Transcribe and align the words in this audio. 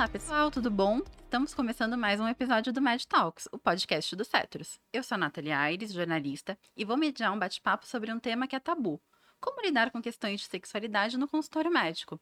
Olá, 0.00 0.08
pessoal, 0.08 0.50
tudo 0.50 0.70
bom? 0.70 1.02
Estamos 1.24 1.52
começando 1.52 1.98
mais 1.98 2.18
um 2.18 2.26
episódio 2.26 2.72
do 2.72 2.80
Mad 2.80 3.02
Talks, 3.02 3.46
o 3.52 3.58
podcast 3.58 4.16
do 4.16 4.24
Cetros. 4.24 4.80
Eu 4.90 5.02
sou 5.02 5.16
a 5.16 5.18
Nathalie 5.18 5.52
Aires, 5.52 5.92
jornalista, 5.92 6.58
e 6.74 6.86
vou 6.86 6.96
mediar 6.96 7.30
um 7.34 7.38
bate-papo 7.38 7.86
sobre 7.86 8.10
um 8.10 8.18
tema 8.18 8.48
que 8.48 8.56
é 8.56 8.58
tabu. 8.58 8.98
Como 9.38 9.60
lidar 9.60 9.90
com 9.90 10.00
questões 10.00 10.40
de 10.40 10.46
sexualidade 10.46 11.18
no 11.18 11.28
consultório 11.28 11.70
médico? 11.70 12.18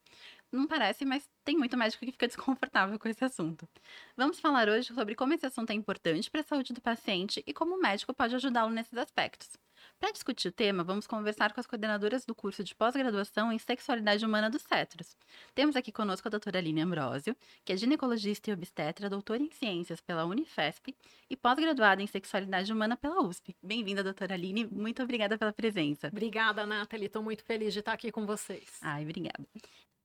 Não 0.50 0.66
parece, 0.66 1.04
mas 1.04 1.30
tem 1.44 1.56
muito 1.56 1.76
médico 1.76 2.04
que 2.04 2.10
fica 2.10 2.26
desconfortável 2.26 2.98
com 2.98 3.08
esse 3.08 3.24
assunto. 3.24 3.68
Vamos 4.16 4.40
falar 4.40 4.68
hoje 4.68 4.92
sobre 4.92 5.14
como 5.14 5.34
esse 5.34 5.46
assunto 5.46 5.70
é 5.70 5.74
importante 5.74 6.28
para 6.32 6.40
a 6.40 6.44
saúde 6.44 6.72
do 6.72 6.80
paciente 6.80 7.44
e 7.46 7.54
como 7.54 7.76
o 7.76 7.80
médico 7.80 8.12
pode 8.12 8.34
ajudá-lo 8.34 8.72
nesses 8.72 8.98
aspectos. 8.98 9.50
Para 10.00 10.12
discutir 10.12 10.48
o 10.48 10.52
tema, 10.52 10.84
vamos 10.84 11.08
conversar 11.08 11.52
com 11.52 11.58
as 11.58 11.66
coordenadoras 11.66 12.24
do 12.24 12.32
curso 12.32 12.62
de 12.62 12.72
pós-graduação 12.72 13.52
em 13.52 13.58
Sexualidade 13.58 14.24
Humana 14.24 14.48
do 14.48 14.58
Cetros. 14.58 15.16
Temos 15.56 15.74
aqui 15.74 15.90
conosco 15.90 16.28
a 16.28 16.30
doutora 16.30 16.58
Aline 16.58 16.82
Ambrosio, 16.82 17.36
que 17.64 17.72
é 17.72 17.76
ginecologista 17.76 18.48
e 18.48 18.52
obstetra, 18.52 19.10
doutora 19.10 19.42
em 19.42 19.50
Ciências 19.50 20.00
pela 20.00 20.24
Unifesp 20.24 20.94
e 21.28 21.36
pós-graduada 21.36 22.00
em 22.00 22.06
Sexualidade 22.06 22.72
Humana 22.72 22.96
pela 22.96 23.20
USP. 23.20 23.56
Bem-vinda, 23.60 24.04
doutora 24.04 24.34
Aline. 24.34 24.66
Muito 24.66 25.02
obrigada 25.02 25.36
pela 25.36 25.52
presença. 25.52 26.06
Obrigada, 26.06 26.64
Nathalie. 26.64 27.06
Estou 27.06 27.22
muito 27.22 27.42
feliz 27.42 27.72
de 27.72 27.80
estar 27.80 27.92
aqui 27.92 28.12
com 28.12 28.24
vocês. 28.24 28.78
Ai, 28.80 29.02
obrigada. 29.02 29.44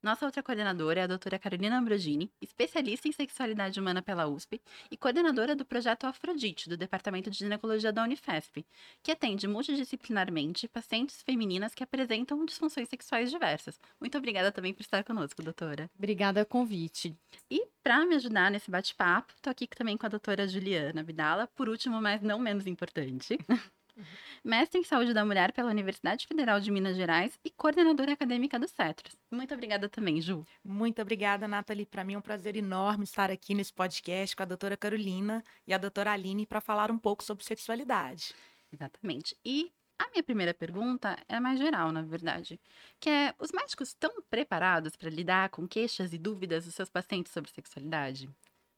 Nossa 0.04 0.26
outra 0.26 0.44
coordenadora 0.44 1.00
é 1.00 1.04
a 1.04 1.08
doutora 1.08 1.40
Carolina 1.40 1.78
Ambrogini, 1.78 2.30
especialista 2.42 3.08
em 3.08 3.14
sexualidade 3.14 3.80
humana 3.80 4.02
pela 4.02 4.28
USP 4.28 4.62
e 4.92 4.98
coordenadora 4.98 5.56
do 5.56 5.64
projeto 5.64 6.04
Afrodite, 6.04 6.68
do 6.68 6.76
Departamento 6.76 7.32
de 7.32 7.38
Ginecologia 7.38 7.94
da 7.94 8.04
Unifesp, 8.04 8.66
que 9.02 9.12
atende 9.12 9.48
multidisciplinarmente 9.48 10.68
pacientes 10.68 11.22
femininas 11.22 11.74
que 11.74 11.84
apresentam 11.84 12.44
disfunções 12.44 12.90
sexuais 12.90 13.32
diversas. 13.32 13.80
Muito 13.98 14.18
obrigada 14.18 14.52
também 14.52 14.74
por 14.74 14.82
estar 14.82 15.06
conosco, 15.06 15.42
doutora. 15.42 15.90
Obrigada 15.98 16.42
ao 16.42 16.46
convite. 16.46 17.18
E 17.50 17.66
para 17.82 18.06
me 18.06 18.16
ajudar 18.16 18.52
nesse 18.52 18.70
bate-papo, 18.70 19.32
estou 19.38 19.52
aqui 19.52 19.68
também 19.68 19.96
com 19.96 20.06
a 20.06 20.10
doutora 20.10 20.46
Juliana 20.50 21.02
Vidala, 21.02 21.48
por 21.56 21.70
último, 21.70 22.02
mas 22.02 22.22
não 22.22 22.40
menos 22.40 22.68
importante. 22.68 23.38
mestre 24.44 24.80
em 24.80 24.84
Saúde 24.84 25.14
da 25.14 25.26
Mulher 25.26 25.52
pela 25.52 25.70
Universidade 25.70 26.28
Federal 26.28 26.60
de 26.60 26.72
Minas 26.72 26.96
Gerais 26.96 27.40
e 27.44 27.50
coordenadora 27.50 28.14
acadêmica 28.14 28.60
do 28.60 28.68
CETROS. 28.68 29.16
Muito 29.32 29.54
obrigada 29.54 29.88
também, 29.90 30.22
Ju. 30.22 30.46
Muito 30.64 31.02
obrigada, 31.02 31.48
Nathalie. 31.48 31.86
Para 31.86 32.04
mim 32.04 32.14
é 32.14 32.18
um 32.18 32.22
prazer 32.22 32.56
enorme 32.56 33.04
estar 33.04 33.32
aqui 33.32 33.54
nesse 33.54 33.74
podcast 33.74 34.36
com 34.36 34.44
a 34.44 34.46
doutora 34.46 34.78
Carolina 34.78 35.44
e 35.68 35.74
a 35.74 35.78
doutora 35.78 36.12
Aline 36.12 36.46
para 36.46 36.62
falar 36.62 36.92
um 36.92 36.98
pouco 36.98 37.24
sobre 37.24 37.44
sexualidade. 37.44 38.34
Exatamente. 38.72 39.38
E 39.46 39.72
a 40.00 40.10
minha 40.10 40.24
primeira 40.24 40.54
pergunta 40.54 41.18
é 41.30 41.40
mais 41.40 41.60
geral, 41.60 41.92
na 41.92 42.02
verdade, 42.02 42.60
que 43.00 43.10
é: 43.10 43.34
os 43.40 43.52
médicos 43.52 43.90
estão 43.90 44.12
preparados 44.30 44.96
para 44.96 45.10
lidar 45.10 45.50
com 45.50 45.68
queixas 45.68 46.14
e 46.14 46.18
dúvidas 46.18 46.66
dos 46.66 46.76
seus 46.76 46.90
pacientes 46.90 47.32
sobre 47.32 47.52
sexualidade? 47.52 48.30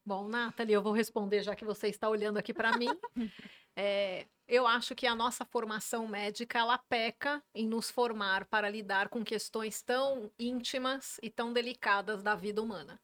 Bom, 0.06 0.28
Nathalie, 0.28 0.72
eu 0.72 0.80
vou 0.80 0.92
responder 0.92 1.42
já 1.42 1.56
que 1.56 1.64
você 1.64 1.88
está 1.88 2.08
olhando 2.08 2.38
aqui 2.38 2.54
para 2.54 2.76
mim. 2.78 2.86
É, 3.78 4.26
eu 4.48 4.66
acho 4.66 4.94
que 4.94 5.06
a 5.06 5.14
nossa 5.14 5.44
formação 5.44 6.08
médica 6.08 6.58
ela 6.58 6.78
peca 6.78 7.44
em 7.54 7.68
nos 7.68 7.90
formar 7.90 8.46
para 8.46 8.70
lidar 8.70 9.10
com 9.10 9.22
questões 9.22 9.82
tão 9.82 10.32
íntimas 10.38 11.20
e 11.22 11.28
tão 11.28 11.52
delicadas 11.52 12.22
da 12.22 12.34
vida 12.34 12.62
humana. 12.62 12.98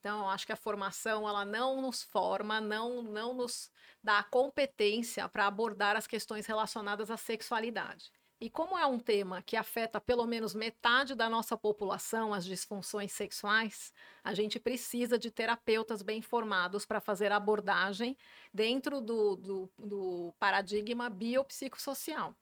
Então, 0.00 0.18
eu 0.18 0.28
acho 0.28 0.44
que 0.44 0.50
a 0.50 0.56
formação 0.56 1.28
ela 1.28 1.44
não 1.44 1.80
nos 1.80 2.02
forma, 2.02 2.60
não, 2.60 3.00
não 3.00 3.32
nos 3.32 3.70
dá 4.02 4.18
a 4.18 4.24
competência 4.24 5.28
para 5.28 5.46
abordar 5.46 5.94
as 5.94 6.08
questões 6.08 6.46
relacionadas 6.46 7.12
à 7.12 7.16
sexualidade. 7.16 8.10
E 8.40 8.48
como 8.48 8.78
é 8.78 8.86
um 8.86 9.00
tema 9.00 9.42
que 9.42 9.56
afeta 9.56 10.00
pelo 10.00 10.24
menos 10.24 10.54
metade 10.54 11.16
da 11.16 11.28
nossa 11.28 11.56
população, 11.56 12.32
as 12.32 12.44
disfunções 12.44 13.10
sexuais, 13.10 13.92
a 14.22 14.32
gente 14.32 14.60
precisa 14.60 15.18
de 15.18 15.28
terapeutas 15.28 16.02
bem 16.02 16.22
formados 16.22 16.86
para 16.86 17.00
fazer 17.00 17.32
abordagem 17.32 18.16
dentro 18.54 19.00
do, 19.00 19.34
do, 19.34 19.70
do 19.76 20.34
paradigma 20.38 21.10
biopsicossocial. 21.10 22.32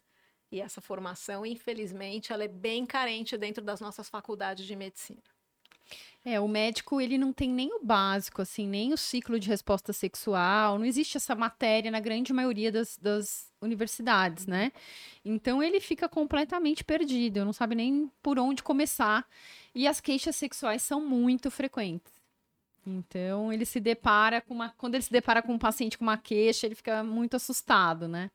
E 0.53 0.61
essa 0.61 0.83
formação, 0.83 1.47
infelizmente, 1.47 2.31
ela 2.31 2.45
é 2.45 2.49
bem 2.49 2.85
carente 2.85 3.37
dentro 3.39 3.65
das 3.65 3.81
nossas 3.81 4.09
faculdades 4.09 4.67
de 4.67 4.77
medicina. 4.77 5.36
É, 6.25 6.41
o 6.41 6.49
médico, 6.49 7.01
ele 7.01 7.17
não 7.17 7.33
tem 7.33 7.49
nem 7.49 7.73
o 7.73 7.85
básico, 7.85 8.43
assim, 8.43 8.67
nem 8.67 8.93
o 8.93 8.97
ciclo 8.97 9.39
de 9.39 9.49
resposta 9.49 9.93
sexual, 9.93 10.77
não 10.77 10.85
existe 10.85 11.17
essa 11.17 11.37
matéria 11.37 11.89
na 11.89 12.01
grande 12.01 12.33
maioria 12.33 12.73
das, 12.73 12.97
das 12.97 13.53
universidades, 13.63 14.45
né? 14.45 14.73
Então, 15.25 15.63
ele 15.63 15.81
fica 15.81 16.09
completamente 16.09 16.83
perdido, 16.83 17.45
não 17.45 17.53
sabe 17.53 17.77
nem 17.77 18.11
por 18.23 18.41
onde 18.41 18.63
começar. 18.63 19.25
E 19.73 19.87
as 19.87 20.01
queixas 20.01 20.35
sexuais 20.35 20.83
são 20.83 21.01
muito 21.01 21.49
frequentes. 21.49 22.13
Então, 22.87 23.53
ele 23.53 23.65
se 23.65 23.81
depara 23.81 24.41
com 24.41 24.55
uma. 24.55 24.71
Quando 24.71 24.95
ele 24.95 25.03
se 25.03 25.11
depara 25.13 25.43
com 25.43 25.53
um 25.53 25.59
paciente 25.59 25.99
com 25.99 26.05
uma 26.05 26.17
queixa, 26.17 26.67
ele 26.67 26.75
fica 26.77 27.03
muito 27.03 27.35
assustado, 27.37 28.07
né? 28.07 28.31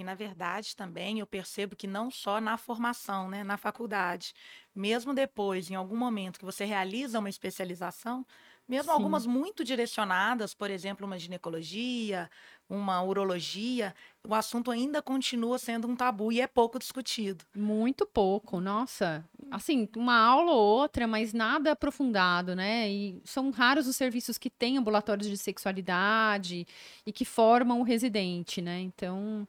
E, 0.00 0.04
na 0.04 0.14
verdade, 0.14 0.74
também 0.76 1.18
eu 1.20 1.26
percebo 1.26 1.76
que 1.76 1.86
não 1.86 2.10
só 2.10 2.40
na 2.40 2.56
formação, 2.56 3.28
né, 3.28 3.44
na 3.44 3.56
faculdade, 3.56 4.32
mesmo 4.74 5.14
depois, 5.14 5.70
em 5.70 5.74
algum 5.74 5.96
momento 5.96 6.38
que 6.38 6.44
você 6.44 6.64
realiza 6.64 7.18
uma 7.18 7.28
especialização, 7.28 8.26
mesmo 8.68 8.92
Sim. 8.92 8.92
algumas 8.92 9.26
muito 9.26 9.64
direcionadas, 9.64 10.54
por 10.54 10.70
exemplo, 10.70 11.06
uma 11.06 11.18
ginecologia, 11.18 12.30
uma 12.68 13.02
urologia, 13.02 13.94
o 14.26 14.34
assunto 14.34 14.70
ainda 14.70 15.02
continua 15.02 15.58
sendo 15.58 15.88
um 15.88 15.96
tabu 15.96 16.32
e 16.32 16.40
é 16.40 16.46
pouco 16.46 16.78
discutido. 16.78 17.44
Muito 17.54 18.06
pouco, 18.06 18.60
nossa. 18.60 19.28
Assim, 19.50 19.88
uma 19.96 20.16
aula 20.16 20.52
ou 20.52 20.60
outra, 20.82 21.08
mas 21.08 21.32
nada 21.32 21.72
aprofundado, 21.72 22.54
né? 22.54 22.88
E 22.88 23.20
são 23.24 23.50
raros 23.50 23.88
os 23.88 23.96
serviços 23.96 24.38
que 24.38 24.48
têm 24.48 24.78
ambulatórios 24.78 25.28
de 25.28 25.36
sexualidade 25.36 26.64
e 27.04 27.12
que 27.12 27.24
formam 27.24 27.80
o 27.80 27.82
residente, 27.82 28.62
né? 28.62 28.78
Então, 28.80 29.48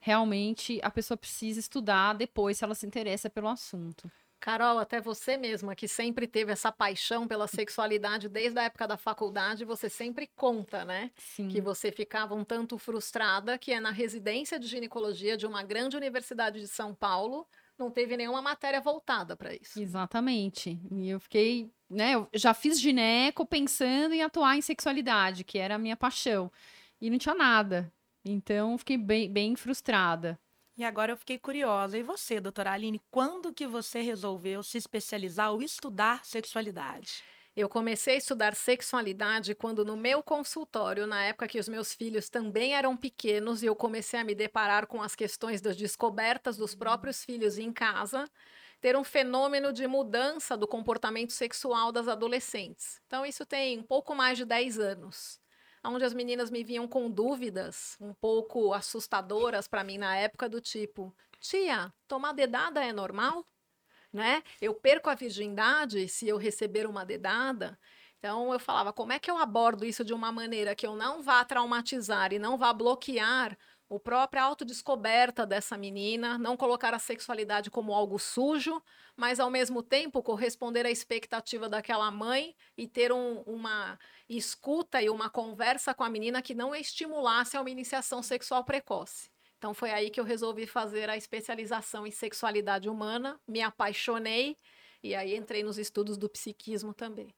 realmente 0.00 0.80
a 0.82 0.90
pessoa 0.90 1.16
precisa 1.16 1.60
estudar 1.60 2.14
depois 2.14 2.58
se 2.58 2.64
ela 2.64 2.74
se 2.74 2.86
interessa 2.86 3.30
pelo 3.30 3.48
assunto. 3.48 4.10
Carol, 4.40 4.78
até 4.78 5.02
você 5.02 5.36
mesma, 5.36 5.76
que 5.76 5.86
sempre 5.86 6.26
teve 6.26 6.50
essa 6.50 6.72
paixão 6.72 7.28
pela 7.28 7.46
sexualidade 7.46 8.26
desde 8.26 8.58
a 8.58 8.62
época 8.62 8.88
da 8.88 8.96
faculdade, 8.96 9.66
você 9.66 9.90
sempre 9.90 10.26
conta, 10.34 10.82
né? 10.82 11.10
Sim. 11.14 11.48
Que 11.48 11.60
você 11.60 11.92
ficava 11.92 12.34
um 12.34 12.42
tanto 12.42 12.78
frustrada 12.78 13.58
que 13.58 13.70
é 13.70 13.78
na 13.78 13.90
residência 13.90 14.58
de 14.58 14.66
ginecologia 14.66 15.36
de 15.36 15.46
uma 15.46 15.62
grande 15.62 15.94
universidade 15.94 16.58
de 16.58 16.68
São 16.68 16.94
Paulo, 16.94 17.46
não 17.78 17.90
teve 17.90 18.16
nenhuma 18.16 18.40
matéria 18.40 18.80
voltada 18.80 19.36
para 19.36 19.54
isso. 19.54 19.78
Exatamente. 19.78 20.80
E 20.90 21.10
eu 21.10 21.20
fiquei, 21.20 21.70
né? 21.88 22.14
Eu 22.14 22.26
já 22.32 22.54
fiz 22.54 22.80
gineco 22.80 23.44
pensando 23.44 24.14
em 24.14 24.22
atuar 24.22 24.56
em 24.56 24.62
sexualidade, 24.62 25.44
que 25.44 25.58
era 25.58 25.74
a 25.74 25.78
minha 25.78 25.96
paixão. 25.96 26.50
E 26.98 27.10
não 27.10 27.18
tinha 27.18 27.34
nada. 27.34 27.92
Então, 28.24 28.76
fiquei 28.76 28.98
bem, 28.98 29.32
bem 29.32 29.56
frustrada. 29.56 30.38
E 30.76 30.84
agora 30.84 31.12
eu 31.12 31.16
fiquei 31.16 31.38
curiosa. 31.38 31.98
E 31.98 32.02
você, 32.02 32.40
doutora 32.40 32.72
Aline, 32.72 33.00
quando 33.10 33.52
que 33.52 33.66
você 33.66 34.00
resolveu 34.00 34.62
se 34.62 34.78
especializar 34.78 35.52
ou 35.52 35.62
estudar 35.62 36.24
sexualidade? 36.24 37.22
Eu 37.56 37.68
comecei 37.68 38.14
a 38.14 38.18
estudar 38.18 38.54
sexualidade 38.54 39.54
quando 39.54 39.84
no 39.84 39.96
meu 39.96 40.22
consultório, 40.22 41.06
na 41.06 41.22
época 41.24 41.48
que 41.48 41.58
os 41.58 41.68
meus 41.68 41.92
filhos 41.92 42.28
também 42.28 42.74
eram 42.74 42.96
pequenos 42.96 43.62
e 43.62 43.66
eu 43.66 43.74
comecei 43.74 44.20
a 44.20 44.24
me 44.24 44.34
deparar 44.34 44.86
com 44.86 45.02
as 45.02 45.16
questões 45.16 45.60
das 45.60 45.76
descobertas 45.76 46.56
dos 46.56 46.74
próprios 46.74 47.24
filhos 47.24 47.58
em 47.58 47.72
casa, 47.72 48.30
ter 48.80 48.96
um 48.96 49.04
fenômeno 49.04 49.72
de 49.72 49.86
mudança 49.86 50.56
do 50.56 50.66
comportamento 50.66 51.32
sexual 51.32 51.90
das 51.90 52.06
adolescentes. 52.08 53.02
Então 53.06 53.26
isso 53.26 53.44
tem 53.44 53.80
um 53.80 53.82
pouco 53.82 54.14
mais 54.14 54.38
de 54.38 54.44
10 54.44 54.78
anos 54.78 55.40
onde 55.84 56.04
as 56.04 56.12
meninas 56.12 56.50
me 56.50 56.62
vinham 56.62 56.86
com 56.86 57.10
dúvidas 57.10 57.96
um 58.00 58.12
pouco 58.12 58.72
assustadoras 58.72 59.66
para 59.66 59.84
mim 59.84 59.98
na 59.98 60.16
época 60.16 60.48
do 60.48 60.60
tipo, 60.60 61.14
tia, 61.40 61.92
tomar 62.06 62.32
dedada 62.32 62.84
é 62.84 62.92
normal? 62.92 63.46
Né? 64.12 64.42
Eu 64.60 64.74
perco 64.74 65.08
a 65.08 65.14
virgindade 65.14 66.08
se 66.08 66.28
eu 66.28 66.36
receber 66.36 66.86
uma 66.86 67.04
dedada? 67.04 67.78
Então 68.18 68.52
eu 68.52 68.60
falava, 68.60 68.92
como 68.92 69.12
é 69.12 69.18
que 69.18 69.30
eu 69.30 69.38
abordo 69.38 69.84
isso 69.84 70.04
de 70.04 70.12
uma 70.12 70.30
maneira 70.30 70.74
que 70.74 70.86
eu 70.86 70.94
não 70.94 71.22
vá 71.22 71.44
traumatizar 71.44 72.32
e 72.32 72.38
não 72.38 72.58
vá 72.58 72.72
bloquear 72.72 73.56
o 73.90 73.98
própria 73.98 74.44
autodescoberta 74.44 75.44
dessa 75.44 75.76
menina, 75.76 76.38
não 76.38 76.56
colocar 76.56 76.94
a 76.94 76.98
sexualidade 77.00 77.72
como 77.72 77.92
algo 77.92 78.20
sujo, 78.20 78.80
mas 79.16 79.40
ao 79.40 79.50
mesmo 79.50 79.82
tempo 79.82 80.22
corresponder 80.22 80.86
à 80.86 80.90
expectativa 80.92 81.68
daquela 81.68 82.08
mãe 82.08 82.54
e 82.78 82.86
ter 82.86 83.12
um, 83.12 83.40
uma 83.40 83.98
escuta 84.28 85.02
e 85.02 85.10
uma 85.10 85.28
conversa 85.28 85.92
com 85.92 86.04
a 86.04 86.08
menina 86.08 86.40
que 86.40 86.54
não 86.54 86.72
estimulasse 86.72 87.56
a 87.56 87.60
uma 87.60 87.68
iniciação 87.68 88.22
sexual 88.22 88.64
precoce. 88.64 89.28
Então 89.58 89.74
foi 89.74 89.90
aí 89.90 90.08
que 90.08 90.20
eu 90.20 90.24
resolvi 90.24 90.68
fazer 90.68 91.10
a 91.10 91.16
especialização 91.16 92.06
em 92.06 92.12
sexualidade 92.12 92.88
humana, 92.88 93.40
me 93.46 93.60
apaixonei 93.60 94.56
e 95.02 95.16
aí 95.16 95.34
entrei 95.34 95.64
nos 95.64 95.78
estudos 95.78 96.16
do 96.16 96.28
psiquismo 96.28 96.94
também. 96.94 97.34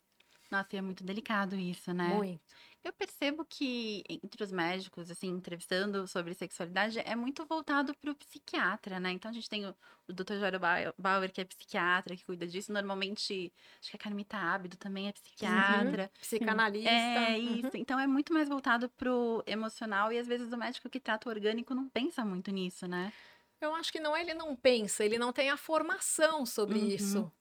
Nossa, 0.53 0.69
e 0.75 0.77
é 0.77 0.83
muito 0.83 1.03
delicado 1.03 1.57
isso, 1.57 1.95
né? 1.95 2.05
Muito. 2.15 2.43
Eu 2.85 2.93
percebo 2.93 3.43
que 3.43 4.05
entre 4.07 4.45
os 4.45 4.53
médicos, 4.53 5.11
assim, 5.11 5.29
entrevistando 5.29 6.07
sobre 6.07 6.35
sexualidade, 6.35 6.99
é 6.99 7.17
muito 7.17 7.47
voltado 7.47 7.95
para 7.97 8.11
o 8.11 8.15
psiquiatra, 8.15 9.01
né? 9.01 9.13
Então 9.13 9.31
a 9.31 9.35
gente 9.35 9.49
tem 9.49 9.65
o, 9.65 9.75
o 10.07 10.13
Dr. 10.13 10.35
Jairo 10.39 10.59
Bau- 10.61 10.93
Bauer, 10.99 11.33
que 11.33 11.41
é 11.41 11.45
psiquiatra, 11.45 12.15
que 12.15 12.23
cuida 12.27 12.47
disso. 12.47 12.71
Normalmente, 12.71 13.51
acho 13.81 13.91
que 13.91 13.97
a 13.97 13.99
Carmita 13.99 14.37
Ábido 14.37 14.77
também 14.77 15.09
é 15.09 15.13
psiquiatra. 15.13 16.11
Psicanalista. 16.21 16.91
É 16.91 17.39
Uhum. 17.39 17.59
isso. 17.61 17.71
Então 17.77 17.99
é 17.99 18.07
muito 18.07 18.31
mais 18.35 18.47
voltado 18.49 18.91
pro 18.91 19.43
emocional 19.47 20.13
e 20.13 20.19
às 20.19 20.27
vezes 20.27 20.53
o 20.53 20.57
médico 20.59 20.91
que 20.91 21.01
trata 21.01 21.31
o 21.31 21.33
orgânico 21.33 21.75
não 21.75 21.89
pensa 21.89 22.25
muito 22.27 22.51
nisso, 22.51 22.87
né? 22.87 23.11
Eu 23.59 23.75
acho 23.75 23.91
que 23.91 24.01
não 24.01 24.15
é 24.15 24.21
ele 24.21 24.35
não 24.35 24.55
pensa, 24.55 25.03
ele 25.03 25.17
não 25.19 25.33
tem 25.33 25.49
a 25.49 25.57
formação 25.57 26.45
sobre 26.45 26.79
Uhum. 26.79 26.89
isso. 26.89 27.33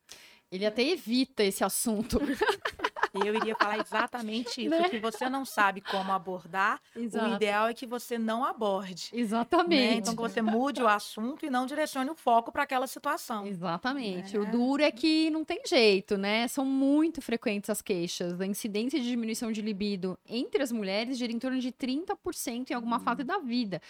Ele 0.51 0.65
até 0.65 0.83
evita 0.83 1.43
esse 1.43 1.63
assunto. 1.63 2.19
Eu 3.13 3.35
iria 3.35 3.55
falar 3.55 3.77
exatamente 3.79 4.61
isso. 4.61 4.69
Né? 4.69 4.87
Se 4.89 4.99
você 4.99 5.27
não 5.29 5.43
sabe 5.43 5.81
como 5.81 6.11
abordar, 6.11 6.79
o 6.95 6.99
ideal 7.35 7.67
é 7.67 7.73
que 7.73 7.85
você 7.85 8.17
não 8.17 8.43
aborde. 8.45 9.09
né? 9.13 9.19
Exatamente. 9.19 9.97
Então, 9.99 10.15
que 10.15 10.21
você 10.21 10.41
mude 10.41 10.81
o 10.81 10.87
assunto 10.87 11.45
e 11.45 11.49
não 11.49 11.65
direcione 11.65 12.09
o 12.09 12.15
foco 12.15 12.51
para 12.51 12.63
aquela 12.63 12.87
situação. 12.87 13.45
Exatamente. 13.45 14.37
O 14.37 14.43
É. 14.43 14.51
duro 14.51 14.81
é 14.83 14.91
que 14.91 15.29
não 15.29 15.43
tem 15.43 15.61
jeito, 15.65 16.17
né? 16.17 16.47
São 16.47 16.63
muito 16.65 17.21
frequentes 17.21 17.69
as 17.69 17.81
queixas. 17.81 18.39
A 18.39 18.45
incidência 18.45 18.99
de 18.99 19.07
diminuição 19.07 19.51
de 19.51 19.61
libido 19.61 20.17
entre 20.25 20.63
as 20.63 20.71
mulheres 20.71 21.17
gira 21.17 21.31
em 21.33 21.39
torno 21.39 21.59
de 21.59 21.71
30% 21.71 22.71
em 22.71 22.73
alguma 22.73 22.99
fase 22.99 23.23
da 23.23 23.37
vida. 23.39 23.81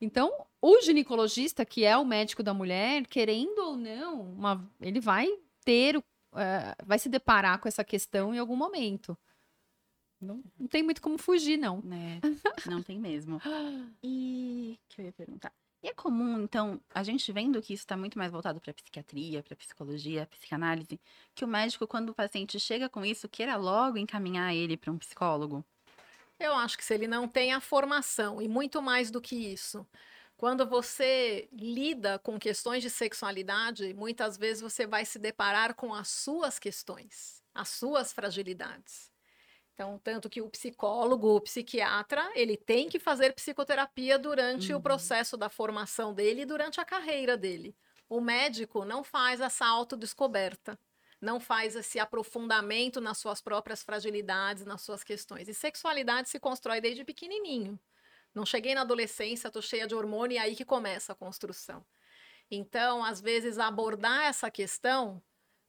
Então, 0.00 0.32
o 0.60 0.80
ginecologista, 0.80 1.64
que 1.64 1.84
é 1.84 1.96
o 1.96 2.04
médico 2.04 2.42
da 2.42 2.54
mulher, 2.54 3.06
querendo 3.06 3.58
ou 3.58 3.76
não, 3.76 4.20
uma- 4.22 4.64
ele 4.80 5.00
vai 5.00 5.26
ter, 5.64 5.96
o- 5.96 6.02
eh, 6.34 6.74
vai 6.84 6.98
se 6.98 7.08
deparar 7.08 7.58
com 7.58 7.68
essa 7.68 7.84
questão 7.84 8.34
em 8.34 8.38
algum 8.38 8.56
momento. 8.56 9.16
Não, 10.20 10.42
não 10.58 10.66
tem 10.66 10.82
muito 10.82 11.00
como 11.00 11.16
fugir, 11.16 11.56
não. 11.56 11.80
Né? 11.82 12.20
Não 12.66 12.82
tem 12.82 12.98
mesmo. 12.98 13.40
E 14.02 14.78
o 14.78 14.88
que 14.88 15.00
eu 15.00 15.06
ia 15.06 15.12
perguntar? 15.12 15.52
E 15.82 15.88
é 15.88 15.94
comum, 15.94 16.42
então, 16.42 16.78
a 16.94 17.02
gente 17.02 17.32
vendo 17.32 17.60
que 17.62 17.72
isso 17.72 17.84
está 17.84 17.96
muito 17.96 18.18
mais 18.18 18.30
voltado 18.30 18.60
para 18.60 18.74
psiquiatria, 18.74 19.42
para 19.42 19.56
psicologia, 19.56 20.26
psicanálise, 20.26 21.00
que 21.34 21.42
o 21.42 21.48
médico, 21.48 21.86
quando 21.86 22.10
o 22.10 22.14
paciente 22.14 22.60
chega 22.60 22.86
com 22.86 23.02
isso, 23.02 23.26
queira 23.28 23.56
logo 23.56 23.96
encaminhar 23.96 24.54
ele 24.54 24.76
para 24.76 24.92
um 24.92 24.98
psicólogo. 24.98 25.64
Eu 26.38 26.54
acho 26.54 26.76
que 26.76 26.84
se 26.84 26.92
ele 26.92 27.06
não 27.06 27.26
tem 27.26 27.54
a 27.54 27.60
formação, 27.60 28.42
e 28.42 28.48
muito 28.48 28.82
mais 28.82 29.10
do 29.10 29.22
que 29.22 29.34
isso, 29.34 29.86
quando 30.40 30.66
você 30.66 31.50
lida 31.52 32.18
com 32.18 32.38
questões 32.38 32.82
de 32.82 32.88
sexualidade, 32.88 33.92
muitas 33.92 34.38
vezes 34.38 34.62
você 34.62 34.86
vai 34.86 35.04
se 35.04 35.18
deparar 35.18 35.74
com 35.74 35.92
as 35.92 36.08
suas 36.08 36.58
questões, 36.58 37.44
as 37.54 37.68
suas 37.68 38.10
fragilidades. 38.10 39.12
Então, 39.74 39.98
tanto 39.98 40.30
que 40.30 40.42
o 40.42 40.50
psicólogo, 40.50 41.36
o 41.36 41.40
psiquiatra, 41.42 42.32
ele 42.34 42.56
tem 42.56 42.88
que 42.88 42.98
fazer 42.98 43.34
psicoterapia 43.34 44.18
durante 44.18 44.72
o 44.74 44.78
Uhum. 44.78 44.82
processo 44.82 45.36
da 45.36 45.50
formação 45.50 46.14
dele 46.14 46.42
e 46.42 46.46
durante 46.46 46.80
a 46.80 46.86
carreira 46.86 47.36
dele. 47.36 47.76
O 48.08 48.20
médico 48.20 48.84
não 48.84 49.04
faz 49.04 49.40
essa 49.42 49.66
autodescoberta, 49.66 50.78
não 51.20 51.40
faz 51.40 51.76
esse 51.76 51.98
aprofundamento 52.00 53.00
nas 53.00 53.18
suas 53.18 53.42
próprias 53.42 53.82
fragilidades, 53.82 54.64
nas 54.64 54.82
suas 54.82 55.04
questões. 55.04 55.48
E 55.48 55.54
sexualidade 55.54 56.30
se 56.30 56.40
constrói 56.40 56.80
desde 56.80 57.04
pequenininho. 57.04 57.78
Não 58.34 58.46
cheguei 58.46 58.74
na 58.74 58.82
adolescência, 58.82 59.50
tô 59.50 59.60
cheia 59.60 59.86
de 59.86 59.94
hormônio 59.94 60.36
e 60.36 60.38
é 60.38 60.42
aí 60.42 60.56
que 60.56 60.64
começa 60.64 61.12
a 61.12 61.16
construção. 61.16 61.84
Então, 62.50 63.04
às 63.04 63.20
vezes, 63.20 63.58
abordar 63.58 64.24
essa 64.24 64.50
questão 64.50 65.22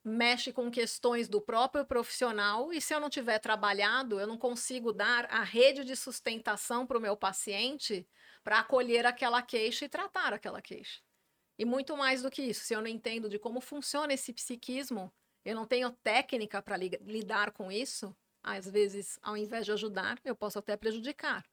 mexe 0.04 0.52
com 0.52 0.72
questões 0.72 1.30
do 1.30 1.40
próprio 1.40 1.86
profissional 1.86 2.74
e 2.74 2.82
se 2.82 2.94
eu 2.94 3.00
não 3.00 3.10
tiver 3.10 3.38
trabalhado, 3.38 4.20
eu 4.20 4.26
não 4.26 4.38
consigo 4.38 4.92
dar 4.92 5.26
a 5.32 5.44
rede 5.44 5.84
de 5.84 5.96
sustentação 5.96 6.88
para 6.88 6.98
o 6.98 7.02
meu 7.02 7.16
paciente 7.16 8.08
para 8.44 8.60
acolher 8.60 9.06
aquela 9.06 9.44
queixa 9.44 9.86
e 9.86 9.90
tratar 9.90 10.34
aquela 10.34 10.62
queixa. 10.62 11.02
E 11.58 11.66
muito 11.66 11.96
mais 11.96 12.24
do 12.24 12.32
que 12.32 12.42
isso, 12.42 12.64
se 12.66 12.74
eu 12.74 12.82
não 12.82 12.88
entendo 12.88 13.30
de 13.30 13.38
como 13.38 13.62
funciona 13.62 14.14
esse 14.14 14.34
psiquismo, 14.34 15.14
eu 15.46 15.56
não 15.56 15.68
tenho 15.68 15.92
técnica 15.92 16.62
para 16.62 16.78
lidar 16.78 17.52
com 17.52 17.72
isso, 17.72 18.16
às 18.42 18.68
vezes, 18.68 19.20
ao 19.22 19.38
invés 19.38 19.66
de 19.66 19.72
ajudar, 19.72 20.20
eu 20.26 20.36
posso 20.36 20.58
até 20.58 20.76
prejudicar 20.76 21.46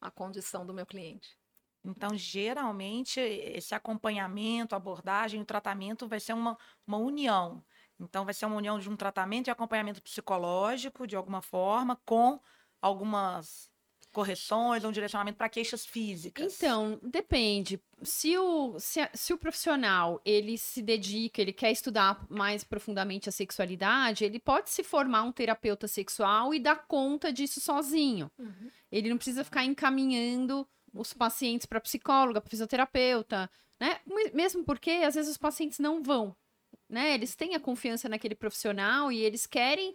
a 0.00 0.10
condição 0.10 0.64
do 0.64 0.74
meu 0.74 0.86
cliente. 0.86 1.36
Então, 1.84 2.16
geralmente, 2.16 3.20
esse 3.20 3.74
acompanhamento, 3.74 4.74
abordagem, 4.74 5.40
o 5.40 5.44
tratamento 5.44 6.08
vai 6.08 6.20
ser 6.20 6.32
uma, 6.32 6.58
uma 6.86 6.98
união. 6.98 7.64
Então, 7.98 8.24
vai 8.24 8.34
ser 8.34 8.46
uma 8.46 8.56
união 8.56 8.78
de 8.78 8.90
um 8.90 8.96
tratamento 8.96 9.48
e 9.48 9.50
acompanhamento 9.50 10.02
psicológico, 10.02 11.06
de 11.06 11.16
alguma 11.16 11.40
forma, 11.40 11.96
com 12.04 12.40
algumas 12.80 13.70
correções, 14.12 14.84
um 14.84 14.90
direcionamento 14.92 15.36
para 15.38 15.48
queixas 15.48 15.84
físicas. 15.86 16.56
Então, 16.56 16.98
depende. 17.02 17.80
Se 18.02 18.36
o, 18.38 18.78
se, 18.78 19.00
se 19.14 19.32
o 19.32 19.38
profissional 19.38 20.20
ele 20.24 20.56
se 20.56 20.80
dedica, 20.82 21.40
ele 21.42 21.52
quer 21.52 21.70
estudar 21.70 22.26
mais 22.28 22.64
profundamente 22.64 23.28
a 23.28 23.32
sexualidade, 23.32 24.24
ele 24.24 24.38
pode 24.40 24.70
se 24.70 24.82
formar 24.82 25.22
um 25.22 25.32
terapeuta 25.32 25.86
sexual 25.86 26.54
e 26.54 26.58
dar 26.60 26.86
conta 26.86 27.32
disso 27.32 27.60
sozinho. 27.60 28.30
Ele 28.90 29.10
não 29.10 29.16
precisa 29.16 29.44
ficar 29.44 29.64
encaminhando 29.64 30.66
os 30.94 31.12
pacientes 31.12 31.66
para 31.66 31.80
psicóloga, 31.80 32.40
para 32.40 32.50
fisioterapeuta, 32.50 33.50
né? 33.78 34.00
Me- 34.06 34.30
Mesmo 34.32 34.64
porque 34.64 34.90
às 34.90 35.14
vezes 35.14 35.30
os 35.32 35.36
pacientes 35.36 35.78
não 35.78 36.02
vão, 36.02 36.34
né? 36.88 37.12
Eles 37.14 37.36
têm 37.36 37.54
a 37.54 37.60
confiança 37.60 38.08
naquele 38.08 38.34
profissional 38.34 39.12
e 39.12 39.18
eles 39.22 39.46
querem 39.46 39.94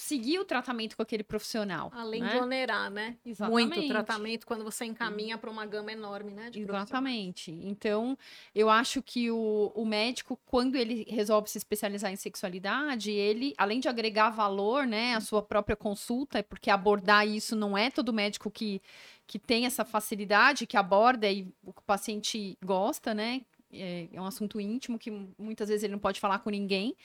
seguir 0.00 0.38
o 0.38 0.44
tratamento 0.44 0.96
com 0.96 1.02
aquele 1.02 1.22
profissional. 1.22 1.90
Além 1.94 2.22
né? 2.22 2.30
de 2.30 2.36
onerar, 2.38 2.90
né? 2.90 3.16
Exatamente. 3.24 3.76
Muito 3.76 3.88
tratamento 3.88 4.46
quando 4.46 4.64
você 4.64 4.84
encaminha 4.84 5.36
para 5.36 5.50
uma 5.50 5.66
gama 5.66 5.92
enorme, 5.92 6.32
né? 6.32 6.50
Exatamente. 6.54 7.50
Então, 7.50 8.16
eu 8.54 8.70
acho 8.70 9.02
que 9.02 9.30
o, 9.30 9.72
o 9.74 9.84
médico, 9.84 10.38
quando 10.46 10.76
ele 10.76 11.04
resolve 11.08 11.48
se 11.48 11.58
especializar 11.58 12.12
em 12.12 12.16
sexualidade, 12.16 13.10
ele, 13.10 13.54
além 13.56 13.80
de 13.80 13.88
agregar 13.88 14.30
valor, 14.30 14.86
né, 14.86 15.14
à 15.14 15.20
sua 15.20 15.42
própria 15.42 15.76
consulta, 15.76 16.38
é 16.38 16.42
porque 16.42 16.70
abordar 16.70 17.26
isso 17.26 17.54
não 17.56 17.76
é 17.76 17.90
todo 17.90 18.12
médico 18.12 18.50
que, 18.50 18.80
que 19.26 19.38
tem 19.38 19.66
essa 19.66 19.84
facilidade, 19.84 20.66
que 20.66 20.76
aborda 20.76 21.30
e 21.30 21.46
o 21.62 21.72
paciente 21.82 22.56
gosta, 22.64 23.14
né? 23.14 23.42
É, 23.72 24.08
é 24.12 24.20
um 24.20 24.26
assunto 24.26 24.60
íntimo 24.60 24.98
que 24.98 25.10
muitas 25.38 25.68
vezes 25.68 25.84
ele 25.84 25.92
não 25.92 25.98
pode 25.98 26.20
falar 26.20 26.38
com 26.38 26.50
ninguém. 26.50 26.96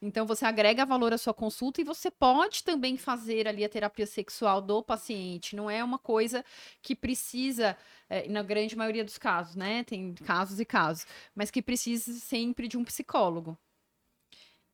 Então, 0.00 0.26
você 0.26 0.44
agrega 0.44 0.84
valor 0.84 1.12
à 1.12 1.18
sua 1.18 1.34
consulta 1.34 1.80
e 1.80 1.84
você 1.84 2.10
pode 2.10 2.62
também 2.62 2.96
fazer 2.96 3.48
ali 3.48 3.64
a 3.64 3.68
terapia 3.68 4.06
sexual 4.06 4.60
do 4.60 4.82
paciente. 4.82 5.56
Não 5.56 5.70
é 5.70 5.82
uma 5.82 5.98
coisa 5.98 6.44
que 6.82 6.94
precisa, 6.94 7.76
é, 8.08 8.28
na 8.28 8.42
grande 8.42 8.76
maioria 8.76 9.04
dos 9.04 9.18
casos, 9.18 9.56
né? 9.56 9.84
Tem 9.84 10.14
casos 10.14 10.60
e 10.60 10.64
casos, 10.64 11.06
mas 11.34 11.50
que 11.50 11.62
precisa 11.62 12.12
sempre 12.14 12.68
de 12.68 12.76
um 12.76 12.84
psicólogo. 12.84 13.58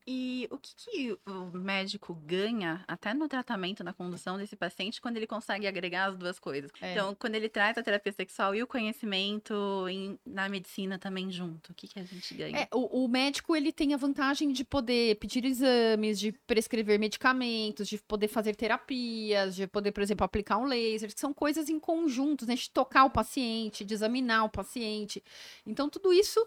E 0.07 0.47
o 0.49 0.57
que, 0.57 0.73
que 0.75 1.17
o 1.27 1.57
médico 1.57 2.13
ganha, 2.13 2.83
até 2.87 3.13
no 3.13 3.27
tratamento, 3.27 3.83
na 3.83 3.93
condução 3.93 4.37
desse 4.37 4.55
paciente, 4.55 4.99
quando 4.99 5.17
ele 5.17 5.27
consegue 5.27 5.67
agregar 5.67 6.05
as 6.09 6.17
duas 6.17 6.39
coisas? 6.39 6.71
É. 6.81 6.91
Então, 6.91 7.13
quando 7.15 7.35
ele 7.35 7.47
traz 7.47 7.77
a 7.77 7.83
terapia 7.83 8.11
sexual 8.11 8.55
e 8.55 8.63
o 8.63 8.67
conhecimento 8.67 9.53
em- 9.89 10.19
na 10.25 10.49
medicina 10.49 10.97
também 10.97 11.31
junto, 11.31 11.71
o 11.71 11.75
que, 11.75 11.87
que 11.87 11.99
a 11.99 12.03
gente 12.03 12.33
ganha? 12.33 12.57
É, 12.61 12.67
o, 12.73 13.05
o 13.05 13.07
médico 13.07 13.55
ele 13.55 13.71
tem 13.71 13.93
a 13.93 13.97
vantagem 13.97 14.51
de 14.51 14.63
poder 14.63 15.15
pedir 15.17 15.45
exames, 15.45 16.19
de 16.19 16.31
prescrever 16.47 16.99
medicamentos, 16.99 17.87
de 17.87 17.97
poder 17.99 18.27
fazer 18.27 18.55
terapias, 18.55 19.55
de 19.55 19.67
poder, 19.67 19.91
por 19.91 20.01
exemplo, 20.01 20.25
aplicar 20.25 20.57
um 20.57 20.65
laser, 20.65 21.13
que 21.13 21.19
são 21.19 21.33
coisas 21.33 21.69
em 21.69 21.79
conjuntos, 21.79 22.47
né? 22.47 22.55
De 22.55 22.69
tocar 22.69 23.05
o 23.05 23.09
paciente, 23.11 23.85
de 23.85 23.93
examinar 23.93 24.43
o 24.45 24.49
paciente. 24.49 25.23
Então, 25.65 25.89
tudo 25.89 26.11
isso 26.11 26.45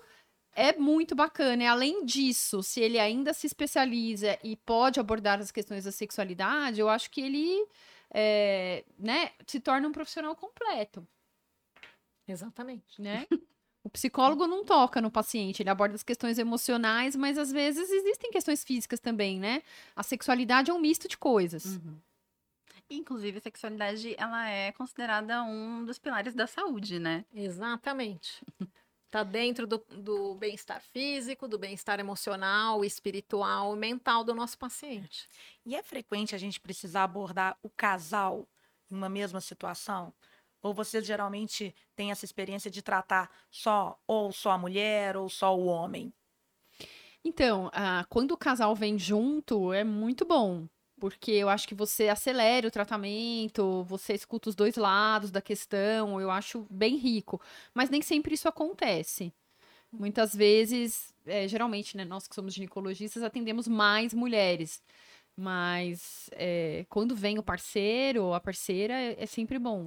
é 0.55 0.73
muito 0.77 1.15
bacana. 1.15 1.63
E 1.63 1.67
além 1.67 2.05
disso, 2.05 2.63
se 2.63 2.81
ele 2.81 2.99
ainda 2.99 3.33
se 3.33 3.47
especializa 3.47 4.39
e 4.43 4.57
pode 4.57 5.01
abordar 5.01 5.41
as 5.41 5.51
questões 5.51 5.85
da 5.85 5.93
sexualidade, 5.93 6.81
eu 6.81 6.89
acho 6.89 7.11
que 7.11 7.21
ele 7.21 7.67
é, 8.13 8.85
né, 8.99 9.31
se 9.47 9.61
torna 9.61 9.89
um 9.89 9.93
profissional 9.93 10.35
completo 10.37 11.07
Exatamente. 12.27 13.01
né? 13.01 13.27
O 13.87 13.91
psicólogo 13.91 14.47
não 14.47 14.65
toca 14.65 14.99
no 14.99 15.11
paciente, 15.11 15.63
ele 15.63 15.69
aborda 15.69 15.95
as 15.95 16.03
questões 16.03 16.39
emocionais, 16.39 17.15
mas 17.15 17.37
às 17.37 17.53
vezes 17.53 17.91
existem 17.91 18.31
questões 18.31 18.65
físicas 18.65 18.99
também, 18.99 19.39
né? 19.39 19.63
A 19.95 20.03
sexualidade 20.03 20.71
é 20.71 20.75
um 20.75 20.81
misto 20.81 21.07
de 21.07 21.19
coisas. 21.19 21.67
Uhum. 21.67 22.01
Inclusive, 22.89 23.37
a 23.37 23.41
sexualidade, 23.43 24.15
ela 24.17 24.49
é 24.49 24.73
considerada 24.73 25.43
um 25.43 25.85
dos 25.85 25.99
pilares 25.99 26.35
da 26.35 26.47
saúde, 26.47 26.99
né? 26.99 27.27
Exatamente. 27.35 28.43
Está 29.15 29.23
dentro 29.23 29.65
do, 29.65 29.79
do 29.91 30.35
bem-estar 30.35 30.83
físico, 30.93 31.47
do 31.47 31.57
bem-estar 31.57 32.01
emocional, 32.01 32.85
espiritual, 32.85 33.77
mental 33.77 34.25
do 34.25 34.35
nosso 34.35 34.59
paciente. 34.59 35.29
E 35.65 35.77
é 35.77 35.85
frequente 35.85 36.35
a 36.35 36.39
gente 36.39 36.61
precisar 36.61 37.05
abordar 37.05 37.57
o 37.63 37.71
casal 37.71 38.45
em 38.91 38.97
uma 38.97 39.09
mesma 39.09 39.41
situação? 39.41 40.13
Ou 40.61 40.75
vocês 40.75 41.07
geralmente 41.07 41.73
têm 41.95 42.11
essa 42.11 42.25
experiência 42.25 42.69
de 42.69 42.83
tratar 42.83 43.31
só 43.53 43.97
ou 44.05 44.33
só 44.33 44.51
a 44.51 44.59
mulher 44.59 45.17
ou 45.17 45.29
só 45.29 45.57
o 45.57 45.67
homem? 45.67 46.13
Então, 47.25 47.71
ah, 47.73 48.05
quando 48.09 48.33
o 48.33 48.37
casal 48.37 48.75
vem 48.75 48.99
junto, 48.99 49.73
é 49.73 49.85
muito 49.85 50.25
bom. 50.25 50.67
Porque 50.99 51.33
eu 51.33 51.49
acho 51.49 51.67
que 51.69 51.75
você 51.75 52.09
acelera 52.09 52.69
o 52.69 52.71
tratamento, 52.71 53.83
você 53.85 54.15
escuta 54.15 54.49
os 54.49 54.55
dois 54.55 54.77
lados 54.77 55.31
da 55.31 55.41
questão, 55.43 56.21
eu 56.21 56.31
acho 56.31 56.67
bem 56.71 56.97
rico. 56.97 57.41
Mas 57.75 57.91
nem 57.91 58.03
sempre 58.03 58.35
isso 58.35 58.49
acontece. 58.49 59.33
Muitas 59.93 60.35
vezes, 60.35 61.15
é, 61.27 61.47
geralmente, 61.47 61.97
né, 61.97 62.05
nós 62.05 62.27
que 62.27 62.35
somos 62.35 62.55
ginecologistas 62.55 63.23
atendemos 63.23 63.69
mais 63.69 64.13
mulheres. 64.13 64.83
Mas 65.37 66.31
é, 66.33 66.87
quando 66.89 67.15
vem 67.15 67.39
o 67.39 67.43
parceiro 67.43 68.25
ou 68.25 68.35
a 68.35 68.41
parceira, 68.41 68.95
é, 68.95 69.23
é 69.23 69.27
sempre 69.27 69.59
bom. 69.59 69.87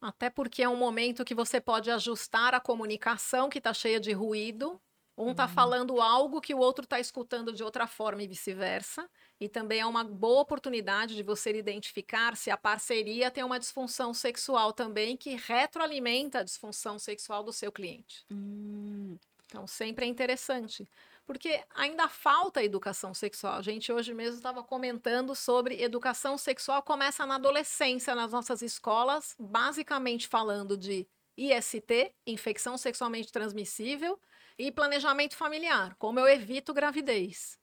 Até 0.00 0.28
porque 0.28 0.62
é 0.62 0.68
um 0.68 0.76
momento 0.76 1.24
que 1.24 1.34
você 1.34 1.60
pode 1.60 1.90
ajustar 1.90 2.54
a 2.54 2.60
comunicação 2.60 3.48
que 3.48 3.58
está 3.58 3.72
cheia 3.72 4.00
de 4.00 4.12
ruído. 4.12 4.80
Um 5.16 5.30
está 5.30 5.44
uhum. 5.44 5.50
falando 5.50 6.00
algo 6.00 6.40
que 6.40 6.54
o 6.54 6.58
outro 6.58 6.84
está 6.84 6.98
escutando 6.98 7.52
de 7.52 7.62
outra 7.62 7.86
forma 7.86 8.22
e 8.22 8.26
vice-versa. 8.26 9.08
E 9.42 9.48
também 9.48 9.80
é 9.80 9.86
uma 9.86 10.04
boa 10.04 10.42
oportunidade 10.42 11.16
de 11.16 11.22
você 11.24 11.50
identificar 11.50 12.36
se 12.36 12.48
a 12.48 12.56
parceria 12.56 13.28
tem 13.28 13.42
uma 13.42 13.58
disfunção 13.58 14.14
sexual 14.14 14.72
também 14.72 15.16
que 15.16 15.34
retroalimenta 15.34 16.38
a 16.38 16.42
disfunção 16.44 16.96
sexual 16.96 17.42
do 17.42 17.52
seu 17.52 17.72
cliente. 17.72 18.24
Hum. 18.30 19.18
Então, 19.46 19.66
sempre 19.66 20.06
é 20.06 20.08
interessante. 20.08 20.88
Porque 21.26 21.60
ainda 21.74 22.08
falta 22.08 22.62
educação 22.62 23.12
sexual. 23.12 23.54
A 23.54 23.62
gente 23.62 23.92
hoje 23.92 24.14
mesmo 24.14 24.36
estava 24.36 24.62
comentando 24.62 25.34
sobre 25.34 25.82
educação 25.82 26.38
sexual 26.38 26.80
começa 26.80 27.26
na 27.26 27.34
adolescência 27.34 28.14
nas 28.14 28.30
nossas 28.30 28.62
escolas, 28.62 29.34
basicamente 29.40 30.28
falando 30.28 30.76
de 30.76 31.04
IST, 31.36 32.14
infecção 32.24 32.78
sexualmente 32.78 33.32
transmissível, 33.32 34.20
e 34.56 34.70
planejamento 34.70 35.34
familiar, 35.34 35.96
como 35.98 36.20
eu 36.20 36.28
evito 36.28 36.72
gravidez. 36.72 37.60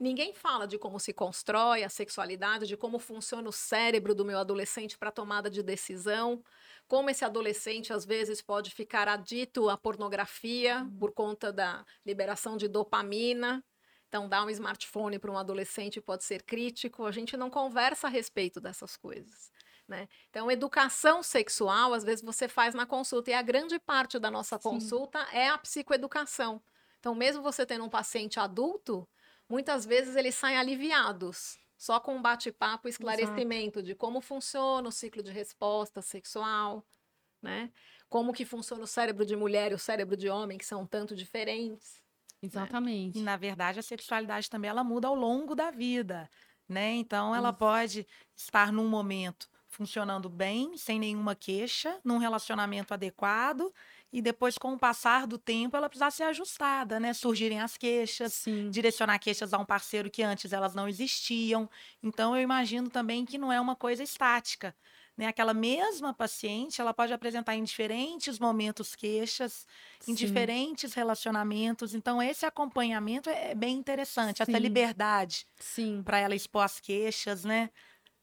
Ninguém 0.00 0.32
fala 0.32 0.66
de 0.66 0.78
como 0.78 0.98
se 0.98 1.12
constrói 1.12 1.84
a 1.84 1.90
sexualidade, 1.90 2.66
de 2.66 2.74
como 2.74 2.98
funciona 2.98 3.46
o 3.46 3.52
cérebro 3.52 4.14
do 4.14 4.24
meu 4.24 4.38
adolescente 4.38 4.96
para 4.96 5.10
tomada 5.10 5.50
de 5.50 5.62
decisão, 5.62 6.42
como 6.88 7.10
esse 7.10 7.22
adolescente 7.22 7.92
às 7.92 8.06
vezes 8.06 8.40
pode 8.40 8.70
ficar 8.70 9.06
adito 9.08 9.68
à 9.68 9.76
pornografia 9.76 10.78
uhum. 10.78 10.98
por 10.98 11.12
conta 11.12 11.52
da 11.52 11.84
liberação 12.04 12.56
de 12.56 12.66
dopamina. 12.66 13.62
Então, 14.08 14.26
dar 14.26 14.42
um 14.42 14.48
smartphone 14.48 15.18
para 15.18 15.30
um 15.30 15.36
adolescente 15.36 16.00
pode 16.00 16.24
ser 16.24 16.44
crítico. 16.44 17.04
A 17.04 17.12
gente 17.12 17.36
não 17.36 17.50
conversa 17.50 18.06
a 18.06 18.10
respeito 18.10 18.58
dessas 18.58 18.96
coisas. 18.96 19.52
Né? 19.86 20.08
Então, 20.30 20.50
educação 20.50 21.22
sexual, 21.22 21.92
às 21.92 22.04
vezes 22.04 22.24
você 22.24 22.48
faz 22.48 22.74
na 22.74 22.86
consulta, 22.86 23.30
e 23.30 23.34
a 23.34 23.42
grande 23.42 23.78
parte 23.78 24.18
da 24.18 24.30
nossa 24.30 24.56
Sim. 24.56 24.62
consulta 24.62 25.18
é 25.30 25.48
a 25.48 25.58
psicoeducação. 25.58 26.62
Então, 26.98 27.14
mesmo 27.14 27.42
você 27.42 27.66
tendo 27.66 27.84
um 27.84 27.88
paciente 27.88 28.40
adulto, 28.40 29.06
muitas 29.50 29.84
vezes 29.84 30.14
eles 30.14 30.34
saem 30.36 30.56
aliviados 30.56 31.58
só 31.76 31.98
com 31.98 32.14
um 32.14 32.22
bate-papo 32.22 32.88
esclarecimento 32.88 33.80
Exato. 33.80 33.82
de 33.82 33.94
como 33.94 34.20
funciona 34.20 34.88
o 34.88 34.92
ciclo 34.92 35.22
de 35.22 35.32
resposta 35.32 36.00
sexual, 36.00 36.86
né? 37.42 37.72
Como 38.08 38.32
que 38.32 38.44
funciona 38.44 38.84
o 38.84 38.86
cérebro 38.86 39.26
de 39.26 39.34
mulher 39.34 39.72
e 39.72 39.74
o 39.74 39.78
cérebro 39.78 40.16
de 40.16 40.28
homem, 40.28 40.58
que 40.58 40.64
são 40.64 40.86
tanto 40.86 41.16
diferentes. 41.16 42.00
Né? 42.34 42.48
Exatamente. 42.48 43.16
Né? 43.16 43.22
E 43.22 43.24
na 43.24 43.36
verdade 43.36 43.78
a 43.78 43.82
sexualidade 43.82 44.48
também 44.48 44.68
ela 44.68 44.84
muda 44.84 45.08
ao 45.08 45.14
longo 45.14 45.54
da 45.54 45.70
vida, 45.70 46.30
né? 46.68 46.92
Então 46.92 47.34
ela 47.34 47.48
Isso. 47.48 47.58
pode 47.58 48.06
estar 48.36 48.72
num 48.72 48.88
momento 48.88 49.48
funcionando 49.66 50.28
bem, 50.28 50.76
sem 50.76 50.98
nenhuma 50.98 51.34
queixa, 51.34 51.98
num 52.04 52.18
relacionamento 52.18 52.92
adequado, 52.92 53.72
e 54.12 54.20
depois, 54.20 54.58
com 54.58 54.72
o 54.72 54.78
passar 54.78 55.26
do 55.26 55.38
tempo, 55.38 55.76
ela 55.76 55.88
precisar 55.88 56.10
ser 56.10 56.24
ajustada, 56.24 56.98
né? 56.98 57.12
Surgirem 57.12 57.60
as 57.60 57.76
queixas, 57.76 58.32
Sim. 58.34 58.68
direcionar 58.70 59.18
queixas 59.18 59.52
a 59.54 59.58
um 59.58 59.64
parceiro 59.64 60.10
que 60.10 60.22
antes 60.22 60.52
elas 60.52 60.74
não 60.74 60.88
existiam. 60.88 61.70
Então, 62.02 62.36
eu 62.36 62.42
imagino 62.42 62.90
também 62.90 63.24
que 63.24 63.38
não 63.38 63.52
é 63.52 63.60
uma 63.60 63.76
coisa 63.76 64.02
estática. 64.02 64.74
Né? 65.16 65.26
Aquela 65.26 65.52
mesma 65.52 66.14
paciente, 66.14 66.80
ela 66.80 66.94
pode 66.94 67.12
apresentar 67.12 67.54
em 67.54 67.62
diferentes 67.62 68.38
momentos 68.38 68.96
queixas, 68.96 69.66
Sim. 70.00 70.12
em 70.12 70.14
diferentes 70.14 70.94
relacionamentos. 70.94 71.94
Então, 71.94 72.22
esse 72.22 72.46
acompanhamento 72.46 73.28
é 73.28 73.54
bem 73.54 73.76
interessante. 73.76 74.38
Sim. 74.38 74.44
Essa 74.44 74.58
liberdade 74.58 75.46
para 76.04 76.18
ela 76.18 76.34
expor 76.34 76.64
as 76.64 76.80
queixas, 76.80 77.44
né? 77.44 77.70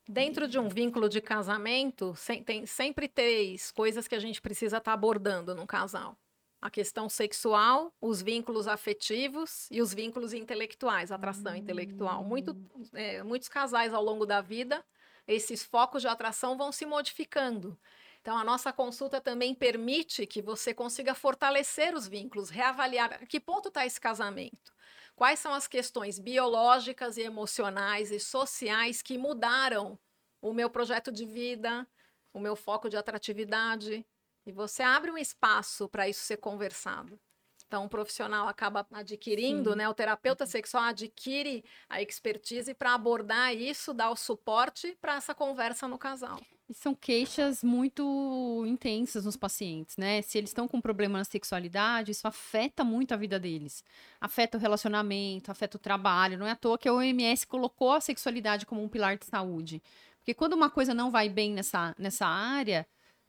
Dentro 0.07 0.47
de 0.47 0.57
um 0.57 0.69
vínculo 0.69 1.09
de 1.09 1.19
casamento, 1.19 2.13
tem 2.45 2.65
sempre 2.65 3.07
três 3.07 3.71
coisas 3.71 4.07
que 4.07 4.15
a 4.15 4.19
gente 4.19 4.41
precisa 4.41 4.77
estar 4.77 4.91
tá 4.91 4.93
abordando 4.93 5.53
no 5.53 5.67
casal. 5.67 6.17
A 6.61 6.69
questão 6.69 7.09
sexual, 7.09 7.93
os 8.01 8.21
vínculos 8.21 8.67
afetivos 8.67 9.67
e 9.69 9.81
os 9.81 9.93
vínculos 9.93 10.33
intelectuais, 10.33 11.11
atração 11.11 11.51
hum. 11.51 11.55
intelectual. 11.55 12.23
Muito, 12.23 12.55
é, 12.93 13.21
muitos 13.21 13.49
casais 13.49 13.93
ao 13.93 14.03
longo 14.03 14.25
da 14.25 14.41
vida, 14.41 14.83
esses 15.27 15.63
focos 15.63 16.01
de 16.01 16.07
atração 16.07 16.57
vão 16.57 16.71
se 16.71 16.85
modificando. 16.85 17.77
Então, 18.21 18.37
a 18.37 18.43
nossa 18.43 18.73
consulta 18.73 19.21
também 19.21 19.53
permite 19.53 20.25
que 20.25 20.41
você 20.41 20.73
consiga 20.73 21.13
fortalecer 21.13 21.93
os 21.93 22.07
vínculos, 22.07 22.49
reavaliar 22.49 23.13
a 23.13 23.25
que 23.25 23.39
ponto 23.39 23.67
está 23.67 23.85
esse 23.85 24.01
casamento. 24.01 24.73
Quais 25.17 25.39
são 25.39 25.51
as 25.51 25.67
questões 25.67 26.19
biológicas 26.19 27.17
e 27.17 27.23
emocionais 27.23 28.11
e 28.11 28.19
sociais 28.19 29.01
que 29.01 29.17
mudaram 29.17 29.97
o 30.39 30.53
meu 30.53 30.69
projeto 30.69 31.11
de 31.11 31.25
vida, 31.25 31.87
o 32.31 32.39
meu 32.39 32.55
foco 32.55 32.87
de 32.87 32.97
atratividade? 32.97 34.05
E 34.45 34.51
você 34.51 34.83
abre 34.83 35.09
um 35.09 35.17
espaço 35.17 35.89
para 35.89 36.07
isso 36.07 36.21
ser 36.21 36.37
conversado. 36.37 37.19
Então, 37.67 37.85
o 37.85 37.89
profissional 37.89 38.47
acaba 38.47 38.87
adquirindo, 38.93 39.71
Sim. 39.71 39.77
né? 39.77 39.89
O 39.89 39.93
terapeuta 39.93 40.45
uhum. 40.45 40.49
sexual 40.49 40.83
adquire 40.85 41.65
a 41.89 42.01
expertise 42.01 42.73
para 42.73 42.93
abordar 42.93 43.53
isso, 43.53 43.93
dar 43.93 44.09
o 44.09 44.15
suporte 44.15 44.97
para 45.01 45.15
essa 45.15 45.35
conversa 45.35 45.85
no 45.85 45.97
casal. 45.97 46.39
E 46.69 46.73
são 46.73 46.95
queixas 46.95 47.63
muito 47.63 48.63
intensas 48.65 49.25
nos 49.25 49.35
pacientes, 49.35 49.97
né? 49.97 50.21
Se 50.21 50.37
eles 50.37 50.49
estão 50.49 50.67
com 50.67 50.79
problema 50.79 51.17
na 51.17 51.25
sexualidade, 51.25 52.11
isso 52.11 52.27
afeta 52.27 52.83
muito 52.83 53.13
a 53.13 53.17
vida 53.17 53.39
deles. 53.39 53.83
Afeta 54.19 54.57
o 54.57 54.61
relacionamento, 54.61 55.51
afeta 55.51 55.77
o 55.77 55.79
trabalho. 55.79 56.37
Não 56.37 56.47
é 56.47 56.51
à 56.51 56.55
toa 56.55 56.77
que 56.77 56.87
a 56.87 56.93
OMS 56.93 57.45
colocou 57.47 57.91
a 57.91 58.01
sexualidade 58.01 58.65
como 58.65 58.81
um 58.81 58.89
pilar 58.89 59.17
de 59.17 59.25
saúde. 59.25 59.81
Porque 60.19 60.33
quando 60.33 60.53
uma 60.53 60.69
coisa 60.69 60.93
não 60.93 61.11
vai 61.11 61.29
bem 61.29 61.53
nessa, 61.53 61.95
nessa 61.97 62.25
área, 62.25 62.85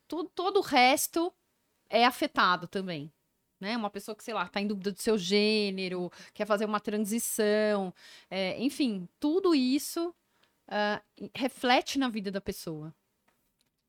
tudo, 0.08 0.30
todo 0.34 0.58
o 0.58 0.62
resto 0.62 1.32
é 1.88 2.04
afetado 2.04 2.66
também. 2.66 3.12
Né? 3.60 3.76
Uma 3.76 3.90
pessoa 3.90 4.14
que, 4.14 4.22
sei 4.22 4.34
lá, 4.34 4.44
está 4.44 4.60
em 4.60 4.66
dúvida 4.66 4.92
do 4.92 5.00
seu 5.00 5.18
gênero, 5.18 6.10
quer 6.32 6.46
fazer 6.46 6.64
uma 6.64 6.80
transição, 6.80 7.92
é, 8.30 8.60
enfim, 8.62 9.08
tudo 9.18 9.54
isso 9.54 10.14
uh, 10.68 11.28
reflete 11.34 11.98
na 11.98 12.08
vida 12.08 12.30
da 12.30 12.40
pessoa. 12.40 12.94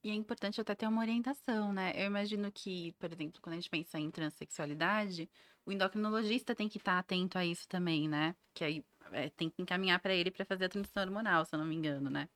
E 0.04 0.10
é 0.10 0.14
importante 0.14 0.62
até 0.62 0.74
ter 0.74 0.88
uma 0.88 1.02
orientação, 1.02 1.74
né? 1.74 1.92
Eu 1.96 2.06
imagino 2.06 2.50
que, 2.52 2.94
por 2.94 3.12
exemplo, 3.12 3.42
quando 3.42 3.54
a 3.54 3.56
gente 3.58 3.70
pensa 3.70 4.00
em 4.00 4.10
transexualidade, 4.10 5.30
o 5.66 5.72
endocrinologista 5.72 6.56
tem 6.56 6.70
que 6.70 6.78
estar 6.78 6.94
tá 6.94 7.00
atento 7.00 7.38
a 7.38 7.46
isso 7.46 7.68
também, 7.68 8.08
né? 8.08 8.34
Que 8.54 8.64
aí 8.64 8.86
é, 9.12 9.30
tem 9.30 9.50
que 9.50 9.62
encaminhar 9.62 10.00
para 10.00 10.14
ele 10.14 10.32
para 10.32 10.46
fazer 10.46 10.66
a 10.66 10.70
transição 10.70 11.04
hormonal, 11.04 11.44
se 11.44 11.54
eu 11.54 11.60
não 11.60 11.66
me 11.66 11.76
engano, 11.76 12.10
né? 12.10 12.30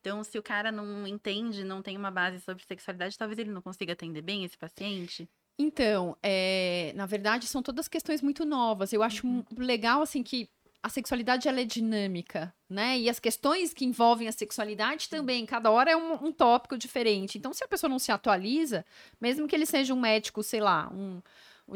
Então, 0.00 0.22
se 0.24 0.38
o 0.38 0.42
cara 0.42 0.72
não 0.72 1.06
entende, 1.06 1.64
não 1.64 1.80
tem 1.80 1.96
uma 1.96 2.10
base 2.10 2.40
sobre 2.40 2.64
sexualidade, 2.64 3.16
talvez 3.16 3.38
ele 3.38 3.50
não 3.50 3.62
consiga 3.62 3.92
atender 3.92 4.20
bem 4.20 4.44
esse 4.44 4.58
paciente. 4.58 5.28
Então, 5.58 6.16
é, 6.22 6.92
na 6.96 7.06
verdade, 7.06 7.46
são 7.46 7.62
todas 7.62 7.86
questões 7.88 8.20
muito 8.20 8.44
novas. 8.44 8.92
Eu 8.92 9.02
acho 9.02 9.26
uhum. 9.26 9.44
legal, 9.56 10.02
assim, 10.02 10.22
que 10.22 10.48
a 10.82 10.88
sexualidade 10.88 11.48
ela 11.48 11.60
é 11.60 11.64
dinâmica, 11.64 12.54
né? 12.68 12.98
E 12.98 13.08
as 13.08 13.18
questões 13.18 13.72
que 13.72 13.84
envolvem 13.84 14.28
a 14.28 14.32
sexualidade 14.32 15.08
também, 15.08 15.46
cada 15.46 15.70
hora 15.70 15.90
é 15.90 15.96
um, 15.96 16.26
um, 16.26 16.32
tópico 16.32 16.76
diferente. 16.76 17.38
Então, 17.38 17.52
se 17.54 17.64
a 17.64 17.68
pessoa 17.68 17.88
não 17.88 17.98
se 17.98 18.12
atualiza, 18.12 18.84
mesmo 19.20 19.48
que 19.48 19.54
ele 19.56 19.64
seja 19.64 19.94
um 19.94 20.00
médico, 20.00 20.42
sei 20.42 20.60
lá, 20.60 20.90
um 20.92 21.22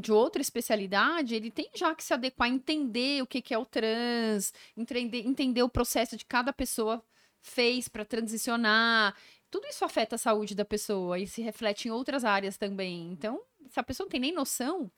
de 0.01 0.13
outra 0.13 0.43
especialidade, 0.43 1.35
ele 1.35 1.51
tem 1.51 1.71
já 1.75 1.95
que 1.95 2.05
se 2.05 2.13
adequar, 2.13 2.49
entender 2.49 3.23
o 3.23 3.27
que, 3.27 3.41
que 3.41 3.55
é 3.55 3.59
o 3.59 3.65
trans, 3.65 4.53
entender, 4.77 5.27
entender 5.27 5.63
o 5.63 5.69
processo 5.69 6.17
de 6.17 6.27
cada 6.27 6.53
pessoa 6.53 7.03
fez 7.41 7.89
para 7.89 8.05
transicionar. 8.05 9.15
Tudo 9.51 9.67
isso 9.67 9.85
afeta 9.85 10.17
a 10.17 10.19
saúde 10.19 10.55
da 10.55 10.65
pessoa 10.65 11.19
e 11.19 11.27
se 11.27 11.41
reflete 11.43 11.89
em 11.89 11.91
outras 11.91 12.25
áreas 12.25 12.57
também. 12.57 13.11
Então, 13.11 13.41
se 13.69 13.81
a 13.81 13.83
pessoa 13.83 14.05
não 14.05 14.11
tem 14.11 14.21
nem 14.21 14.33
noção, 14.33 14.91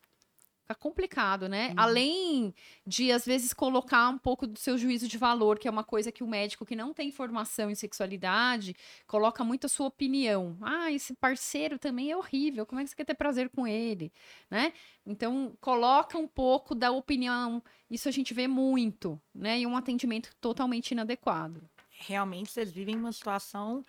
Fica 0.71 0.75
complicado, 0.75 1.49
né? 1.49 1.69
Uhum. 1.69 1.75
Além 1.76 2.54
de, 2.87 3.11
às 3.11 3.25
vezes, 3.25 3.52
colocar 3.52 4.09
um 4.09 4.19
pouco 4.19 4.47
do 4.47 4.57
seu 4.57 4.78
juízo 4.78 5.09
de 5.09 5.19
valor, 5.19 5.59
que 5.59 5.66
é 5.66 5.71
uma 5.71 5.83
coisa 5.83 6.12
que 6.12 6.23
o 6.23 6.28
médico 6.28 6.64
que 6.64 6.76
não 6.76 6.95
tem 6.95 7.11
formação 7.11 7.71
em 7.71 7.75
sexualidade 7.75 8.76
coloca 9.04 9.42
muito 9.42 9.66
a 9.66 9.69
sua 9.69 9.88
opinião. 9.88 10.57
Ah, 10.61 10.92
esse 10.92 11.14
parceiro 11.14 11.76
também 11.76 12.12
é 12.12 12.16
horrível, 12.16 12.64
como 12.64 12.80
é 12.80 12.85
que 12.85 12.90
você 12.90 12.97
quer 12.97 13.04
ter 13.04 13.14
prazer 13.14 13.49
com 13.49 13.66
ele? 13.66 14.12
Né? 14.49 14.73
Então, 15.04 15.57
coloca 15.61 16.16
um 16.16 16.28
pouco 16.28 16.73
da 16.73 16.92
opinião. 16.92 17.61
Isso 17.90 18.09
a 18.09 18.12
gente 18.12 18.33
vê 18.33 18.47
muito, 18.47 19.21
né? 19.35 19.59
E 19.59 19.66
um 19.66 19.76
atendimento 19.76 20.30
totalmente 20.40 20.92
inadequado. 20.92 21.69
Realmente, 21.90 22.52
vocês 22.52 22.71
vivem 22.71 22.95
uma 22.95 23.12
situação 23.12 23.85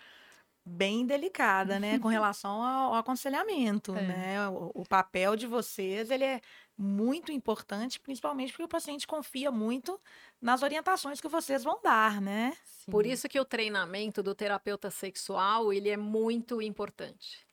bem 0.65 1.05
delicada, 1.05 1.79
né, 1.79 1.97
com 1.99 2.07
relação 2.09 2.63
ao, 2.63 2.93
ao 2.93 2.99
aconselhamento, 2.99 3.95
É. 3.95 4.01
né? 4.01 4.49
O, 4.49 4.71
o 4.75 4.85
papel 4.87 5.35
de 5.35 5.47
vocês, 5.47 6.09
ele 6.11 6.23
é 6.23 6.41
muito 6.77 7.31
importante, 7.31 7.99
principalmente 7.99 8.51
porque 8.53 8.63
o 8.63 8.67
paciente 8.67 9.05
confia 9.07 9.51
muito 9.51 9.99
nas 10.41 10.63
orientações 10.63 11.19
que 11.21 11.27
vocês 11.27 11.63
vão 11.63 11.79
dar, 11.83 12.19
né? 12.21 12.55
Por 12.89 13.05
Sim. 13.05 13.11
isso 13.11 13.29
que 13.29 13.39
o 13.39 13.45
treinamento 13.45 14.23
do 14.23 14.33
terapeuta 14.33 14.89
sexual, 14.89 15.71
ele 15.71 15.89
é 15.89 15.97
muito 15.97 16.61
importante. 16.61 17.45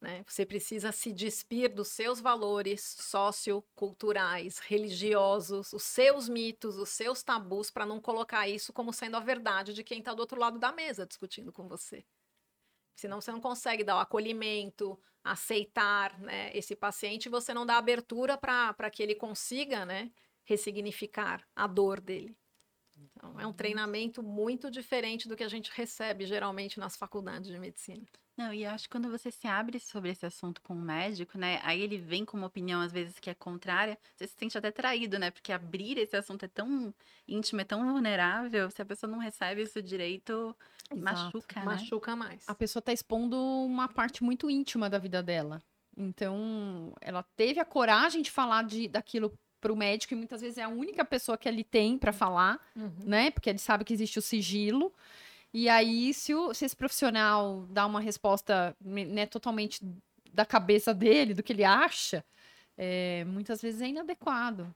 Né? 0.00 0.24
Você 0.26 0.44
precisa 0.44 0.90
se 0.90 1.12
despir 1.12 1.72
dos 1.72 1.86
seus 1.88 2.20
valores 2.20 2.96
socioculturais, 2.98 4.58
religiosos, 4.58 5.72
os 5.72 5.84
seus 5.84 6.28
mitos, 6.28 6.76
os 6.76 6.88
seus 6.88 7.22
tabus, 7.22 7.70
para 7.70 7.86
não 7.86 8.00
colocar 8.00 8.48
isso 8.48 8.72
como 8.72 8.92
sendo 8.92 9.16
a 9.16 9.20
verdade 9.20 9.72
de 9.72 9.84
quem 9.84 10.00
está 10.00 10.12
do 10.12 10.18
outro 10.20 10.40
lado 10.40 10.58
da 10.58 10.72
mesa 10.72 11.06
discutindo 11.06 11.52
com 11.52 11.68
você. 11.68 12.04
Senão 12.94 13.20
você 13.20 13.32
não 13.32 13.40
consegue 13.40 13.84
dar 13.84 13.96
o 13.96 14.00
acolhimento, 14.00 14.98
aceitar 15.24 16.18
né, 16.20 16.50
esse 16.56 16.74
paciente, 16.74 17.28
você 17.28 17.54
não 17.54 17.64
dá 17.64 17.76
abertura 17.76 18.36
para 18.36 18.90
que 18.90 19.02
ele 19.02 19.14
consiga 19.14 19.84
né, 19.86 20.10
ressignificar 20.44 21.46
a 21.54 21.66
dor 21.66 22.00
dele. 22.00 22.36
Então, 22.96 23.40
é 23.40 23.46
um 23.46 23.52
treinamento 23.52 24.22
muito 24.22 24.70
diferente 24.70 25.28
do 25.28 25.36
que 25.36 25.44
a 25.44 25.48
gente 25.48 25.70
recebe 25.74 26.26
geralmente 26.26 26.78
nas 26.78 26.96
faculdades 26.96 27.50
de 27.50 27.58
medicina. 27.58 28.06
Não, 28.36 28.52
e 28.52 28.64
eu 28.64 28.70
acho 28.70 28.84
que 28.84 28.90
quando 28.90 29.10
você 29.10 29.30
se 29.30 29.46
abre 29.46 29.78
sobre 29.78 30.10
esse 30.10 30.24
assunto 30.24 30.62
com 30.62 30.72
o 30.74 30.80
médico, 30.80 31.36
né? 31.36 31.60
Aí 31.62 31.80
ele 31.82 31.98
vem 31.98 32.24
com 32.24 32.36
uma 32.36 32.46
opinião, 32.46 32.80
às 32.80 32.90
vezes, 32.90 33.18
que 33.20 33.28
é 33.28 33.34
contrária, 33.34 33.98
você 34.16 34.26
se 34.26 34.34
sente 34.38 34.56
até 34.56 34.70
traído, 34.70 35.18
né? 35.18 35.30
Porque 35.30 35.52
abrir 35.52 35.98
esse 35.98 36.16
assunto 36.16 36.44
é 36.44 36.48
tão 36.48 36.94
íntimo, 37.28 37.60
é 37.60 37.64
tão 37.64 37.84
vulnerável, 37.92 38.70
se 38.70 38.80
a 38.80 38.86
pessoa 38.86 39.10
não 39.10 39.18
recebe 39.18 39.62
isso 39.62 39.82
direito, 39.82 40.56
Exato. 40.90 41.02
machuca, 41.02 41.60
né? 41.60 41.66
Machuca 41.66 42.16
mais. 42.16 42.48
a 42.48 42.54
pessoa 42.54 42.82
tá 42.82 42.92
expondo 42.92 43.36
uma 43.36 43.86
parte 43.86 44.24
muito 44.24 44.50
íntima 44.50 44.88
da 44.88 44.98
vida 44.98 45.22
dela. 45.22 45.62
Então, 45.94 46.94
ela 47.02 47.22
teve 47.36 47.60
a 47.60 47.64
coragem 47.66 48.22
de 48.22 48.30
falar 48.30 48.64
de, 48.64 48.88
daquilo 48.88 49.38
pro 49.60 49.76
médico 49.76 50.14
e 50.14 50.16
muitas 50.16 50.40
vezes 50.40 50.58
é 50.58 50.62
a 50.62 50.68
única 50.68 51.04
pessoa 51.04 51.36
que 51.38 51.48
ele 51.48 51.62
tem 51.62 51.96
para 51.98 52.12
falar, 52.12 52.58
Uhum. 52.74 52.90
né? 53.04 53.30
Porque 53.30 53.50
ele 53.50 53.58
sabe 53.58 53.84
que 53.84 53.92
existe 53.92 54.18
o 54.18 54.22
sigilo. 54.22 54.92
E 55.52 55.68
aí, 55.68 56.14
se, 56.14 56.34
o- 56.34 56.54
se 56.54 56.64
esse 56.64 56.76
profissional 56.76 57.66
dá 57.70 57.86
uma 57.86 58.00
resposta 58.00 58.76
né, 58.80 59.26
totalmente 59.26 59.80
da 60.32 60.46
cabeça 60.46 60.94
dele, 60.94 61.34
do 61.34 61.42
que 61.42 61.52
ele 61.52 61.64
acha, 61.64 62.24
é, 62.76 63.24
muitas 63.26 63.60
vezes 63.62 63.82
é 63.82 63.88
inadequado. 63.88 64.74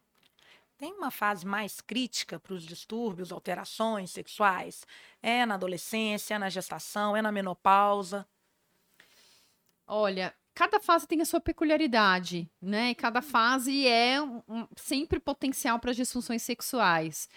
Tem 0.79 0.93
uma 0.95 1.11
fase 1.11 1.47
mais 1.47 1.81
crítica 1.81 2.39
para 2.41 2.55
os 2.55 2.65
distúrbios, 2.65 3.33
alterações 3.33 4.11
sexuais? 4.11 4.87
É 5.23 5.47
na 5.47 5.55
adolescência, 5.55 6.35
é 6.35 6.39
na 6.39 6.51
gestação, 6.51 7.17
é 7.17 7.23
na 7.23 7.33
menopausa? 7.33 8.27
Olha, 9.87 10.35
cada 10.55 10.81
fase 10.81 11.07
tem 11.07 11.21
a 11.21 11.25
sua 11.25 11.41
peculiaridade, 11.41 12.51
né? 12.61 12.91
E 12.91 12.95
cada 12.95 13.23
fase 13.23 13.87
é 13.87 14.21
um- 14.21 14.43
um- 14.49 14.67
sempre 14.77 15.21
potencial 15.21 15.79
para 15.79 15.91
as 15.91 15.97
disfunções 15.97 16.43
sexuais. 16.43 17.29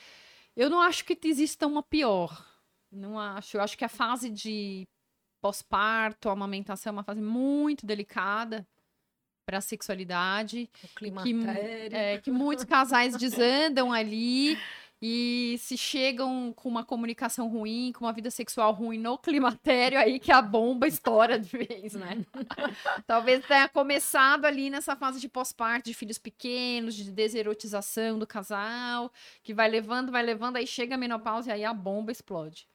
Eu 0.56 0.70
não 0.70 0.82
acho 0.82 1.06
que 1.06 1.18
exista 1.28 1.68
uma 1.68 1.84
pior. 1.84 2.46
Não 2.92 3.20
acho. 3.20 3.58
Eu 3.58 3.62
acho 3.62 3.78
que 3.78 3.86
a 3.86 3.90
fase 3.90 4.30
de 4.30 4.88
pós-parto, 5.42 6.30
amamentação 6.30 6.92
é 6.92 6.94
uma 6.94 7.04
fase 7.04 7.22
muito 7.22 7.86
delicada 7.86 8.68
para 9.46 9.58
a 9.58 9.62
sexualidade. 9.62 10.70
O 10.84 10.88
que, 10.88 10.96
climatério. 10.96 11.96
é, 11.96 12.18
que 12.18 12.32
muitos 12.32 12.66
casais 12.66 13.16
desandam 13.18 13.92
ali 13.92 14.58
e 15.02 15.56
se 15.60 15.78
chegam 15.78 16.52
com 16.54 16.68
uma 16.68 16.84
comunicação 16.84 17.48
ruim, 17.48 17.94
com 17.94 18.04
uma 18.06 18.12
vida 18.12 18.30
sexual 18.30 18.74
ruim 18.74 18.98
no 18.98 19.18
climatério, 19.18 19.98
aí 19.98 20.20
que 20.20 20.32
a 20.32 20.42
bomba 20.42 20.88
estoura 20.88 21.40
de 21.40 21.50
vez, 21.50 21.94
né? 21.94 22.26
Talvez 23.08 23.46
tenha 23.46 23.70
começado 23.70 24.46
ali 24.46 24.70
nessa 24.70 24.96
fase 24.96 25.22
de 25.22 25.30
pós-parto, 25.30 25.86
de 25.86 25.94
filhos 25.94 26.18
pequenos, 26.18 26.94
de 26.94 27.10
deserotização 27.12 28.20
do 28.20 28.28
casal, 28.28 29.12
que 29.42 29.54
vai 29.54 29.70
levando, 29.70 30.12
vai 30.12 30.22
levando, 30.22 30.58
aí 30.58 30.68
chega 30.68 30.96
a 30.96 30.98
menopausa 30.98 31.50
e 31.50 31.54
aí 31.54 31.66
a 31.66 31.74
bomba 31.74 32.12
explode. 32.12 32.68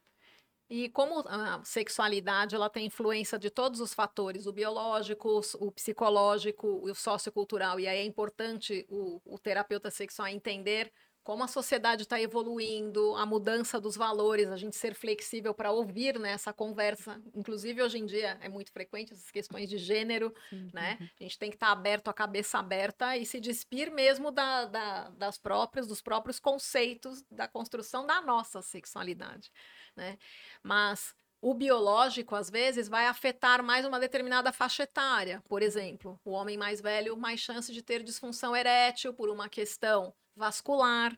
E 0.69 0.89
como 0.89 1.21
a 1.29 1.63
sexualidade 1.63 2.55
ela 2.55 2.71
tem 2.71 2.87
influência 2.87 3.39
de 3.39 3.51
todos 3.51 3.81
os 3.81 3.93
fatores, 3.93 4.47
o 4.47 4.53
biológico, 4.53 5.41
o 5.61 5.71
psicológico, 5.71 6.67
o 6.83 6.95
sociocultural, 6.95 7.79
e 7.79 7.87
aí 7.87 7.99
é 7.99 8.05
importante 8.05 8.87
o, 8.89 9.21
o 9.25 9.39
terapeuta 9.39 9.91
sexual 9.91 10.29
entender 10.29 10.91
como 11.25 11.43
a 11.43 11.49
sociedade 11.49 12.03
está 12.03 12.21
evoluindo, 12.21 13.17
a 13.17 13.25
mudança 13.27 13.81
dos 13.81 13.97
valores, 13.97 14.49
a 14.51 14.57
gente 14.57 14.77
ser 14.77 14.95
flexível 14.95 15.55
para 15.55 15.73
ouvir 15.73 16.19
né, 16.19 16.33
essa 16.33 16.53
conversa. 16.53 17.21
Inclusive, 17.35 17.83
hoje 17.83 17.99
em 17.99 18.07
dia 18.07 18.39
é 18.43 18.49
muito 18.49 18.71
frequente 18.71 19.15
essas 19.15 19.31
questões 19.31 19.69
de 19.71 19.79
gênero, 19.79 20.33
né? 20.73 20.99
A 21.19 21.23
gente 21.23 21.39
tem 21.39 21.51
que 21.51 21.57
estar 21.57 21.73
aberto, 21.73 22.09
a 22.09 22.15
cabeça 22.15 22.59
aberta 22.59 23.17
e 23.17 23.25
se 23.25 23.41
despir 23.41 23.91
mesmo 23.91 24.31
da, 24.31 24.67
da- 24.67 25.09
das 25.11 25.39
próprias, 25.39 25.87
dos 25.87 26.03
próprios 26.03 26.39
conceitos 26.39 27.25
da 27.31 27.49
construção 27.49 28.07
da 28.07 28.21
nossa 28.21 28.61
sexualidade, 28.61 29.51
né? 29.97 30.19
Mas 30.63 31.15
o 31.41 31.55
biológico, 31.55 32.35
às 32.35 32.49
vezes, 32.51 32.89
vai 32.89 33.07
afetar 33.07 33.63
mais 33.63 33.85
uma 33.87 33.99
determinada 34.01 34.53
faixa 34.53 34.83
etária. 34.85 35.43
Por 35.49 35.63
exemplo, 35.63 36.19
o 36.25 36.31
homem 36.33 36.57
mais 36.57 36.81
velho, 36.81 37.17
mais 37.17 37.41
chance 37.41 37.73
de 37.73 37.83
ter 37.83 38.03
disfunção 38.03 38.55
erétil 38.57 39.13
por 39.15 39.29
uma 39.31 39.49
questão 39.49 40.15
vascular. 40.37 41.17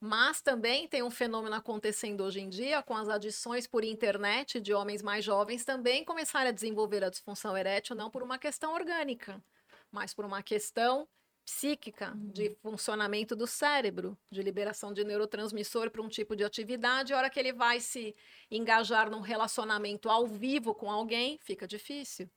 Mas 0.00 0.40
também 0.40 0.86
tem 0.86 1.02
um 1.02 1.10
fenômeno 1.10 1.56
acontecendo 1.56 2.22
hoje 2.22 2.40
em 2.40 2.48
dia 2.48 2.82
com 2.82 2.96
as 2.96 3.08
adições 3.08 3.66
por 3.66 3.82
internet 3.82 4.60
de 4.60 4.72
homens 4.72 5.02
mais 5.02 5.24
jovens 5.24 5.64
também 5.64 6.04
começarem 6.04 6.48
a 6.48 6.52
desenvolver 6.52 7.02
a 7.02 7.10
disfunção 7.10 7.56
erétil, 7.56 7.96
não 7.96 8.08
por 8.08 8.22
uma 8.22 8.38
questão 8.38 8.74
orgânica, 8.74 9.42
mas 9.90 10.14
por 10.14 10.24
uma 10.24 10.40
questão 10.40 11.08
psíquica, 11.44 12.12
de 12.16 12.54
funcionamento 12.62 13.34
do 13.34 13.46
cérebro, 13.46 14.16
de 14.30 14.42
liberação 14.42 14.92
de 14.92 15.02
neurotransmissor 15.02 15.90
para 15.90 16.02
um 16.02 16.08
tipo 16.08 16.36
de 16.36 16.44
atividade. 16.44 17.14
A 17.14 17.16
hora 17.16 17.30
que 17.30 17.40
ele 17.40 17.54
vai 17.54 17.80
se 17.80 18.14
engajar 18.50 19.10
num 19.10 19.20
relacionamento 19.20 20.10
ao 20.10 20.26
vivo 20.26 20.74
com 20.74 20.90
alguém, 20.90 21.38
fica 21.42 21.66
difícil. 21.66 22.30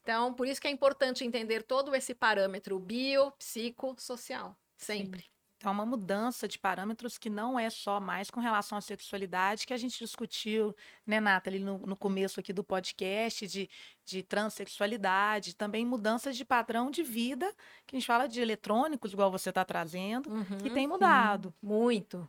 Então, 0.00 0.32
por 0.32 0.48
isso 0.48 0.60
que 0.60 0.66
é 0.66 0.70
importante 0.70 1.22
entender 1.22 1.64
todo 1.64 1.94
esse 1.94 2.14
parâmetro 2.14 2.78
bio, 2.78 3.30
psico, 3.32 3.94
social, 3.98 4.56
sempre. 4.74 5.26
Então, 5.58 5.70
é 5.70 5.74
uma 5.74 5.86
mudança 5.86 6.46
de 6.46 6.58
parâmetros 6.58 7.16
que 7.16 7.30
não 7.30 7.58
é 7.58 7.70
só 7.70 7.98
mais 7.98 8.30
com 8.30 8.40
relação 8.40 8.76
à 8.76 8.80
sexualidade, 8.80 9.66
que 9.66 9.72
a 9.72 9.76
gente 9.78 9.98
discutiu, 9.98 10.74
né, 11.06 11.18
Nathalie, 11.18 11.58
no, 11.60 11.78
no 11.78 11.96
começo 11.96 12.38
aqui 12.38 12.52
do 12.52 12.62
podcast, 12.62 13.46
de, 13.46 13.68
de 14.04 14.22
transexualidade, 14.22 15.54
também 15.56 15.84
mudanças 15.86 16.36
de 16.36 16.44
padrão 16.44 16.90
de 16.90 17.02
vida, 17.02 17.50
que 17.86 17.96
a 17.96 17.98
gente 17.98 18.06
fala 18.06 18.26
de 18.26 18.40
eletrônicos, 18.40 19.12
igual 19.12 19.30
você 19.30 19.48
está 19.48 19.64
trazendo, 19.64 20.28
que 20.58 20.68
Uhum. 20.68 20.74
tem 20.74 20.86
mudado. 20.86 21.54
Muito. 21.62 22.28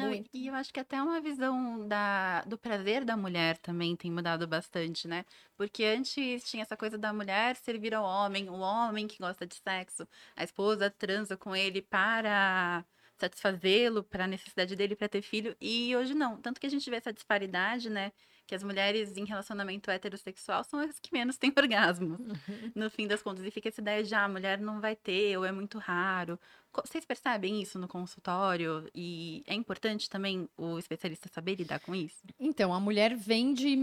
Não, 0.00 0.12
e- 0.14 0.24
e 0.32 0.46
eu 0.46 0.54
acho 0.54 0.72
que 0.72 0.80
até 0.80 1.02
uma 1.02 1.20
visão 1.20 1.86
da, 1.88 2.42
do 2.44 2.56
prazer 2.56 3.04
da 3.04 3.16
mulher 3.16 3.58
também 3.58 3.96
tem 3.96 4.10
mudado 4.10 4.46
bastante, 4.46 5.06
né? 5.08 5.24
Porque 5.56 5.84
antes 5.84 6.44
tinha 6.48 6.62
essa 6.62 6.76
coisa 6.76 6.96
da 6.96 7.12
mulher 7.12 7.56
servir 7.56 7.94
ao 7.94 8.04
homem, 8.04 8.48
o 8.48 8.54
homem 8.54 9.06
que 9.08 9.18
gosta 9.18 9.46
de 9.46 9.56
sexo, 9.56 10.06
a 10.36 10.44
esposa 10.44 10.90
transa 10.90 11.36
com 11.36 11.54
ele 11.56 11.82
para 11.82 12.84
satisfazê-lo, 13.18 14.02
para 14.02 14.24
a 14.24 14.26
necessidade 14.26 14.74
dele 14.76 14.96
para 14.96 15.08
ter 15.08 15.20
filho, 15.22 15.54
e 15.60 15.94
hoje 15.94 16.14
não. 16.14 16.40
Tanto 16.40 16.58
que 16.60 16.66
a 16.66 16.70
gente 16.70 16.88
vê 16.88 16.96
essa 16.96 17.12
disparidade, 17.12 17.90
né? 17.90 18.12
Que 18.46 18.54
as 18.54 18.62
mulheres 18.62 19.16
em 19.16 19.24
relacionamento 19.24 19.90
heterossexual 19.90 20.64
são 20.64 20.80
as 20.80 20.98
que 20.98 21.12
menos 21.12 21.36
têm 21.38 21.52
orgasmo, 21.56 22.16
no 22.74 22.88
fim 22.90 23.06
das 23.06 23.22
contas. 23.22 23.44
E 23.44 23.50
fica 23.50 23.68
essa 23.68 23.80
ideia 23.80 24.02
de, 24.02 24.14
ah, 24.14 24.24
a 24.24 24.28
mulher 24.28 24.58
não 24.58 24.80
vai 24.80 24.96
ter, 24.96 25.36
ou 25.36 25.44
é 25.44 25.52
muito 25.52 25.78
raro. 25.78 26.38
Vocês 26.72 27.04
percebem 27.04 27.60
isso 27.60 27.78
no 27.78 27.88
consultório? 27.88 28.88
E 28.94 29.42
é 29.46 29.54
importante 29.54 30.08
também 30.08 30.48
o 30.56 30.78
especialista 30.78 31.28
saber 31.32 31.56
lidar 31.56 31.80
com 31.80 31.94
isso? 31.94 32.22
Então, 32.38 32.72
a 32.72 32.80
mulher 32.80 33.14
vem 33.16 33.52
de 33.52 33.76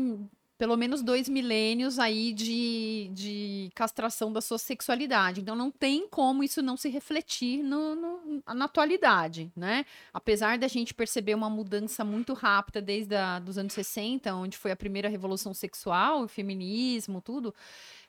pelo 0.58 0.76
menos 0.76 1.04
dois 1.04 1.30
milênios 1.30 2.00
aí 2.00 2.34
de, 2.34 3.12
de 3.13 3.69
castração 3.76 4.34
da 4.34 4.41
sua 4.41 4.58
sexualidade. 4.58 5.39
Então, 5.39 5.56
não 5.56 5.69
tem 5.69 6.08
como 6.10 6.43
isso 6.43 6.63
não 6.63 6.76
se 6.76 6.89
refletir 6.89 7.62
no, 7.62 7.93
no- 7.93 8.41
na 8.56 8.65
atualidade, 8.65 9.52
né? 9.56 9.86
Apesar 10.12 10.58
da 10.58 10.67
gente 10.67 10.95
perceber 10.95 11.36
uma 11.36 11.47
mudança 11.47 12.04
muito 12.04 12.34
rápida 12.34 12.82
desde 12.82 13.15
a, 13.15 13.38
dos 13.38 13.60
anos 13.60 13.73
60, 13.73 14.34
onde 14.34 14.58
foi 14.58 14.71
a 14.71 14.76
primeira 14.76 15.08
revolução 15.08 15.54
sexual, 15.54 16.23
o 16.23 16.28
feminismo, 16.28 17.21
tudo, 17.21 17.54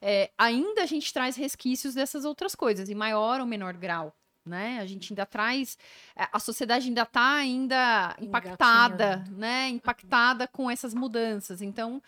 é, 0.01 0.31
ainda 0.39 0.83
a 0.83 0.87
gente 0.87 1.13
traz 1.13 1.37
resquícios 1.37 1.93
dessas 1.95 2.25
outras 2.25 2.55
coisas, 2.55 2.89
em 2.89 2.95
maior 2.95 3.41
ou 3.41 3.47
menor 3.47 3.75
grau. 3.75 4.15
Né? 4.49 4.79
A 4.81 4.87
gente 4.87 5.13
ainda 5.13 5.27
traz, 5.27 5.77
a- 6.17 6.31
a 6.33 6.39
sociedade 6.41 6.89
ainda 6.89 7.03
está 7.03 7.35
ainda 7.35 8.17
impactada, 8.21 9.25
né? 9.31 9.69
Impactada 9.69 10.49
com 10.49 10.71
essas 10.71 10.95
mudanças. 10.95 11.61
Então, 11.63 12.03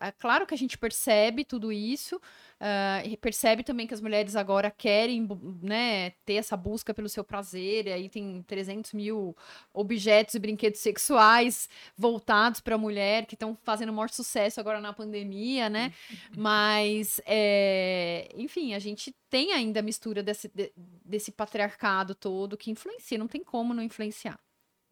é 0.00 0.10
claro 0.10 0.44
que 0.46 0.52
a 0.54 0.58
gente 0.58 0.76
percebe 0.76 1.44
tudo 1.44 1.72
isso, 1.72 2.20
uh, 2.60 3.16
percebe 3.18 3.62
também 3.62 3.86
que 3.86 3.94
as 3.94 4.00
mulheres 4.00 4.36
agora 4.36 4.70
querem 4.70 5.26
né, 5.62 6.10
ter 6.24 6.34
essa 6.34 6.56
busca 6.56 6.92
pelo 6.94 7.08
seu 7.08 7.24
prazer, 7.24 7.86
e 7.86 7.92
aí 7.92 8.08
tem 8.08 8.42
300 8.42 8.92
mil 8.92 9.36
objetos 9.72 10.34
e 10.34 10.38
brinquedos 10.38 10.80
sexuais 10.80 11.68
voltados 11.96 12.60
para 12.60 12.74
a 12.74 12.78
mulher, 12.78 13.26
que 13.26 13.34
estão 13.34 13.56
fazendo 13.62 13.92
maior 13.92 14.10
sucesso 14.10 14.60
agora 14.60 14.80
na 14.80 14.92
pandemia, 14.92 15.68
né? 15.68 15.92
Mas, 16.36 17.20
é, 17.26 18.28
enfim, 18.34 18.74
a 18.74 18.78
gente 18.78 19.14
tem 19.28 19.52
ainda 19.52 19.80
a 19.80 19.82
mistura 19.82 20.22
desse, 20.22 20.48
de, 20.48 20.72
desse 21.04 21.32
patriarcado 21.32 22.14
todo 22.14 22.56
que 22.56 22.70
influencia, 22.70 23.18
não 23.18 23.28
tem 23.28 23.42
como 23.42 23.74
não 23.74 23.82
influenciar. 23.82 24.38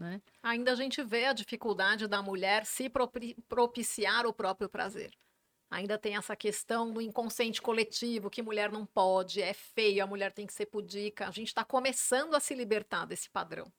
Né? 0.03 0.21
Ainda 0.43 0.73
a 0.73 0.75
gente 0.75 1.01
vê 1.03 1.27
a 1.27 1.33
dificuldade 1.33 2.09
da 2.09 2.21
mulher 2.21 2.67
se 2.67 2.91
propiciar 3.49 4.27
o 4.27 4.33
próprio 4.33 4.69
prazer. 4.69 5.13
Ainda 5.73 5.97
tem 5.97 6.17
essa 6.17 6.37
questão 6.37 6.93
do 6.93 7.01
inconsciente 7.01 7.63
coletivo, 7.63 8.29
que 8.29 8.43
mulher 8.43 8.71
não 8.71 8.85
pode, 8.85 9.41
é 9.41 9.55
feio, 9.55 10.05
a 10.05 10.07
mulher 10.07 10.31
tem 10.31 10.47
que 10.47 10.53
ser 10.53 10.67
pudica. 10.67 11.27
A 11.27 11.31
gente 11.31 11.49
está 11.49 11.65
começando 11.65 12.35
a 12.35 12.41
se 12.41 12.55
libertar 12.55 13.07
desse 13.07 13.31
padrão. 13.31 13.73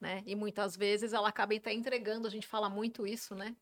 Né? 0.00 0.22
E 0.26 0.34
muitas 0.34 0.76
vezes 0.76 1.12
ela 1.12 1.28
acaba 1.28 1.54
até 1.54 1.72
entregando, 1.72 2.26
a 2.26 2.30
gente 2.30 2.46
fala 2.46 2.68
muito 2.68 3.06
isso, 3.06 3.36
né? 3.36 3.54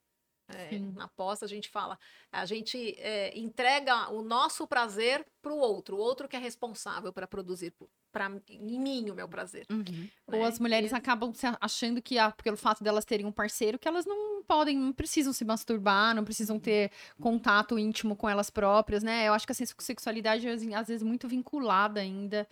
É, 0.48 0.78
na 0.94 1.08
pós 1.08 1.42
a 1.42 1.46
gente 1.46 1.68
fala, 1.68 1.98
a 2.30 2.46
gente 2.46 2.94
é, 2.98 3.36
entrega 3.36 4.10
o 4.10 4.22
nosso 4.22 4.66
prazer 4.66 5.26
para 5.42 5.52
o 5.52 5.58
outro, 5.58 5.96
o 5.96 6.00
outro 6.00 6.28
que 6.28 6.36
é 6.36 6.38
responsável 6.38 7.12
para 7.12 7.26
produzir 7.26 7.74
para 8.12 8.28
mim 8.28 9.10
o 9.10 9.14
meu 9.14 9.28
prazer. 9.28 9.66
Uhum. 9.68 10.08
Né? 10.28 10.38
Ou 10.38 10.44
as 10.44 10.60
mulheres 10.60 10.92
e... 10.92 10.94
acabam 10.94 11.32
achando 11.60 12.00
que 12.00 12.16
ah, 12.16 12.30
pelo 12.30 12.56
fato 12.56 12.82
delas 12.82 13.04
terem 13.04 13.26
um 13.26 13.32
parceiro 13.32 13.78
que 13.78 13.88
elas 13.88 14.06
não 14.06 14.35
podem, 14.46 14.78
não 14.78 14.92
precisam 14.92 15.32
se 15.32 15.44
masturbar, 15.44 16.14
não 16.14 16.24
precisam 16.24 16.58
ter 16.58 16.90
contato 17.20 17.78
íntimo 17.78 18.16
com 18.16 18.28
elas 18.28 18.50
próprias, 18.50 19.02
né? 19.02 19.26
Eu 19.28 19.34
acho 19.34 19.46
que 19.46 19.52
a 19.52 19.54
sexualidade 19.54 20.48
assim, 20.48 20.74
às 20.74 20.88
vezes 20.88 21.02
muito 21.02 21.28
vinculada 21.28 22.00
ainda 22.00 22.48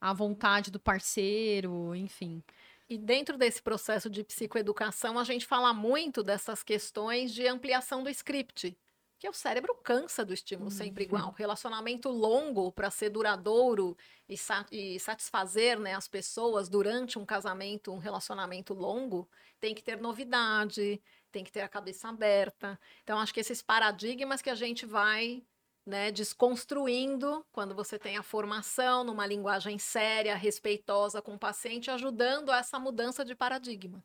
à 0.00 0.12
vontade 0.12 0.70
do 0.70 0.78
parceiro, 0.78 1.94
enfim. 1.94 2.42
E 2.88 2.96
dentro 2.96 3.36
desse 3.36 3.60
processo 3.60 4.08
de 4.08 4.24
psicoeducação, 4.24 5.18
a 5.18 5.24
gente 5.24 5.44
fala 5.44 5.74
muito 5.74 6.22
dessas 6.22 6.62
questões 6.62 7.34
de 7.34 7.46
ampliação 7.46 8.02
do 8.02 8.08
script, 8.08 8.76
que 9.18 9.28
o 9.28 9.32
cérebro 9.32 9.74
cansa 9.82 10.24
do 10.24 10.32
estímulo 10.32 10.70
sempre 10.70 11.04
uhum. 11.04 11.08
igual. 11.08 11.34
Relacionamento 11.36 12.08
longo 12.08 12.72
para 12.72 12.90
ser 12.90 13.10
duradouro 13.10 13.96
e, 14.28 14.38
sa 14.38 14.64
e 14.70 14.98
satisfazer 14.98 15.78
né, 15.78 15.94
as 15.94 16.08
pessoas 16.08 16.68
durante 16.68 17.18
um 17.18 17.26
casamento, 17.26 17.92
um 17.92 17.98
relacionamento 17.98 18.72
longo, 18.72 19.28
tem 19.60 19.74
que 19.74 19.82
ter 19.82 20.00
novidade, 20.00 21.02
tem 21.38 21.44
que 21.44 21.52
ter 21.52 21.60
a 21.60 21.68
cabeça 21.68 22.08
aberta. 22.08 22.78
Então, 23.04 23.18
acho 23.18 23.32
que 23.32 23.38
esses 23.38 23.62
paradigmas 23.62 24.42
que 24.42 24.50
a 24.50 24.56
gente 24.56 24.84
vai 24.84 25.44
né, 25.86 26.10
desconstruindo 26.10 27.46
quando 27.52 27.76
você 27.76 27.96
tem 27.96 28.16
a 28.16 28.24
formação 28.24 29.04
numa 29.04 29.24
linguagem 29.24 29.78
séria, 29.78 30.34
respeitosa 30.34 31.22
com 31.22 31.34
o 31.34 31.38
paciente, 31.38 31.92
ajudando 31.92 32.50
a 32.50 32.58
essa 32.58 32.78
mudança 32.78 33.24
de 33.24 33.36
paradigma. 33.36 34.04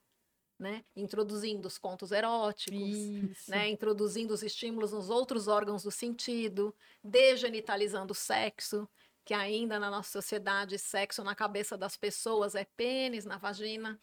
Né? 0.59 0.85
Introduzindo 0.95 1.67
os 1.67 1.79
contos 1.79 2.11
eróticos, 2.11 3.47
né? 3.47 3.67
introduzindo 3.67 4.31
os 4.33 4.43
estímulos 4.43 4.91
nos 4.91 5.09
outros 5.09 5.47
órgãos 5.47 5.83
do 5.83 5.91
sentido, 5.91 6.73
degenitalizando 7.03 8.11
o 8.11 8.15
sexo, 8.15 8.87
que 9.25 9.33
ainda 9.33 9.79
na 9.79 9.89
nossa 9.89 10.11
sociedade, 10.11 10.77
sexo 10.77 11.23
na 11.23 11.33
cabeça 11.33 11.75
das 11.75 11.97
pessoas 11.97 12.53
é 12.53 12.63
pênis 12.63 13.25
na 13.25 13.37
vagina, 13.37 13.99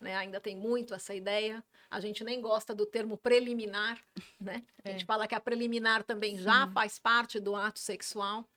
né? 0.00 0.16
Ainda 0.16 0.40
tem 0.40 0.56
muito 0.56 0.94
essa 0.94 1.14
ideia. 1.14 1.62
A 1.90 2.00
gente 2.00 2.22
nem 2.22 2.40
gosta 2.40 2.74
do 2.74 2.86
termo 2.86 3.16
preliminar, 3.16 4.00
né? 4.40 4.64
A 4.84 4.90
gente 4.90 5.02
é. 5.02 5.06
fala 5.06 5.26
que 5.26 5.34
a 5.34 5.40
preliminar 5.40 6.04
também 6.04 6.36
Sim. 6.36 6.44
já 6.44 6.68
faz 6.68 6.98
parte 6.98 7.40
do 7.40 7.56
ato 7.56 7.80
sexual. 7.80 8.48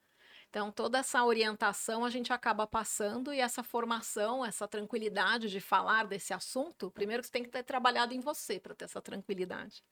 Então, 0.49 0.71
toda 0.71 0.99
essa 0.99 1.23
orientação 1.25 2.05
a 2.05 2.11
gente 2.11 2.31
acaba 2.31 2.67
passando 2.67 3.33
e 3.33 3.39
essa 3.39 3.63
formação, 3.63 4.45
essa 4.45 4.67
tranquilidade 4.67 5.49
de 5.49 5.59
falar 5.59 6.05
desse 6.05 6.31
assunto, 6.31 6.91
primeiro 6.91 7.23
você 7.23 7.31
tem 7.31 7.43
que 7.43 7.49
ter 7.49 7.63
trabalhado 7.63 8.13
em 8.13 8.19
você 8.19 8.59
para 8.59 8.75
ter 8.75 8.85
essa 8.85 9.01
tranquilidade 9.01 9.83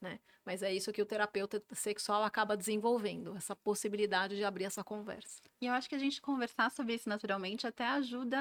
né? 0.00 0.18
Mas 0.44 0.62
é 0.62 0.72
isso 0.72 0.92
que 0.92 1.02
o 1.02 1.06
terapeuta 1.06 1.62
sexual 1.72 2.22
acaba 2.22 2.56
desenvolvendo, 2.56 3.36
essa 3.36 3.56
possibilidade 3.56 4.36
de 4.36 4.44
abrir 4.44 4.64
essa 4.64 4.84
conversa. 4.84 5.40
E 5.60 5.66
eu 5.66 5.72
acho 5.72 5.88
que 5.88 5.94
a 5.94 5.98
gente 5.98 6.20
conversar 6.22 6.70
sobre 6.70 6.94
isso 6.94 7.08
naturalmente 7.08 7.66
até 7.66 7.84
ajuda 7.86 8.38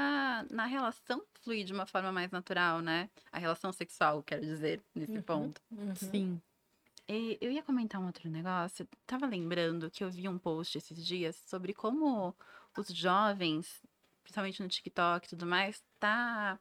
na 0.52 0.66
relação 0.66 1.24
fluir 1.42 1.66
de 1.66 1.74
uma 1.74 1.86
forma 1.86 2.12
mais 2.12 2.32
natural, 2.32 2.82
né? 2.82 3.10
A 3.32 3.40
relação 3.40 3.72
sexual, 3.72 4.22
quero 4.22 4.42
dizer, 4.42 4.82
nesse 4.94 5.14
uhum, 5.14 5.22
ponto. 5.22 5.62
Uhum. 5.72 5.96
Sim. 5.96 6.42
E 7.08 7.38
eu 7.40 7.52
ia 7.52 7.62
comentar 7.62 8.02
um 8.02 8.08
outro 8.08 8.30
negócio. 8.30 8.88
Tava 9.06 9.26
lembrando 9.26 9.92
que 9.92 10.04
eu 10.04 10.10
vi 10.10 10.28
um 10.28 10.38
post 10.38 10.78
esses 10.78 11.06
dias 11.06 11.36
sobre 11.48 11.74
como 11.74 12.36
os 12.78 12.88
jovens, 12.88 13.84
principalmente 14.24 14.62
no 14.62 14.68
TikTok 14.68 15.26
e 15.26 15.30
tudo 15.30 15.46
mais, 15.46 15.84
tá 16.00 16.60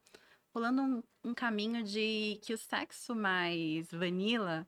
rolando 0.54 0.82
um, 0.82 1.02
um 1.24 1.34
caminho 1.34 1.82
de 1.82 2.38
que 2.42 2.52
o 2.54 2.58
sexo 2.58 3.14
mais 3.14 3.90
vanilla 3.90 4.66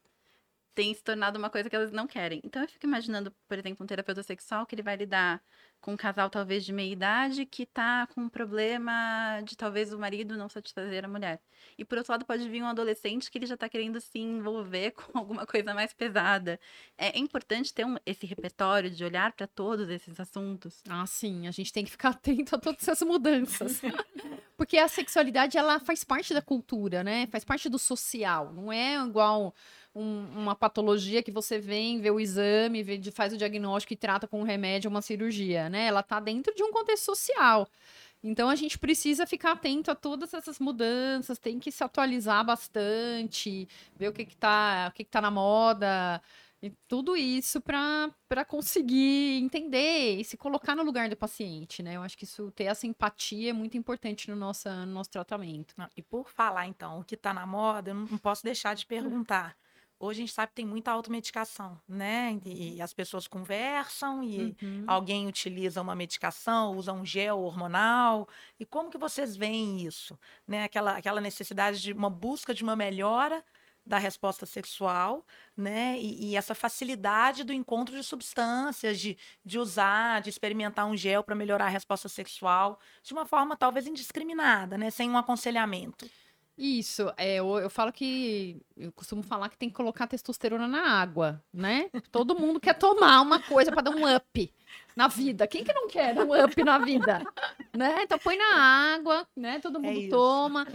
tem 0.77 0.93
se 0.93 1.03
tornado 1.03 1.39
uma 1.39 1.49
coisa 1.49 1.71
que 1.71 1.75
elas 1.75 1.91
não 1.91 2.07
querem. 2.07 2.39
Então 2.45 2.61
eu 2.61 2.69
fico 2.69 2.87
imaginando, 2.87 3.35
por 3.49 3.59
exemplo, 3.59 3.83
um 3.83 3.87
terapeuta 3.87 4.23
sexual 4.23 4.67
que 4.67 4.75
ele 4.75 4.83
vai 4.83 4.95
lidar 4.95 5.43
com 5.81 5.93
um 5.93 5.97
casal 5.97 6.29
talvez 6.29 6.67
de 6.67 6.73
meia 6.73 6.93
idade 6.93 7.47
que 7.47 7.65
tá 7.65 8.07
com 8.09 8.23
um 8.23 8.29
problema 8.29 9.41
de 9.43 9.57
talvez 9.57 9.93
o 9.93 9.99
marido 9.99 10.37
não 10.37 10.51
satisfazer 10.51 11.03
a 11.03 11.09
mulher. 11.09 11.41
E 11.79 11.85
por 11.85 11.97
outro 11.97 12.13
lado 12.13 12.27
pode 12.27 12.47
vir 12.49 12.63
um 12.63 12.67
adolescente 12.67 13.31
que 13.31 13.39
ele 13.39 13.47
já 13.47 13.57
tá 13.57 13.71
querendo 13.71 13.99
se 14.01 14.19
envolver 14.19 14.91
com 14.93 15.17
alguma 15.17 15.47
coisa 15.47 15.73
mais 15.73 15.95
pesada. 15.95 16.61
É, 16.99 17.17
é 17.17 17.19
importante 17.19 17.73
ter 17.73 17.87
um, 17.87 17.97
esse 18.05 18.27
repertório 18.27 18.91
de 18.91 19.03
olhar 19.03 19.33
para 19.33 19.47
todos 19.47 19.89
esses 19.89 20.21
assuntos. 20.21 20.83
Ah, 20.91 21.07
sim, 21.07 21.47
a 21.47 21.51
gente 21.53 21.73
tem 21.73 21.87
que 21.87 21.91
ficar 21.91 22.11
atento 22.21 22.55
a 22.55 22.59
todas 22.59 22.87
essas 22.87 23.01
mudanças. 23.07 23.81
Porque 24.59 24.77
a 24.77 24.89
sexualidade 24.89 25.57
ela 25.57 25.79
faz 25.79 26.03
parte 26.05 26.35
da 26.35 26.43
cultura, 26.43 27.05
né? 27.05 27.27
Faz 27.29 27.45
parte 27.45 27.69
do 27.69 27.79
social, 27.79 28.53
não 28.53 28.73
é 28.73 28.97
igual 28.97 29.55
um, 29.97 30.27
uma 30.37 30.55
patologia 30.55 31.23
que 31.23 31.31
você 31.31 31.59
vem, 31.59 32.01
vê 32.01 32.11
o 32.11 32.21
exame, 32.21 32.83
vê, 32.83 33.01
faz 33.11 33.33
o 33.33 33.37
diagnóstico 33.37 33.95
e 33.95 33.97
trata 33.97 34.29
com 34.29 34.41
um 34.41 34.45
remédio 34.45 34.91
uma 34.91 35.01
cirurgia, 35.01 35.71
né? 35.71 35.87
Ela 35.87 36.01
está 36.01 36.21
dentro 36.21 36.55
de 36.55 36.63
um 36.63 36.71
contexto 36.71 37.07
social. 37.07 37.67
Então 38.23 38.49
a 38.49 38.57
gente 38.57 38.79
precisa 38.79 39.27
ficar 39.27 39.53
atento 39.53 39.91
a 39.91 39.95
todas 39.95 40.35
essas 40.35 40.59
mudanças, 40.59 41.39
tem 41.39 41.59
que 41.59 41.71
se 41.71 41.83
atualizar 41.83 42.45
bastante, 42.45 43.69
ver 43.97 44.09
o 44.09 44.13
que 44.13 44.23
está 44.23 44.89
o 44.91 44.93
que, 44.93 45.05
que 45.05 45.11
tá 45.11 45.21
na 45.21 45.31
moda, 45.31 46.21
e 46.63 46.71
tudo 46.89 47.17
isso 47.17 47.61
para 47.61 48.45
conseguir 48.47 49.39
entender 49.43 50.19
e 50.19 50.25
se 50.25 50.37
colocar 50.37 50.75
no 50.75 50.83
lugar 50.83 51.09
do 51.09 51.17
paciente, 51.17 51.83
né? 51.83 51.97
Eu 51.97 52.03
acho 52.03 52.17
que 52.19 52.25
isso 52.25 52.51
ter 52.53 52.65
essa 52.65 52.87
empatia 52.87 53.51
é 53.51 53.53
muito 53.53 53.77
importante 53.77 54.29
no 54.31 54.37
nosso, 54.37 54.69
no 54.69 54.87
nosso 54.87 55.11
tratamento. 55.11 55.75
E 55.97 56.03
por 56.03 56.29
falar, 56.31 56.67
então, 56.67 57.01
o 57.01 57.05
que 57.05 57.15
está 57.15 57.33
na 57.33 57.47
moda, 57.47 57.91
eu 57.91 57.95
não 57.95 58.19
posso 58.19 58.43
deixar 58.43 58.75
de 58.75 58.87
perguntar. 58.87 59.57
Hoje 59.99 60.21
a 60.21 60.27
gente 60.27 60.33
sabe 60.33 60.49
que 60.49 60.57
tem 60.57 60.67
muita 60.67 60.91
automedicação, 60.91 61.81
né? 61.89 62.39
E 62.45 62.83
as 62.83 62.93
pessoas 62.93 63.27
conversam 63.27 64.23
e 64.23 64.55
uhum. 64.63 64.85
alguém 64.87 65.27
utiliza 65.27 65.81
uma 65.81 65.95
medicação, 65.95 66.77
usa 66.77 66.93
um 66.93 67.05
gel 67.05 67.41
hormonal. 67.41 68.29
E 68.61 68.67
como 68.67 68.91
que 68.91 68.99
vocês 68.99 69.37
veem 69.37 69.87
isso? 69.87 70.19
Né? 70.47 70.65
Aquela, 70.65 70.99
aquela 70.99 71.21
necessidade 71.21 71.81
de 71.81 71.93
uma 71.93 72.11
busca 72.11 72.53
de 72.53 72.63
uma 72.63 72.77
melhora 72.77 73.43
da 73.87 73.99
resposta 73.99 74.45
sexual, 74.45 75.25
né? 75.57 75.97
E, 75.99 76.31
e, 76.31 76.37
essa 76.37 76.55
facilidade 76.57 77.45
do 77.45 77.53
encontro 77.53 77.95
de 77.95 78.03
substâncias, 78.03 78.99
de, 78.99 79.17
de 79.45 79.59
usar, 79.59 80.21
de 80.21 80.29
experimentar 80.29 80.87
um 80.87 80.97
gel 80.97 81.23
para 81.23 81.37
melhorar 81.37 81.67
a 81.67 81.71
resposta 81.71 82.09
sexual, 82.09 82.81
de 83.03 83.13
uma 83.13 83.25
forma 83.25 83.57
talvez 83.57 83.87
indiscriminada, 83.87 84.77
né? 84.77 84.91
Sem 84.91 85.09
um 85.09 85.17
aconselhamento. 85.17 86.11
Isso, 86.59 87.13
é, 87.19 87.37
eu, 87.37 87.59
eu 87.59 87.69
falo 87.69 87.93
que. 87.93 88.63
Eu 88.75 88.91
costumo 88.93 89.23
falar 89.23 89.51
que 89.51 89.59
tem 89.59 89.69
que 89.69 89.75
colocar 89.75 90.07
testosterona 90.07 90.67
na 90.67 91.01
água, 91.01 91.43
né? 91.53 91.91
Todo 92.11 92.39
mundo 92.39 92.59
quer 92.59 92.75
tomar 92.75 93.21
uma 93.21 93.39
coisa 93.41 93.71
para 93.71 93.83
dar 93.83 93.91
um 93.91 94.17
up 94.17 94.55
na 94.95 95.07
vida. 95.07 95.47
Quem 95.47 95.63
que 95.63 95.73
não 95.75 95.87
quer 95.87 96.19
um 96.19 96.45
up 96.45 96.65
na 96.65 96.79
vida? 96.79 97.23
Né? 97.77 98.05
Então 98.05 98.19
põe 98.19 98.39
na 98.39 98.55
água, 98.95 99.29
né? 99.37 99.61
Todo 99.61 99.77
é 99.77 99.81
mundo 99.83 100.07
é 100.07 100.09
toma. 100.09 100.67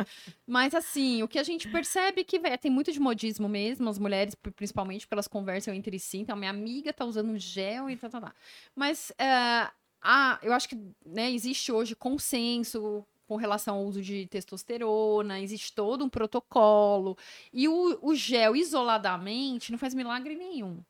Mas 0.46 0.76
assim, 0.76 1.24
o 1.24 1.28
que 1.28 1.40
a 1.40 1.44
gente 1.44 1.68
percebe 1.68 2.22
é 2.22 2.24
que 2.24 2.38
véio, 2.38 2.60
tem 2.60 2.70
muito 2.70 2.92
de 2.92 3.00
modismo 3.00 3.50
mesmo, 3.50 3.90
as 3.90 3.98
mulheres, 3.98 4.36
principalmente, 4.36 5.08
porque 5.08 5.16
elas 5.16 5.28
conversam 5.28 5.74
entre 5.74 5.98
si. 5.98 6.20
Então, 6.20 6.36
minha 6.36 6.52
amiga 6.52 6.94
tá 6.94 7.06
usando 7.06 7.36
gel 7.40 7.90
e 7.90 7.98
tal, 7.98 8.10
tal, 8.12 8.22
tal. 8.22 8.34
Mas. 8.76 9.12
Uh, 9.12 9.72
ah, 10.04 10.40
eu 10.42 10.52
acho 10.52 10.68
que 10.68 10.76
né, 11.06 11.32
existe 11.32 11.72
hoje 11.72 11.96
consenso 11.96 13.06
com 13.32 13.38
relação 13.38 13.78
ao 13.78 13.86
uso 13.86 14.02
de 14.02 14.28
testosterona, 14.28 15.40
existe 15.40 15.74
todo 15.74 16.04
um 16.04 16.10
protocolo. 16.10 17.18
E 17.54 17.66
o, 17.66 17.98
o 18.02 18.14
gel 18.14 18.58
isoladamente 18.58 19.72
não 19.72 19.80
faz 19.80 19.94
milagre 19.94 20.36
nenhum. 20.36 20.84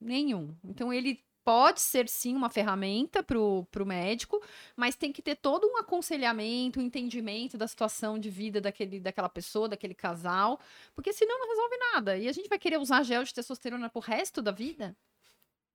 Nenhum. 0.00 0.56
Então 0.64 0.90
ele 0.90 1.22
pode 1.44 1.82
ser 1.82 2.08
sim 2.08 2.34
uma 2.34 2.48
ferramenta 2.48 3.22
para 3.22 3.38
o 3.38 3.66
médico, 3.84 4.42
mas 4.74 4.96
tem 4.96 5.12
que 5.12 5.20
ter 5.20 5.36
todo 5.36 5.66
um 5.66 5.76
aconselhamento, 5.76 6.80
um 6.80 6.82
entendimento 6.82 7.58
da 7.58 7.68
situação 7.68 8.18
de 8.18 8.30
vida 8.30 8.58
daquele, 8.58 8.98
daquela 8.98 9.28
pessoa, 9.28 9.68
daquele 9.68 9.94
casal, 9.94 10.58
porque 10.94 11.12
senão 11.12 11.38
não 11.38 11.48
resolve 11.50 11.76
nada. 11.92 12.16
E 12.16 12.26
a 12.26 12.32
gente 12.32 12.48
vai 12.48 12.58
querer 12.58 12.78
usar 12.78 13.02
gel 13.02 13.22
de 13.22 13.34
testosterona 13.34 13.90
pro 13.90 14.00
resto 14.00 14.40
da 14.40 14.50
vida? 14.50 14.96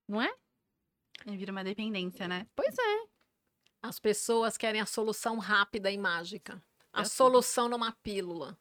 Não 0.08 0.20
é? 0.20 0.34
E 1.28 1.36
vira 1.36 1.52
uma 1.52 1.62
dependência, 1.62 2.26
né? 2.26 2.44
Pois 2.56 2.76
é. 2.76 3.17
As 3.82 3.98
pessoas 3.98 4.56
querem 4.56 4.80
a 4.80 4.86
solução 4.86 5.38
rápida 5.38 5.90
e 5.90 5.98
mágica. 5.98 6.62
A 6.92 7.00
Eu 7.00 7.04
sei. 7.04 7.16
solução 7.16 7.68
numa 7.68 7.92
pílula. 7.92 8.58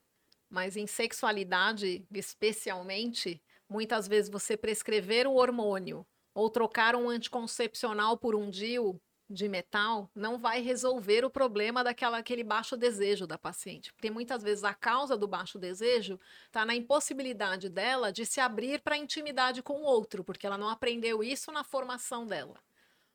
Mas 0.50 0.78
em 0.78 0.88
sexualidade, 0.88 2.06
especialmente, 2.12 3.42
muitas 3.68 4.08
vezes 4.08 4.30
você 4.30 4.56
prescrever 4.56 5.28
um 5.28 5.36
hormônio 5.36 6.06
ou 6.34 6.50
trocar 6.50 6.96
um 6.96 7.10
anticoncepcional 7.10 8.18
por 8.18 8.36
um 8.36 8.50
DIU 8.50 9.02
de 9.30 9.50
metal 9.50 10.10
não 10.16 10.38
vai 10.38 10.62
resolver 10.62 11.26
o 11.26 11.30
problema 11.30 11.84
daquela 11.84 12.18
aquele 12.18 12.44
baixo 12.44 12.78
desejo 12.78 13.28
da 13.28 13.38
paciente. 13.38 13.92
Porque 13.94 14.10
muitas 14.10 14.42
vezes 14.42 14.64
a 14.64 14.74
causa 14.74 15.18
do 15.18 15.28
baixo 15.28 15.60
desejo 15.60 16.20
está 16.46 16.66
na 16.66 16.76
impossibilidade 16.76 17.68
dela 17.68 18.12
de 18.12 18.26
se 18.26 18.40
abrir 18.40 18.82
para 18.82 18.96
a 18.96 18.98
intimidade 18.98 19.62
com 19.62 19.82
o 19.82 19.84
outro, 19.84 20.24
porque 20.24 20.48
ela 20.48 20.58
não 20.58 20.70
aprendeu 20.70 21.22
isso 21.22 21.52
na 21.52 21.64
formação 21.64 22.26
dela. 22.26 22.58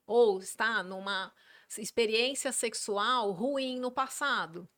Ou 0.06 0.40
está 0.40 0.82
numa 0.82 1.32
experiência 1.78 2.52
sexual 2.52 3.32
ruim 3.32 3.78
no 3.78 3.90
passado, 3.90 4.68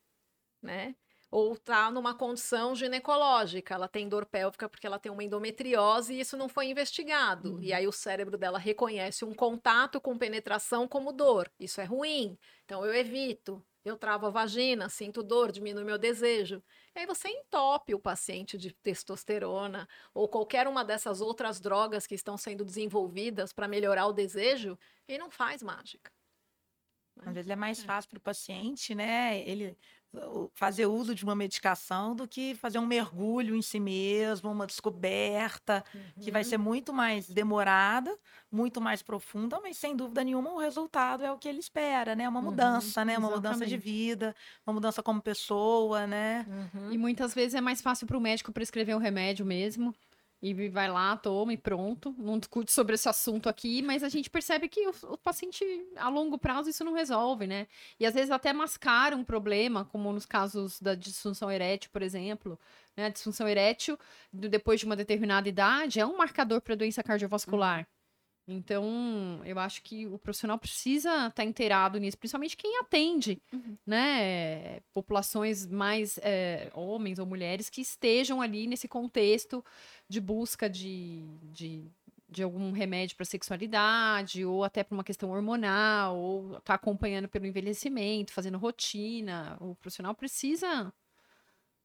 né? 0.63 0.95
Ou 1.31 1.55
está 1.55 1.91
numa 1.91 2.15
condição 2.15 2.77
ginecológica, 2.77 3.75
ela 3.75 3.89
tem 3.89 4.09
dor 4.09 4.25
pélvica 4.25 4.69
porque 4.69 4.87
ela 4.87 5.01
tem 5.01 5.11
uma 5.11 5.25
endometriose 5.25 6.15
e 6.15 6.21
isso 6.21 6.37
não 6.37 6.49
foi 6.49 6.67
investigado. 6.67 7.61
E 7.61 7.73
aí 7.73 7.89
o 7.89 7.93
cérebro 7.93 8.39
dela 8.39 8.59
reconhece 8.59 9.25
um 9.25 9.35
contato 9.35 10.01
com 10.01 10.17
penetração 10.17 10.87
como 10.87 11.13
dor. 11.13 11.51
Isso 11.59 11.81
é 11.81 11.85
ruim. 11.85 12.39
Então 12.65 12.87
eu 12.87 12.95
evito. 12.95 13.65
Eu 13.85 13.99
travo 13.99 14.27
a 14.27 14.31
vagina, 14.31 14.89
sinto 14.89 15.23
dor, 15.23 15.53
diminui 15.53 15.85
meu 15.85 15.99
desejo. 15.99 16.63
E 16.95 17.01
aí 17.01 17.07
você 17.07 17.29
entope 17.29 17.95
o 17.95 18.01
paciente 18.01 18.57
de 18.57 18.73
testosterona 18.73 19.87
ou 20.15 20.27
qualquer 20.27 20.67
uma 20.67 20.85
dessas 20.85 21.21
outras 21.21 21.61
drogas 21.61 22.07
que 22.07 22.15
estão 22.15 22.39
sendo 22.39 22.65
desenvolvidas 22.65 23.53
para 23.53 23.69
melhorar 23.69 24.07
o 24.07 24.13
desejo 24.13 24.79
e 25.07 25.19
não 25.19 25.31
faz 25.31 25.63
mágica. 25.63 26.11
Às 27.25 27.35
vezes 27.35 27.51
é 27.51 27.57
mais 27.57 27.83
fácil 27.83 28.11
para 28.11 28.19
o 28.19 28.21
paciente, 28.21 28.95
né? 28.95 29.41
Ele 29.49 29.77
fazer 30.55 30.87
uso 30.87 31.15
de 31.15 31.25
uma 31.25 31.35
medicação 31.35 32.15
do 32.15 32.29
que 32.29 32.55
fazer 32.55 32.79
um 32.79 32.87
mergulho 32.87 33.57
em 33.57 33.63
si 33.63 33.81
mesmo, 33.81 34.51
uma 34.51 34.67
descoberta, 34.67 35.85
que 36.21 36.31
vai 36.31 36.45
ser 36.45 36.57
muito 36.59 36.93
mais 36.93 37.29
demorada, 37.29 38.17
muito 38.51 38.81
mais 38.81 39.03
profunda, 39.03 39.61
mas 39.61 39.77
sem 39.77 39.97
dúvida 39.97 40.23
nenhuma 40.23 40.53
o 40.53 40.59
resultado 40.59 41.25
é 41.25 41.33
o 41.33 41.39
que 41.39 41.49
ele 41.49 41.59
espera, 41.59 42.15
né? 42.15 42.29
Uma 42.29 42.41
Uhum, 42.41 42.43
mudança, 42.43 43.05
né? 43.05 43.19
Uma 43.19 43.31
mudança 43.31 43.67
de 43.67 43.77
exatamente. 43.77 43.77
vida, 43.77 44.35
uma 44.67 44.75
mudança 44.75 45.03
como 45.03 45.21
pessoa, 45.23 46.07
né? 46.07 46.47
E 46.89 46.97
muitas 46.99 47.35
vezes 47.35 47.55
é 47.55 47.61
mais 47.61 47.81
fácil 47.83 48.07
para 48.07 48.17
o 48.19 48.21
médico 48.21 48.53
prescrever 48.53 48.95
o 48.95 48.99
remédio 49.01 49.45
mesmo. 49.45 49.95
E 50.47 50.69
vai 50.69 50.91
lá, 50.91 51.17
toma 51.17 51.55
e 51.55 51.57
pronto. 51.57 52.15
Não 52.19 52.39
discute 52.39 52.71
sobre 52.71 52.97
esse 52.97 53.09
assunto 53.09 53.49
aqui, 53.49 53.81
mas 53.81 54.03
a 54.03 54.11
gente 54.11 54.29
percebe 54.29 54.69
que 54.69 54.87
o, 54.87 54.93
o 55.05 55.17
paciente, 55.17 55.65
a 55.97 56.11
longo 56.11 56.37
prazo, 56.37 56.69
isso 56.69 56.85
não 56.85 56.93
resolve, 56.93 57.47
né? 57.47 57.67
E 57.99 58.05
às 58.05 58.13
vezes 58.13 58.31
até 58.31 58.53
mascara 58.53 59.17
um 59.17 59.25
problema, 59.25 59.87
como 59.87 60.13
nos 60.13 60.27
casos 60.27 60.79
da 60.79 60.95
disfunção 60.95 61.51
erétil, 61.51 61.89
por 61.91 62.03
exemplo. 62.03 62.61
Né? 62.95 63.07
A 63.07 63.09
disfunção 63.09 63.49
erétil, 63.49 63.99
depois 64.31 64.81
de 64.81 64.85
uma 64.85 64.95
determinada 64.95 65.49
idade, 65.49 65.99
é 65.99 66.05
um 66.05 66.19
marcador 66.19 66.61
para 66.61 66.75
doença 66.75 67.03
cardiovascular. 67.03 67.89
Então, 68.47 69.41
eu 69.45 69.59
acho 69.59 69.83
que 69.83 70.07
o 70.07 70.19
profissional 70.19 70.59
precisa 70.59 71.29
estar 71.29 71.45
inteirado 71.45 71.99
nisso, 71.99 72.19
principalmente 72.19 72.57
quem 72.57 72.79
atende, 72.79 73.41
Uhum. 73.53 73.77
né? 73.87 74.81
Populações 74.93 75.67
mais 75.67 76.19
é, 76.23 76.71
homens 76.75 77.19
ou 77.19 77.25
mulheres 77.27 77.71
que 77.71 77.81
estejam 77.81 78.43
ali 78.43 78.67
nesse 78.67 78.87
contexto 78.87 79.65
de 80.09 80.21
busca 80.21 80.69
de, 80.69 81.25
de, 81.45 81.91
de 82.29 82.43
algum 82.43 82.71
remédio 82.73 83.17
para 83.17 83.25
sexualidade, 83.25 84.45
ou 84.45 84.63
até 84.63 84.85
para 84.85 84.95
uma 84.95 85.05
questão 85.05 85.31
hormonal, 85.31 86.17
ou 86.19 86.61
tá 86.61 86.75
acompanhando 86.75 87.29
pelo 87.29 87.47
envelhecimento, 87.47 88.33
fazendo 88.33 88.59
rotina. 88.59 89.57
O 89.61 89.75
profissional 89.75 90.15
precisa, 90.15 90.93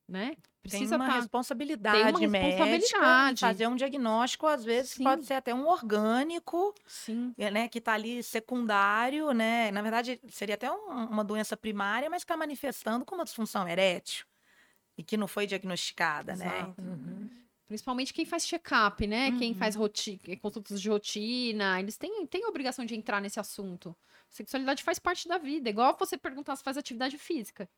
né? 0.09 0.29
Tem 0.31 0.37
Precisa 0.71 0.97
uma 0.97 1.07
tá- 1.07 1.15
responsabilidade 1.15 2.27
médica 2.27 2.47
em 2.47 2.49
responsabilidade. 2.51 3.39
fazer 3.41 3.67
um 3.67 3.75
diagnóstico, 3.75 4.45
às 4.45 4.63
vezes, 4.65 4.91
Sim. 4.91 5.03
pode 5.03 5.23
ser 5.25 5.35
até 5.35 5.53
um 5.53 5.67
orgânico, 5.67 6.73
Sim. 6.85 7.33
é, 7.37 7.49
né, 7.49 7.67
que 7.69 7.77
está 7.79 7.93
ali 7.93 8.21
secundário, 8.21 9.31
né? 9.31 9.71
Na 9.71 9.81
verdade, 9.81 10.19
seria 10.29 10.55
até 10.55 10.69
um- 10.71 11.05
uma 11.09 11.23
doença 11.23 11.55
primária, 11.55 12.09
mas 12.09 12.23
está 12.23 12.35
manifestando 12.35 13.05
com 13.05 13.15
uma 13.15 13.23
disfunção 13.23 13.67
erétil 13.67 14.25
e 14.97 15.03
que 15.03 15.15
não 15.15 15.27
foi 15.27 15.47
diagnosticada, 15.47 16.35
né? 16.35 16.45
Exato. 16.59 16.83
Principalmente 17.67 18.13
quem 18.13 18.25
faz 18.25 18.45
check-up, 18.47 19.05
né? 19.05 19.31
Quem 19.37 19.53
faz 19.53 19.75
Uhum. 19.75 19.81
roti 19.83 20.19
consultas 20.41 20.81
de 20.81 20.89
rotina, 20.89 21.79
eles 21.79 21.97
têm, 21.97 22.25
têm 22.25 22.45
obrigação 22.47 22.83
de 22.83 22.95
entrar 22.95 23.21
nesse 23.21 23.39
assunto. 23.39 23.95
Sexualidade 24.27 24.83
faz 24.83 24.97
parte 24.97 25.27
da 25.27 25.37
vida, 25.37 25.69
igual 25.69 25.95
você 25.97 26.17
perguntar 26.17 26.55
se 26.55 26.63
faz 26.63 26.77
atividade 26.77 27.15
física, 27.19 27.69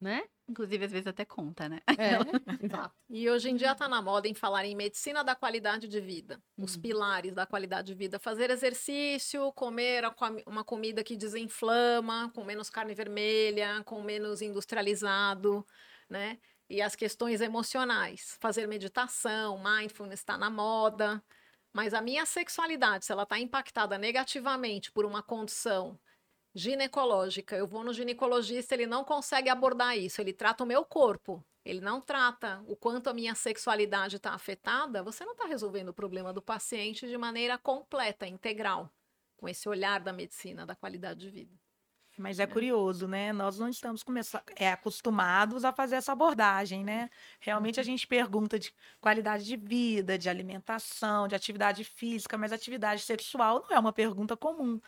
né? 0.00 0.22
Inclusive, 0.48 0.84
às 0.84 0.92
vezes 0.92 1.06
até 1.06 1.24
conta, 1.24 1.68
né? 1.68 1.80
É, 1.88 2.18
exato. 2.64 2.94
E 3.08 3.28
hoje 3.28 3.50
em 3.50 3.56
dia 3.56 3.72
está 3.72 3.88
na 3.88 4.00
moda 4.00 4.28
em 4.28 4.34
falar 4.34 4.64
em 4.64 4.76
medicina 4.76 5.24
da 5.24 5.34
qualidade 5.34 5.88
de 5.88 6.00
vida, 6.00 6.40
os 6.56 6.76
pilares 6.76 7.34
da 7.34 7.46
qualidade 7.46 7.88
de 7.88 7.94
vida. 7.94 8.18
Fazer 8.18 8.50
exercício, 8.50 9.52
comer 9.52 10.04
uma 10.46 10.62
comida 10.62 11.02
que 11.02 11.16
desinflama, 11.16 12.30
com 12.34 12.44
menos 12.44 12.70
carne 12.70 12.94
vermelha, 12.94 13.82
com 13.84 14.02
menos 14.02 14.40
industrializado, 14.40 15.66
né? 16.08 16.38
E 16.68 16.80
as 16.80 16.94
questões 16.94 17.40
emocionais. 17.40 18.36
Fazer 18.40 18.66
meditação, 18.66 19.60
mindfulness 19.62 20.20
está 20.20 20.38
na 20.38 20.50
moda. 20.50 21.22
Mas 21.72 21.92
a 21.92 22.00
minha 22.00 22.24
sexualidade, 22.24 23.04
se 23.04 23.12
ela 23.12 23.24
está 23.24 23.38
impactada 23.38 23.98
negativamente 23.98 24.92
por 24.92 25.04
uma 25.04 25.22
condição 25.22 25.98
ginecológica, 26.56 27.54
eu 27.54 27.66
vou 27.66 27.84
no 27.84 27.92
ginecologista, 27.92 28.74
ele 28.74 28.86
não 28.86 29.04
consegue 29.04 29.50
abordar 29.50 29.94
isso, 29.98 30.22
ele 30.22 30.32
trata 30.32 30.64
o 30.64 30.66
meu 30.66 30.86
corpo, 30.86 31.44
ele 31.62 31.82
não 31.82 32.00
trata 32.00 32.64
o 32.66 32.74
quanto 32.74 33.10
a 33.10 33.14
minha 33.14 33.34
sexualidade 33.34 34.16
está 34.16 34.32
afetada, 34.32 35.02
você 35.02 35.22
não 35.22 35.32
está 35.32 35.44
resolvendo 35.44 35.90
o 35.90 35.94
problema 35.94 36.32
do 36.32 36.40
paciente 36.40 37.06
de 37.06 37.18
maneira 37.18 37.58
completa, 37.58 38.26
integral, 38.26 38.90
com 39.36 39.46
esse 39.46 39.68
olhar 39.68 40.00
da 40.00 40.14
medicina, 40.14 40.64
da 40.64 40.74
qualidade 40.74 41.20
de 41.20 41.30
vida. 41.30 41.65
Mas 42.18 42.40
é 42.40 42.46
curioso, 42.46 43.06
né? 43.06 43.32
Nós 43.32 43.58
não 43.58 43.68
estamos 43.68 44.02
é, 44.56 44.70
acostumados 44.70 45.64
a 45.64 45.72
fazer 45.72 45.96
essa 45.96 46.12
abordagem, 46.12 46.82
né? 46.82 47.10
Realmente 47.38 47.78
a 47.78 47.82
gente 47.82 48.06
pergunta 48.06 48.58
de 48.58 48.72
qualidade 49.00 49.44
de 49.44 49.56
vida, 49.56 50.16
de 50.16 50.28
alimentação, 50.28 51.28
de 51.28 51.34
atividade 51.34 51.84
física, 51.84 52.38
mas 52.38 52.52
atividade 52.52 53.02
sexual 53.02 53.66
não 53.68 53.76
é 53.76 53.78
uma 53.78 53.92
pergunta 53.92 54.36
comum, 54.36 54.80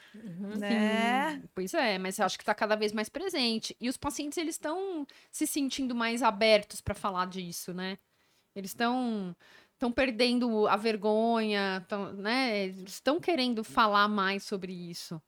né? 0.59 1.33
Sim, 1.35 1.49
Pois 1.55 1.75
é, 1.75 1.99
mas 1.99 2.19
eu 2.19 2.25
acho 2.25 2.38
que 2.38 2.43
está 2.43 2.55
cada 2.55 2.77
vez 2.77 2.93
mais 2.93 3.09
presente. 3.09 3.77
E 3.79 3.88
os 3.88 3.97
pacientes, 3.97 4.38
eles 4.38 4.55
estão 4.55 5.07
se 5.31 5.47
sentindo 5.47 5.95
mais 5.95 6.23
abertos 6.23 6.81
para 6.81 6.95
falar 6.95 7.27
disso, 7.27 7.75
né? 7.75 7.99
Eles 8.55 8.71
estão 8.71 9.37
estão 9.75 9.93
perdendo 9.93 10.67
a 10.67 10.77
vergonha, 10.77 11.85
tão, 11.88 12.12
né? 12.14 12.67
Estão 12.67 13.21
querendo 13.21 13.62
falar 13.62 14.09
mais 14.09 14.43
sobre 14.43 14.73
isso. 14.73 15.23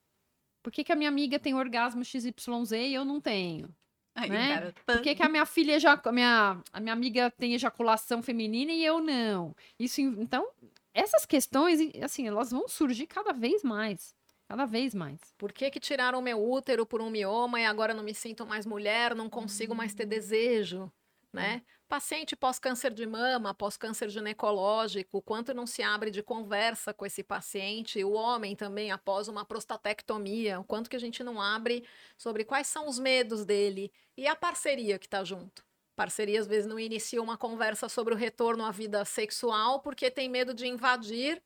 Por 0.62 0.72
que, 0.72 0.84
que 0.84 0.92
a 0.92 0.96
minha 0.96 1.08
amiga 1.08 1.38
tem 1.38 1.54
orgasmo 1.54 2.04
XYZ 2.04 2.72
e 2.72 2.94
eu 2.94 3.04
não 3.04 3.20
tenho? 3.20 3.74
Aí, 4.14 4.30
Né? 4.30 4.72
Por 4.84 5.00
que, 5.00 5.14
que 5.14 5.22
a 5.22 5.28
minha 5.28 5.46
filha 5.46 5.78
já, 5.78 6.00
minha, 6.12 6.60
a 6.72 6.80
minha 6.80 6.92
amiga 6.92 7.30
tem 7.30 7.54
ejaculação 7.54 8.22
feminina 8.22 8.72
e 8.72 8.84
eu 8.84 9.00
não? 9.00 9.54
Isso, 9.78 10.00
en- 10.00 10.16
então, 10.20 10.46
essas 10.92 11.24
questões, 11.24 11.80
assim, 12.02 12.26
elas 12.26 12.50
vão 12.50 12.68
surgir 12.68 13.06
cada 13.06 13.32
vez 13.32 13.62
mais, 13.62 14.14
cada 14.48 14.66
vez 14.66 14.94
mais. 14.94 15.18
Por 15.38 15.52
que, 15.52 15.70
que 15.70 15.80
tiraram 15.80 16.20
meu 16.20 16.38
útero 16.50 16.84
por 16.84 17.00
um 17.00 17.08
mioma 17.08 17.60
e 17.60 17.64
agora 17.64 17.94
não 17.94 18.02
me 18.02 18.12
sinto 18.12 18.44
mais 18.44 18.66
mulher, 18.66 19.14
não 19.14 19.30
consigo 19.30 19.74
mais 19.74 19.94
ter 19.94 20.06
desejo, 20.06 20.92
né? 21.32 21.62
Paciente 21.88 22.36
pós-câncer 22.36 22.92
de 22.92 23.06
mama, 23.06 23.52
pós-câncer 23.52 24.08
ginecológico, 24.08 25.20
quanto 25.22 25.52
não 25.52 25.66
se 25.66 25.82
abre 25.82 26.10
de 26.10 26.22
conversa 26.22 26.94
com 26.94 27.04
esse 27.04 27.22
paciente, 27.22 28.04
o 28.04 28.12
homem 28.12 28.54
também 28.54 28.92
após 28.92 29.26
uma 29.28 29.44
prostatectomia, 29.44 30.60
o 30.60 30.64
quanto 30.64 30.88
que 30.88 30.96
a 30.96 31.00
gente 31.00 31.24
não 31.24 31.40
abre 31.40 31.84
sobre 32.16 32.44
quais 32.44 32.66
são 32.68 32.88
os 32.88 32.98
medos 32.98 33.44
dele 33.44 33.92
e 34.16 34.26
a 34.26 34.36
parceria 34.36 34.98
que 34.98 35.06
está 35.06 35.24
junto. 35.24 35.64
Parceria 35.96 36.40
às 36.40 36.46
vezes 36.46 36.66
não 36.66 36.78
inicia 36.78 37.20
uma 37.20 37.36
conversa 37.36 37.88
sobre 37.88 38.14
o 38.14 38.16
retorno 38.16 38.64
à 38.64 38.70
vida 38.70 39.04
sexual 39.04 39.80
porque 39.80 40.10
tem 40.10 40.28
medo 40.28 40.54
de 40.54 40.66
invadir 40.66 41.42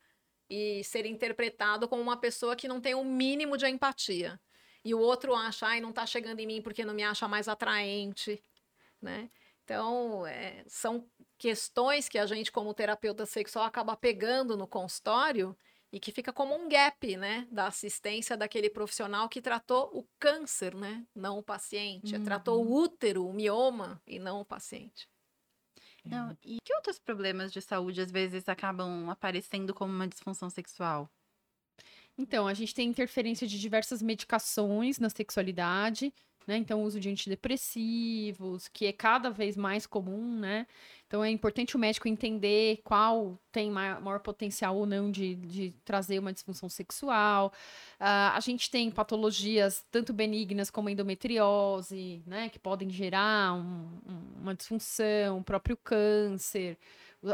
e 0.49 0.85
ser 0.85 1.07
interpretado 1.07 1.88
como 1.88 2.03
uma 2.03 2.16
pessoa 2.16 2.55
que 2.55 2.68
não 2.68 2.81
tem 2.81 2.94
o 2.94 3.05
mínimo 3.05 3.57
de 3.57 3.66
empatia. 3.66 4.38
E 4.85 4.94
o 4.94 4.99
outro 4.99 5.35
acha, 5.35 5.66
ai, 5.66 5.81
não 5.81 5.88
está 5.90 6.05
chegando 6.05 6.40
em 6.40 6.47
mim 6.47 6.62
porque 6.62 6.85
não 6.85 6.92
me 6.92 7.03
acha 7.03 7.27
mais 7.27 7.49
atraente, 7.49 8.42
né? 9.01 9.31
Então, 9.64 10.27
é, 10.27 10.62
são 10.66 11.09
questões 11.38 12.09
que 12.09 12.18
a 12.18 12.27
gente, 12.27 12.53
como 12.53 12.74
terapeuta 12.74 13.24
sexual, 13.24 13.64
acaba 13.64 13.96
pegando 13.96 14.57
no 14.57 14.68
consultório 14.68 15.57
e 15.90 15.98
que 15.98 16.12
fica 16.12 16.33
como 16.33 16.55
um 16.55 16.68
gap, 16.68 17.16
né, 17.16 17.48
da 17.50 17.68
assistência 17.68 18.37
daquele 18.37 18.68
profissional 18.68 19.29
que 19.29 19.40
tratou 19.40 19.90
o 19.96 20.07
câncer, 20.18 20.74
né, 20.74 21.07
não 21.14 21.38
o 21.38 21.42
paciente, 21.42 22.14
uhum. 22.14 22.24
tratou 22.24 22.64
o 22.64 22.83
útero, 22.83 23.27
o 23.27 23.33
mioma 23.33 24.03
e 24.07 24.18
não 24.18 24.40
o 24.40 24.44
paciente. 24.44 25.09
Não, 26.05 26.37
e 26.44 26.59
que 26.62 26.74
outros 26.74 26.98
problemas 26.98 27.50
de 27.50 27.62
saúde 27.62 28.03
às 28.03 28.11
vezes 28.11 28.46
acabam 28.46 29.09
aparecendo 29.09 29.72
como 29.72 29.90
uma 29.90 30.07
disfunção 30.07 30.50
sexual? 30.50 31.11
Então, 32.18 32.46
a 32.46 32.53
gente 32.53 32.74
tem 32.74 32.88
interferência 32.88 33.46
de 33.46 33.59
diversas 33.59 34.03
medicações 34.03 34.98
na 34.98 35.09
sexualidade, 35.09 36.12
né? 36.46 36.57
Então, 36.57 36.83
o 36.83 36.85
uso 36.85 37.00
de 37.00 37.09
antidepressivos, 37.09 38.68
que 38.68 38.87
é 38.87 38.92
cada 38.92 39.30
vez 39.30 39.57
mais 39.57 39.87
comum, 39.87 40.38
né? 40.38 40.66
Então, 41.07 41.22
é 41.22 41.30
importante 41.30 41.76
o 41.76 41.78
médico 41.78 42.09
entender 42.09 42.80
qual 42.83 43.38
tem 43.52 43.70
maior, 43.70 44.00
maior 44.00 44.20
potencial 44.20 44.76
ou 44.76 44.87
não 44.87 45.11
de, 45.11 45.35
de, 45.37 45.74
trazer 45.85 46.18
uma 46.18 46.33
disfunção 46.33 46.68
sexual. 46.68 47.52
Uh, 48.00 48.35
a 48.35 48.40
gente 48.40 48.70
tem 48.70 48.90
patologias 48.90 49.85
tanto 49.90 50.12
benignas 50.12 50.70
como 50.70 50.88
endometriose, 50.90 52.22
né? 52.26 52.48
Que 52.48 52.59
podem 52.59 52.90
gerar 52.90 53.54
um, 53.54 54.00
um, 54.07 54.42
uma 54.42 54.54
disfunção, 54.54 55.38
o 55.38 55.44
próprio 55.44 55.76
câncer 55.76 56.78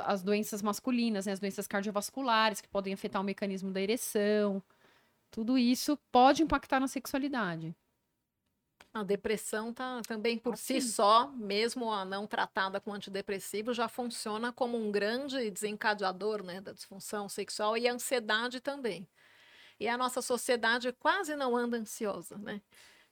as 0.06 0.22
doenças 0.22 0.62
masculinas, 0.62 1.26
né, 1.26 1.32
as 1.32 1.40
doenças 1.40 1.66
cardiovasculares 1.66 2.60
que 2.60 2.68
podem 2.68 2.92
afetar 2.92 3.20
o 3.20 3.24
mecanismo 3.24 3.72
da 3.72 3.80
ereção. 3.80 4.62
Tudo 5.30 5.56
isso 5.58 5.96
pode 6.10 6.42
impactar 6.42 6.80
na 6.80 6.88
sexualidade. 6.88 7.74
A 8.92 9.04
depressão 9.04 9.72
tá 9.72 10.00
também 10.06 10.36
por 10.36 10.54
assim. 10.54 10.80
si 10.80 10.88
só, 10.88 11.28
mesmo 11.28 11.92
a 11.92 12.04
não 12.04 12.26
tratada 12.26 12.80
com 12.80 12.92
antidepressivo, 12.92 13.72
já 13.72 13.88
funciona 13.88 14.52
como 14.52 14.76
um 14.76 14.90
grande 14.90 15.48
desencadeador 15.48 16.42
né, 16.42 16.60
da 16.60 16.72
disfunção 16.72 17.28
sexual 17.28 17.78
e 17.78 17.86
a 17.86 17.92
ansiedade 17.92 18.60
também. 18.60 19.08
E 19.78 19.88
a 19.88 19.96
nossa 19.96 20.20
sociedade 20.20 20.92
quase 20.92 21.36
não 21.36 21.56
anda 21.56 21.76
ansiosa, 21.76 22.36
né? 22.36 22.60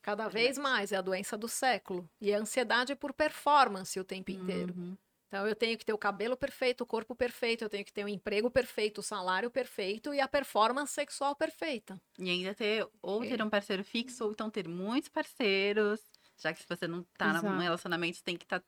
Cada 0.03 0.29
vez 0.29 0.59
mais 0.59 0.91
é 0.93 0.97
a 0.97 1.01
doença 1.01 1.37
do 1.37 1.49
século. 1.49 2.09
E 2.21 2.33
a 2.35 2.39
ansiedade 2.39 2.95
por 2.95 3.13
performance 3.13 3.99
o 3.99 4.05
tempo 4.05 4.31
inteiro. 4.31 4.75
Uhum. 4.77 4.97
Então, 5.29 5.47
eu 5.47 5.55
tenho 5.55 5.77
que 5.77 5.85
ter 5.85 5.93
o 5.93 5.99
cabelo 5.99 6.37
perfeito, 6.37 6.81
o 6.81 6.87
corpo 6.87 7.15
perfeito, 7.15 7.63
eu 7.63 7.69
tenho 7.69 7.85
que 7.85 7.93
ter 7.93 8.03
o 8.03 8.09
emprego 8.09 8.51
perfeito, 8.51 8.99
o 8.99 9.03
salário 9.03 9.51
perfeito 9.51 10.15
e 10.15 10.21
a 10.21 10.27
performance 10.27 10.93
sexual 10.93 11.37
perfeita. 11.37 12.01
E 12.19 12.31
ainda 12.31 12.55
ter, 12.55 12.89
ou 13.03 13.21
ter 13.21 13.43
um 13.43 13.51
parceiro 13.51 13.85
fixo, 13.85 14.25
ou 14.25 14.33
então 14.33 14.49
ter 14.49 14.67
muitos 14.67 15.11
parceiros, 15.11 16.01
já 16.39 16.53
que 16.53 16.61
se 16.61 16.67
você 16.67 16.89
não 16.89 17.05
tá 17.17 17.31
Exato. 17.31 17.47
num 17.47 17.59
relacionamento, 17.59 18.17
você 18.17 18.25
tem 18.25 18.39
que 18.39 18.47
estar 18.47 18.61
tá 18.61 18.67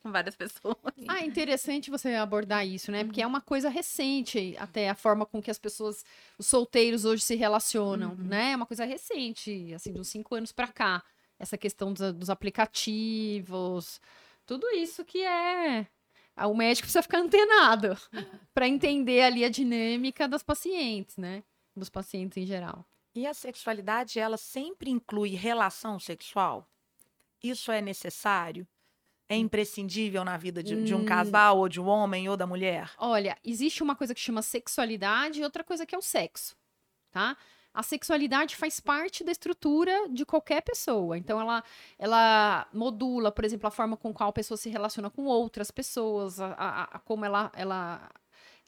com 0.00 0.10
várias 0.10 0.34
pessoas. 0.36 0.76
Ah, 1.06 1.22
interessante 1.22 1.90
você 1.90 2.14
abordar 2.14 2.66
isso, 2.66 2.90
né? 2.90 3.04
Porque 3.04 3.20
é 3.20 3.26
uma 3.26 3.42
coisa 3.42 3.68
recente, 3.68 4.56
até 4.58 4.88
a 4.88 4.94
forma 4.94 5.26
com 5.26 5.42
que 5.42 5.50
as 5.50 5.58
pessoas, 5.58 6.02
os 6.38 6.46
solteiros 6.46 7.04
hoje 7.04 7.22
se 7.22 7.34
relacionam, 7.34 8.12
uhum. 8.12 8.24
né? 8.24 8.52
É 8.52 8.56
uma 8.56 8.66
coisa 8.66 8.86
recente, 8.86 9.74
assim, 9.74 9.92
de 9.92 10.00
uns 10.00 10.08
cinco 10.08 10.34
anos 10.34 10.50
para 10.50 10.68
cá. 10.68 11.02
Essa 11.38 11.58
questão 11.58 11.92
dos, 11.92 12.12
dos 12.14 12.30
aplicativos, 12.30 14.00
tudo 14.50 14.68
isso 14.70 15.04
que 15.04 15.22
é. 15.24 15.86
O 16.36 16.54
médico 16.54 16.86
precisa 16.86 17.02
ficar 17.02 17.18
antenado 17.18 17.96
para 18.52 18.66
entender 18.66 19.20
ali 19.20 19.44
a 19.44 19.48
dinâmica 19.48 20.26
das 20.26 20.42
pacientes, 20.42 21.16
né? 21.16 21.44
Dos 21.76 21.88
pacientes 21.88 22.36
em 22.36 22.44
geral. 22.44 22.84
E 23.14 23.28
a 23.28 23.32
sexualidade, 23.32 24.18
ela 24.18 24.36
sempre 24.36 24.90
inclui 24.90 25.36
relação 25.36 26.00
sexual? 26.00 26.68
Isso 27.40 27.70
é 27.70 27.80
necessário? 27.80 28.66
É 29.28 29.36
imprescindível 29.36 30.24
na 30.24 30.36
vida 30.36 30.64
de, 30.64 30.82
de, 30.82 30.96
um 30.96 31.02
hum. 31.02 31.04
casal, 31.04 31.58
ou 31.58 31.68
de 31.68 31.80
um 31.80 31.86
homem, 31.86 32.28
ou 32.28 32.36
da 32.36 32.44
mulher? 32.44 32.90
Olha, 32.98 33.38
existe 33.44 33.84
uma 33.84 33.94
coisa 33.94 34.12
que 34.12 34.20
chama 34.20 34.42
sexualidade 34.42 35.40
e 35.40 35.44
outra 35.44 35.62
coisa 35.62 35.86
que 35.86 35.94
é 35.94 35.98
o 35.98 36.02
sexo, 36.02 36.56
tá? 37.12 37.36
A 37.72 37.82
sexualidade 37.82 38.56
faz 38.56 38.80
parte 38.80 39.22
da 39.22 39.32
estrutura 39.32 40.08
de 40.08 40.24
qualquer 40.24 40.62
pessoa. 40.62 41.16
Então, 41.16 41.40
ela, 41.40 41.62
ela 41.98 42.68
modula, 42.72 43.30
por 43.30 43.44
exemplo, 43.44 43.66
a 43.68 43.70
forma 43.70 43.96
com 43.96 44.12
qual 44.12 44.30
a 44.30 44.32
pessoa 44.32 44.58
se 44.58 44.68
relaciona 44.68 45.08
com 45.08 45.24
outras 45.24 45.70
pessoas, 45.70 46.40
a, 46.40 46.52
a, 46.52 46.82
a 46.84 46.98
como 46.98 47.24
ela, 47.24 47.50
ela, 47.54 48.10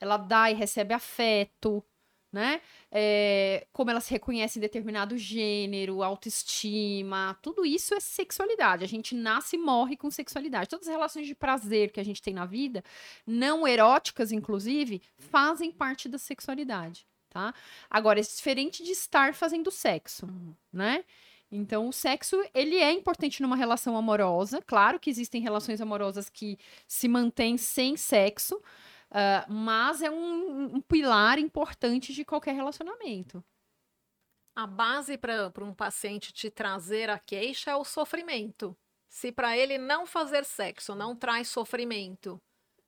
ela 0.01 0.17
dá 0.17 0.51
e 0.51 0.55
recebe 0.55 0.95
afeto, 0.95 1.85
né? 2.33 2.63
É, 2.91 3.67
como 3.73 3.91
ela 3.91 4.01
se 4.01 4.11
reconhece 4.11 4.59
em 4.59 4.63
determinado 4.63 5.19
gênero, 5.19 6.03
autoestima, 6.03 7.39
tudo 7.43 7.67
isso 7.67 7.95
é 7.95 8.01
sexualidade. 8.01 8.85
A 8.85 8.89
gente 8.89 9.15
nasce 9.15 9.57
e 9.57 9.59
morre 9.59 9.97
com 9.97 10.11
sexualidade. 10.11 10.69
Todas 10.69 10.87
as 10.89 10.95
relações 10.95 11.27
de 11.27 11.35
prazer 11.35 11.91
que 11.93 12.01
a 12.01 12.05
gente 12.05 12.23
tem 12.23 12.33
na 12.33 12.47
vida, 12.47 12.83
não 13.27 13.67
eróticas, 13.69 14.33
inclusive, 14.33 15.03
fazem 15.19 15.71
parte 15.73 16.09
da 16.09 16.19
sexualidade 16.19 17.07
tá? 17.33 17.55
Agora, 17.89 18.21
é 18.21 18.23
diferente 18.23 18.85
de 18.85 18.91
estar 18.91 19.35
fazendo 19.35 19.71
sexo, 19.71 20.27
uhum. 20.27 20.55
né? 20.71 21.05
Então, 21.51 21.89
o 21.89 21.93
sexo, 21.93 22.43
ele 22.55 22.77
é 22.77 22.93
importante 22.93 23.43
numa 23.43 23.57
relação 23.57 23.97
amorosa. 23.97 24.63
Claro 24.63 25.01
que 25.01 25.11
existem 25.11 25.43
relações 25.43 25.81
amorosas 25.81 26.29
que 26.31 26.59
se 26.87 27.09
mantêm 27.09 27.59
sem 27.59 27.97
sexo, 27.97 28.57
uh, 28.57 29.53
mas 29.53 30.01
é 30.01 30.11
um, 30.11 30.77
um, 30.77 30.81
pilar 30.81 31.39
importante 31.39 32.13
de 32.13 32.25
qualquer 32.25 32.55
relacionamento. 32.55 33.45
A 34.55 34.67
base 34.67 35.19
para 35.19 35.53
um 35.59 35.75
paciente 35.75 36.33
te 36.33 36.51
trazer 36.51 37.11
a 37.11 37.19
queixa 37.19 37.71
é 37.71 37.77
o 37.77 37.85
sofrimento. 37.85 38.77
Se 39.09 39.31
para 39.31 39.57
ele 39.57 39.77
não 39.77 40.07
fazer 40.07 40.45
sexo 40.45 40.95
não 40.95 41.15
traz 41.15 41.49
sofrimento 41.49 42.41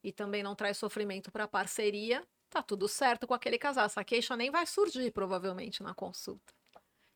e 0.03 0.11
também 0.11 0.43
não 0.43 0.55
traz 0.55 0.79
sofrimento 0.79 1.31
para 1.31 1.45
a 1.45 1.49
parceria, 1.49 2.27
tá 2.55 2.63
tudo 2.63 2.87
certo 2.87 3.27
com 3.27 3.35
aquele 3.35 3.59
casal. 3.59 3.87
Essa 3.87 4.05
queixa 4.05 4.37
nem 4.37 4.51
vai 4.51 4.65
surgir, 4.65 5.11
provavelmente, 5.11 5.83
na 5.83 5.93
consulta. 5.93 6.55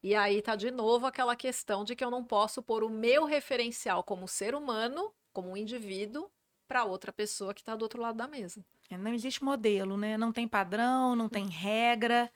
E 0.03 0.15
aí 0.15 0.43
tá 0.43 0.57
de 0.57 0.71
novo 0.71 1.07
aquela 1.07 1.37
questão 1.37 1.85
de 1.85 1.95
que 1.95 2.05
eu 2.05 2.11
não 2.11 2.25
posso 2.25 2.63
pôr 2.63 2.83
o 2.83 2.91
meu 2.91 3.25
referencial 3.25 4.03
como 4.03 4.27
ser 4.27 4.55
humano, 4.55 5.13
como 5.33 5.51
um 5.51 5.57
indivíduo, 5.57 6.31
para 6.67 6.85
outra 6.85 7.13
pessoa 7.13 7.55
que 7.55 7.61
está 7.61 7.77
do 7.77 7.83
outro 7.83 8.03
lado 8.03 8.17
da 8.17 8.27
mesa. 8.27 8.65
É, 8.91 8.99
não 8.99 9.15
existe 9.15 9.43
modelo, 9.43 9.97
né? 9.97 10.17
Não 10.17 10.33
tem 10.33 10.47
padrão, 10.47 11.15
não 11.15 11.29
tem 11.29 11.47
regra. 11.47 12.31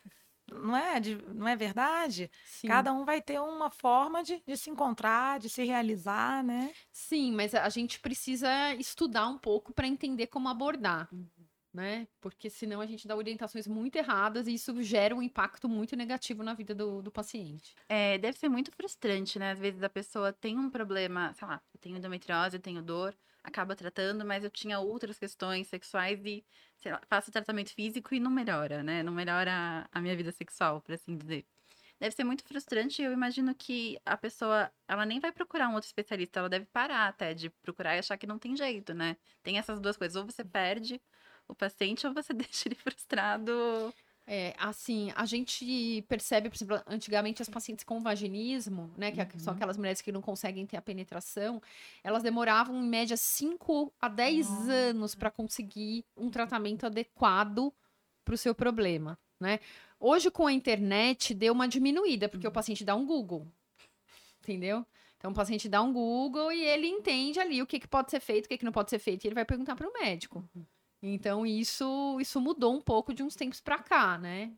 Não 0.50 0.76
é, 0.76 1.00
de, 1.00 1.16
não 1.34 1.48
é 1.48 1.56
verdade? 1.56 2.30
Sim. 2.44 2.68
Cada 2.68 2.92
um 2.92 3.04
vai 3.04 3.22
ter 3.22 3.40
uma 3.40 3.70
forma 3.70 4.22
de, 4.22 4.42
de 4.46 4.56
se 4.56 4.70
encontrar, 4.70 5.38
de 5.38 5.48
se 5.48 5.64
realizar, 5.64 6.42
né? 6.44 6.72
Sim, 6.92 7.32
mas 7.32 7.54
a 7.54 7.68
gente 7.68 8.00
precisa 8.00 8.74
estudar 8.74 9.28
um 9.28 9.38
pouco 9.38 9.72
para 9.72 9.86
entender 9.86 10.26
como 10.26 10.48
abordar. 10.48 11.08
Uhum 11.12 11.41
né? 11.72 12.06
Porque 12.20 12.50
senão 12.50 12.80
a 12.80 12.86
gente 12.86 13.08
dá 13.08 13.16
orientações 13.16 13.66
muito 13.66 13.96
erradas 13.96 14.46
e 14.46 14.54
isso 14.54 14.80
gera 14.82 15.14
um 15.14 15.22
impacto 15.22 15.68
muito 15.68 15.96
negativo 15.96 16.42
na 16.42 16.54
vida 16.54 16.74
do, 16.74 17.02
do 17.02 17.10
paciente. 17.10 17.74
É, 17.88 18.18
deve 18.18 18.38
ser 18.38 18.48
muito 18.48 18.70
frustrante, 18.72 19.38
né? 19.38 19.52
Às 19.52 19.58
vezes 19.58 19.82
a 19.82 19.88
pessoa 19.88 20.32
tem 20.32 20.58
um 20.58 20.70
problema, 20.70 21.32
sei 21.34 21.48
lá, 21.48 21.62
eu 21.74 21.80
tenho 21.80 21.96
endometriose, 21.96 22.56
eu 22.56 22.60
tenho 22.62 22.82
dor, 22.82 23.16
acaba 23.42 23.74
tratando, 23.74 24.24
mas 24.24 24.44
eu 24.44 24.50
tinha 24.50 24.78
outras 24.78 25.18
questões 25.18 25.66
sexuais 25.68 26.24
e, 26.24 26.44
sei 26.78 26.92
lá, 26.92 27.00
faço 27.08 27.32
tratamento 27.32 27.74
físico 27.74 28.14
e 28.14 28.20
não 28.20 28.30
melhora, 28.30 28.82
né? 28.82 29.02
Não 29.02 29.12
melhora 29.12 29.88
a 29.90 30.00
minha 30.00 30.16
vida 30.16 30.32
sexual, 30.32 30.80
por 30.80 30.92
assim 30.94 31.16
dizer. 31.16 31.46
Deve 32.02 32.16
ser 32.16 32.24
muito 32.24 32.42
frustrante. 32.42 33.00
Eu 33.00 33.12
imagino 33.12 33.54
que 33.54 33.96
a 34.04 34.16
pessoa, 34.16 34.72
ela 34.88 35.06
nem 35.06 35.20
vai 35.20 35.30
procurar 35.30 35.68
um 35.68 35.74
outro 35.74 35.86
especialista, 35.86 36.40
ela 36.40 36.48
deve 36.48 36.66
parar 36.66 37.06
até 37.06 37.32
de 37.32 37.48
procurar 37.48 37.94
e 37.94 38.00
achar 38.00 38.16
que 38.16 38.26
não 38.26 38.40
tem 38.40 38.56
jeito, 38.56 38.92
né? 38.92 39.16
Tem 39.40 39.56
essas 39.56 39.80
duas 39.80 39.96
coisas, 39.96 40.16
ou 40.16 40.26
você 40.26 40.44
perde 40.44 41.00
o 41.48 41.54
paciente 41.54 42.06
ou 42.06 42.14
você 42.14 42.32
deixa 42.34 42.68
ele 42.68 42.74
frustrado. 42.74 43.52
É, 44.24 44.54
assim, 44.56 45.12
a 45.16 45.26
gente 45.26 46.04
percebe, 46.08 46.48
por 46.48 46.54
exemplo, 46.54 46.80
antigamente 46.86 47.42
as 47.42 47.48
pacientes 47.48 47.84
com 47.84 48.00
vaginismo, 48.00 48.92
né, 48.96 49.10
que 49.10 49.20
uhum. 49.20 49.40
são 49.40 49.52
aquelas 49.52 49.76
mulheres 49.76 50.00
que 50.00 50.12
não 50.12 50.22
conseguem 50.22 50.64
ter 50.64 50.76
a 50.76 50.82
penetração, 50.82 51.60
elas 52.04 52.22
demoravam 52.22 52.76
em 52.76 52.86
média 52.86 53.16
5 53.16 53.92
a 54.00 54.08
10 54.08 54.68
anos 54.68 55.16
para 55.16 55.30
conseguir 55.30 56.04
um 56.16 56.30
tratamento 56.30 56.86
adequado 56.86 57.72
para 58.24 58.34
o 58.34 58.38
seu 58.38 58.54
problema, 58.54 59.18
né? 59.40 59.58
Hoje 59.98 60.30
com 60.30 60.46
a 60.46 60.52
internet 60.52 61.34
deu 61.34 61.52
uma 61.52 61.66
diminuída, 61.66 62.28
porque 62.28 62.46
uhum. 62.46 62.50
o 62.50 62.54
paciente 62.54 62.84
dá 62.84 62.94
um 62.94 63.04
Google. 63.04 63.46
Entendeu? 64.40 64.86
Então 65.18 65.30
o 65.30 65.34
paciente 65.34 65.68
dá 65.68 65.82
um 65.82 65.92
Google 65.92 66.52
e 66.52 66.64
ele 66.64 66.88
entende 66.88 67.38
ali 67.38 67.62
o 67.62 67.66
que, 67.66 67.78
que 67.78 67.86
pode 67.86 68.10
ser 68.10 68.18
feito, 68.18 68.46
o 68.46 68.48
que, 68.48 68.58
que 68.58 68.64
não 68.64 68.72
pode 68.72 68.90
ser 68.90 68.98
feito, 68.98 69.24
e 69.24 69.28
ele 69.28 69.34
vai 69.34 69.44
perguntar 69.44 69.76
para 69.76 69.88
o 69.88 69.92
médico. 69.92 70.44
Uhum. 70.54 70.64
Então 71.02 71.44
isso 71.44 72.18
isso 72.20 72.40
mudou 72.40 72.74
um 72.74 72.80
pouco 72.80 73.12
de 73.12 73.22
uns 73.22 73.34
tempos 73.34 73.60
para 73.60 73.78
cá, 73.78 74.16
né? 74.16 74.52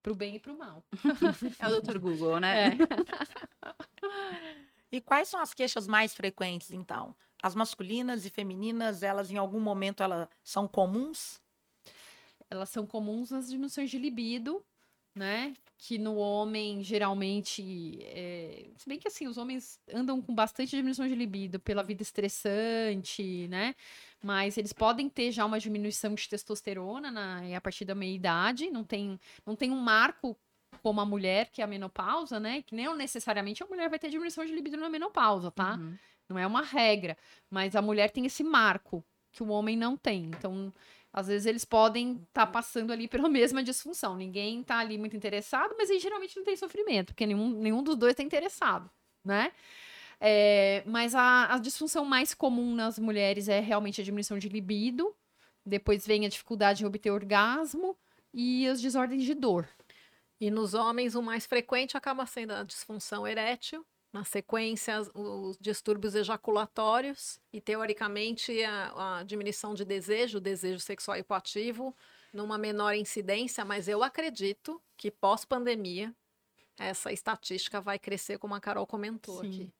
Pro 0.00 0.14
bem 0.14 0.36
e 0.36 0.38
pro 0.38 0.56
mal. 0.56 0.84
é 1.58 1.68
o 1.68 1.80
Dr. 1.80 1.98
Google, 1.98 2.38
né? 2.38 2.68
É. 2.68 2.70
e 4.92 5.00
quais 5.00 5.28
são 5.28 5.40
as 5.40 5.52
queixas 5.52 5.88
mais 5.88 6.14
frequentes, 6.14 6.70
então? 6.70 7.14
As 7.42 7.56
masculinas 7.56 8.24
e 8.24 8.30
femininas, 8.30 9.02
elas 9.02 9.32
em 9.32 9.36
algum 9.36 9.58
momento 9.58 10.04
elas 10.04 10.28
são 10.44 10.68
comuns? 10.68 11.40
Elas 12.48 12.70
são 12.70 12.86
comuns 12.86 13.32
nas 13.32 13.48
diminuições 13.48 13.90
de 13.90 13.98
libido, 13.98 14.64
né? 15.12 15.56
Que 15.76 15.98
no 15.98 16.14
homem, 16.14 16.84
geralmente. 16.84 17.98
É... 18.02 18.70
Se 18.76 18.88
bem 18.88 19.00
que 19.00 19.08
assim, 19.08 19.26
os 19.26 19.36
homens 19.36 19.80
andam 19.92 20.22
com 20.22 20.32
bastante 20.32 20.70
diminuição 20.70 21.08
de 21.08 21.16
libido 21.16 21.58
pela 21.58 21.82
vida 21.82 22.02
estressante, 22.02 23.48
né? 23.48 23.74
Mas 24.22 24.56
eles 24.56 24.72
podem 24.72 25.08
ter 25.08 25.30
já 25.30 25.44
uma 25.44 25.60
diminuição 25.60 26.14
de 26.14 26.28
testosterona 26.28 27.10
na, 27.10 27.56
a 27.56 27.60
partir 27.60 27.84
da 27.84 27.94
meia-idade, 27.94 28.70
não 28.70 28.84
tem, 28.84 29.20
não 29.44 29.54
tem 29.54 29.70
um 29.70 29.78
marco 29.78 30.36
como 30.82 31.00
a 31.00 31.04
mulher, 31.04 31.50
que 31.50 31.60
é 31.60 31.64
a 31.64 31.68
menopausa, 31.68 32.38
né? 32.38 32.62
Que 32.62 32.74
nem 32.74 32.94
necessariamente 32.96 33.62
a 33.62 33.66
mulher 33.66 33.88
vai 33.88 33.98
ter 33.98 34.10
diminuição 34.10 34.44
de 34.44 34.52
libido 34.52 34.76
na 34.76 34.88
menopausa, 34.88 35.50
tá? 35.50 35.74
Uhum. 35.74 35.96
Não 36.28 36.38
é 36.38 36.46
uma 36.46 36.62
regra, 36.62 37.16
mas 37.50 37.76
a 37.76 37.82
mulher 37.82 38.10
tem 38.10 38.26
esse 38.26 38.42
marco 38.42 39.04
que 39.32 39.42
o 39.42 39.48
homem 39.48 39.76
não 39.76 39.96
tem. 39.96 40.24
Então, 40.26 40.72
às 41.12 41.28
vezes 41.28 41.46
eles 41.46 41.64
podem 41.64 42.12
estar 42.12 42.46
tá 42.46 42.46
passando 42.46 42.92
ali 42.92 43.06
pela 43.08 43.28
mesma 43.30 43.62
disfunção. 43.62 44.16
Ninguém 44.16 44.62
tá 44.62 44.78
ali 44.78 44.98
muito 44.98 45.16
interessado, 45.16 45.74
mas 45.78 45.90
aí 45.90 45.98
geralmente 45.98 46.36
não 46.36 46.44
tem 46.44 46.56
sofrimento, 46.56 47.14
porque 47.14 47.26
nenhum, 47.26 47.50
nenhum 47.60 47.82
dos 47.82 47.96
dois 47.96 48.12
está 48.12 48.22
interessado, 48.22 48.90
né? 49.24 49.52
É, 50.20 50.82
mas 50.86 51.14
a, 51.14 51.54
a 51.54 51.58
disfunção 51.58 52.04
mais 52.04 52.32
comum 52.32 52.74
nas 52.74 52.98
mulheres 52.98 53.48
é 53.48 53.60
realmente 53.60 54.00
a 54.00 54.04
diminuição 54.04 54.38
de 54.38 54.48
libido, 54.48 55.14
depois 55.64 56.06
vem 56.06 56.24
a 56.24 56.28
dificuldade 56.28 56.82
em 56.82 56.86
obter 56.86 57.10
orgasmo 57.10 57.96
e 58.32 58.66
as 58.66 58.80
desordens 58.80 59.24
de 59.24 59.34
dor. 59.34 59.68
E 60.40 60.50
nos 60.50 60.74
homens, 60.74 61.14
o 61.14 61.22
mais 61.22 61.46
frequente 61.46 61.96
acaba 61.96 62.24
sendo 62.26 62.52
a 62.52 62.62
disfunção 62.62 63.26
erétil, 63.26 63.84
na 64.12 64.24
sequência, 64.24 65.02
os 65.14 65.58
distúrbios 65.60 66.14
ejaculatórios 66.14 67.38
e, 67.52 67.60
teoricamente, 67.60 68.62
a, 68.64 69.18
a 69.18 69.22
diminuição 69.24 69.74
de 69.74 69.84
desejo, 69.84 70.40
desejo 70.40 70.80
sexual 70.80 71.18
hipoativo, 71.18 71.94
numa 72.32 72.56
menor 72.56 72.94
incidência, 72.94 73.64
mas 73.64 73.88
eu 73.88 74.02
acredito 74.02 74.80
que 74.96 75.10
pós-pandemia 75.10 76.14
essa 76.78 77.12
estatística 77.12 77.80
vai 77.80 77.98
crescer, 77.98 78.38
como 78.38 78.54
a 78.54 78.60
Carol 78.60 78.86
comentou 78.86 79.40
Sim. 79.40 79.48
aqui. 79.48 79.72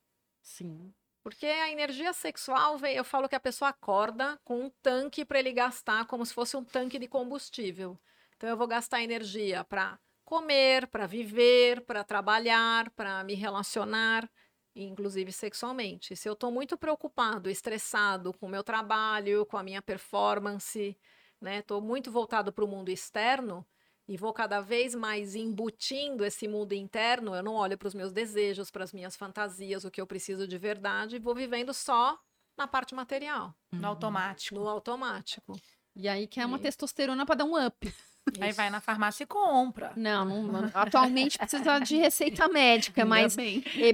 Sim. 0.47 0.94
Porque 1.24 1.44
a 1.44 1.70
energia 1.72 2.12
sexual, 2.12 2.78
eu 2.86 3.05
falo 3.05 3.28
que 3.28 3.34
a 3.34 3.40
pessoa 3.40 3.70
acorda 3.70 4.38
com 4.44 4.66
um 4.66 4.70
tanque 4.80 5.24
para 5.24 5.40
ele 5.40 5.53
gastar, 5.53 6.07
como 6.07 6.24
se 6.24 6.32
fosse 6.32 6.57
um 6.57 6.64
tanque 6.64 7.01
de 7.01 7.09
combustível. 7.09 7.99
Então, 8.36 8.49
eu 8.49 8.57
vou 8.57 8.68
gastar 8.68 9.03
energia 9.03 9.64
para 9.64 9.99
comer, 10.24 10.86
para 10.86 11.05
viver, 11.05 11.80
para 11.84 12.05
trabalhar, 12.05 12.90
para 12.90 13.24
me 13.24 13.34
relacionar, 13.34 14.30
inclusive 14.74 15.32
sexualmente. 15.32 16.14
Se 16.14 16.28
eu 16.28 16.34
estou 16.34 16.53
muito 16.53 16.78
preocupado, 16.78 17.51
estressado 17.51 18.32
com 18.32 18.47
o 18.47 18.49
meu 18.49 18.62
trabalho, 18.62 19.44
com 19.47 19.57
a 19.57 19.64
minha 19.64 19.82
performance, 19.82 20.97
né? 21.40 21.59
Estou 21.59 21.80
muito 21.80 22.09
voltado 22.12 22.53
para 22.53 22.64
o 22.64 22.68
mundo 22.68 22.88
externo, 22.88 23.66
e 24.09 24.16
vou 24.16 24.32
cada 24.32 24.61
vez 24.61 24.94
mais 24.94 25.34
embutindo 25.34 26.24
esse 26.24 26.46
mundo 26.46 26.72
interno, 26.72 27.34
eu 27.34 27.42
não 27.42 27.54
olho 27.54 27.76
para 27.76 27.88
os 27.88 27.94
meus 27.94 28.12
desejos, 28.12 28.70
para 28.70 28.84
as 28.84 28.92
minhas 28.92 29.16
fantasias, 29.16 29.84
o 29.84 29.90
que 29.90 30.00
eu 30.00 30.07
preciso 30.07 30.46
de 30.46 30.59
verdade, 30.59 31.16
e 31.16 31.20
vou 31.20 31.34
vivendo 31.34 31.74
só 31.74 32.18
na 32.57 32.66
parte 32.66 32.94
material. 32.94 33.54
No 33.72 33.80
uhum. 33.80 33.86
automático. 33.86 34.54
No 34.54 34.68
automático. 34.68 35.61
E 35.94 36.09
aí 36.09 36.26
que 36.26 36.40
é 36.40 36.46
uma 36.46 36.59
e... 36.59 36.61
testosterona 36.61 37.26
para 37.26 37.36
dar 37.36 37.44
um 37.44 37.66
up. 37.66 37.86
Isso. 37.86 38.16
Aí 38.40 38.52
vai 38.52 38.68
na 38.70 38.80
farmácia 38.80 39.22
e 39.22 39.26
compra. 39.26 39.92
Não, 39.96 40.24
não 40.24 40.70
atualmente 40.74 41.38
precisa 41.38 41.78
de 41.78 41.94
receita 41.96 42.48
médica, 42.48 43.04
mas, 43.04 43.36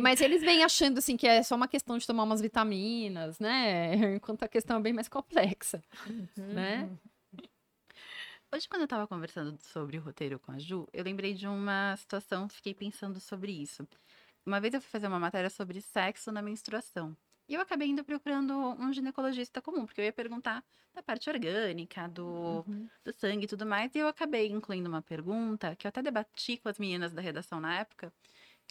mas 0.00 0.20
eles 0.22 0.40
vêm 0.40 0.64
achando 0.64 0.98
assim 0.98 1.18
que 1.18 1.26
é 1.26 1.42
só 1.42 1.54
uma 1.54 1.68
questão 1.68 1.98
de 1.98 2.06
tomar 2.06 2.22
umas 2.22 2.40
vitaminas, 2.40 3.38
né? 3.38 3.94
Enquanto 4.16 4.42
a 4.42 4.48
questão 4.48 4.78
é 4.78 4.80
bem 4.80 4.92
mais 4.92 5.06
complexa, 5.06 5.82
uhum. 6.08 6.46
né? 6.54 6.88
Hoje, 8.55 8.68
quando 8.68 8.82
eu 8.82 8.88
tava 8.88 9.07
conversando 9.07 9.59
sobre 9.62 9.96
o 9.96 10.03
roteiro 10.03 10.38
com 10.38 10.53
a 10.53 10.59
Ju, 10.59 10.86
eu 10.92 11.03
lembrei 11.03 11.32
de 11.32 11.46
uma 11.48 11.96
situação, 11.96 12.50
fiquei 12.50 12.74
pensando 12.74 13.18
sobre 13.18 13.50
isso. 13.50 13.88
Uma 14.44 14.61
vez 14.61 14.74
eu 14.74 14.80
fui 14.82 14.90
fazer 14.90 15.07
uma 15.07 15.18
matéria 15.18 15.48
sobre 15.48 15.80
sexo 15.80 16.30
na 16.30 16.42
menstruação. 16.42 17.16
E 17.48 17.55
eu 17.55 17.62
acabei 17.62 17.88
indo 17.88 18.05
procurando 18.05 18.53
um 18.53 18.92
ginecologista 18.92 19.62
comum, 19.62 19.86
porque 19.86 20.03
eu 20.03 20.05
ia 20.05 20.12
perguntar 20.12 20.62
da 20.92 21.03
parte 21.03 21.30
orgânica, 21.30 22.07
do, 22.09 22.62
uhum. 22.68 22.86
do 23.03 23.12
sangue 23.14 23.46
e 23.46 23.48
tudo 23.48 23.64
mais. 23.64 23.94
E 23.94 24.00
eu 24.00 24.07
acabei 24.07 24.50
incluindo 24.50 24.86
uma 24.86 25.00
pergunta 25.00 25.74
que 25.74 25.86
eu 25.86 25.88
até 25.88 26.03
debati 26.03 26.59
com 26.59 26.68
as 26.68 26.78
meninas 26.78 27.14
da 27.14 27.22
redação 27.22 27.59
na 27.59 27.78
época, 27.78 28.12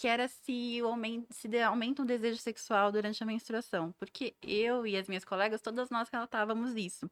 que 0.01 0.07
era 0.07 0.27
se, 0.27 0.79
aumenta, 0.79 1.31
se 1.31 1.61
aumenta 1.61 2.01
um 2.01 2.05
desejo 2.07 2.39
sexual 2.39 2.91
durante 2.91 3.21
a 3.21 3.25
menstruação. 3.25 3.91
Porque 3.99 4.35
eu 4.41 4.87
e 4.87 4.97
as 4.97 5.07
minhas 5.07 5.23
colegas, 5.23 5.61
todas 5.61 5.91
nós 5.91 6.09
relatávamos 6.09 6.75
isso. 6.75 7.07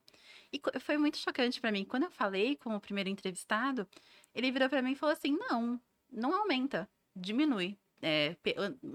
E 0.51 0.59
foi 0.79 0.97
muito 0.97 1.19
chocante 1.19 1.61
para 1.61 1.71
mim. 1.71 1.85
Quando 1.85 2.05
eu 2.05 2.09
falei 2.09 2.55
com 2.55 2.75
o 2.75 2.79
primeiro 2.79 3.07
entrevistado, 3.07 3.87
ele 4.33 4.51
virou 4.51 4.67
para 4.67 4.81
mim 4.81 4.93
e 4.93 4.95
falou 4.95 5.13
assim: 5.13 5.37
não, 5.37 5.79
não 6.11 6.33
aumenta, 6.33 6.89
diminui. 7.15 7.77
É, 8.01 8.35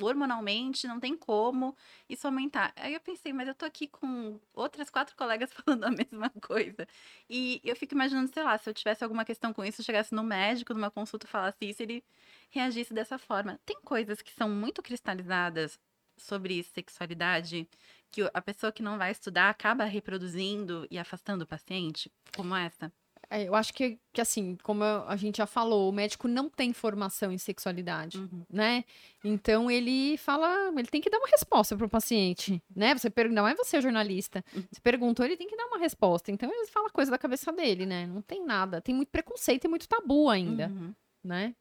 hormonalmente 0.02 0.86
não 0.86 0.98
tem 0.98 1.16
como 1.16 1.76
isso 2.08 2.26
aumentar. 2.26 2.72
Aí 2.76 2.94
eu 2.94 3.00
pensei, 3.00 3.32
mas 3.32 3.46
eu 3.48 3.54
tô 3.54 3.64
aqui 3.66 3.86
com 3.86 4.40
outras 4.54 4.88
quatro 4.88 5.14
colegas 5.16 5.52
falando 5.64 5.84
a 5.84 5.90
mesma 5.90 6.30
coisa. 6.40 6.86
E 7.28 7.60
eu 7.64 7.76
fico 7.76 7.94
imaginando, 7.94 8.32
sei 8.32 8.42
lá, 8.42 8.56
se 8.56 8.68
eu 8.68 8.74
tivesse 8.74 9.04
alguma 9.04 9.24
questão 9.24 9.52
com 9.52 9.64
isso, 9.64 9.82
chegasse 9.82 10.14
no 10.14 10.22
médico, 10.24 10.72
numa 10.72 10.90
consulta, 10.90 11.26
falasse 11.26 11.58
isso, 11.62 11.82
ele 11.82 12.02
reagisse 12.50 12.94
dessa 12.94 13.18
forma. 13.18 13.60
Tem 13.66 13.80
coisas 13.82 14.22
que 14.22 14.32
são 14.32 14.48
muito 14.48 14.82
cristalizadas 14.82 15.78
sobre 16.16 16.62
sexualidade 16.62 17.68
que 18.10 18.22
a 18.32 18.40
pessoa 18.40 18.72
que 18.72 18.82
não 18.82 18.96
vai 18.96 19.10
estudar 19.10 19.50
acaba 19.50 19.84
reproduzindo 19.84 20.86
e 20.90 20.98
afastando 20.98 21.42
o 21.44 21.46
paciente, 21.46 22.10
como 22.36 22.54
essa? 22.54 22.92
É, 23.34 23.48
eu 23.48 23.54
acho 23.56 23.74
que, 23.74 23.98
que, 24.12 24.20
assim, 24.20 24.56
como 24.62 24.84
a 24.84 25.16
gente 25.16 25.38
já 25.38 25.46
falou, 25.46 25.90
o 25.90 25.92
médico 25.92 26.28
não 26.28 26.48
tem 26.48 26.72
formação 26.72 27.32
em 27.32 27.38
sexualidade, 27.38 28.16
uhum. 28.16 28.44
né? 28.48 28.84
Então 29.24 29.68
ele 29.68 30.16
fala, 30.18 30.72
ele 30.78 30.86
tem 30.86 31.00
que 31.00 31.10
dar 31.10 31.18
uma 31.18 31.26
resposta 31.26 31.76
para 31.76 31.84
o 31.84 31.90
paciente, 31.90 32.62
né? 32.76 32.96
Você 32.96 33.10
pergunta, 33.10 33.40
não 33.40 33.48
é 33.48 33.56
você 33.56 33.80
jornalista, 33.80 34.44
uhum. 34.54 34.62
você 34.70 34.80
perguntou, 34.80 35.26
ele 35.26 35.36
tem 35.36 35.48
que 35.48 35.56
dar 35.56 35.66
uma 35.66 35.78
resposta. 35.78 36.30
Então 36.30 36.48
ele 36.48 36.68
fala 36.68 36.88
coisa 36.90 37.10
da 37.10 37.18
cabeça 37.18 37.52
dele, 37.52 37.84
né? 37.84 38.06
Não 38.06 38.22
tem 38.22 38.46
nada, 38.46 38.80
tem 38.80 38.94
muito 38.94 39.08
preconceito 39.08 39.64
e 39.64 39.68
muito 39.68 39.88
tabu 39.88 40.30
ainda, 40.30 40.68
uhum. 40.68 40.94
né? 41.24 41.56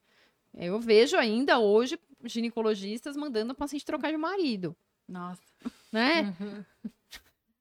Eu 0.55 0.79
vejo 0.79 1.17
ainda 1.17 1.57
hoje 1.57 1.99
ginecologistas 2.23 3.17
mandando 3.17 3.53
o 3.53 3.55
paciente 3.55 3.83
trocar 3.83 4.11
de 4.11 4.17
marido. 4.17 4.75
Nossa. 5.09 5.41
Né? 5.91 6.35
Uhum. 6.39 6.65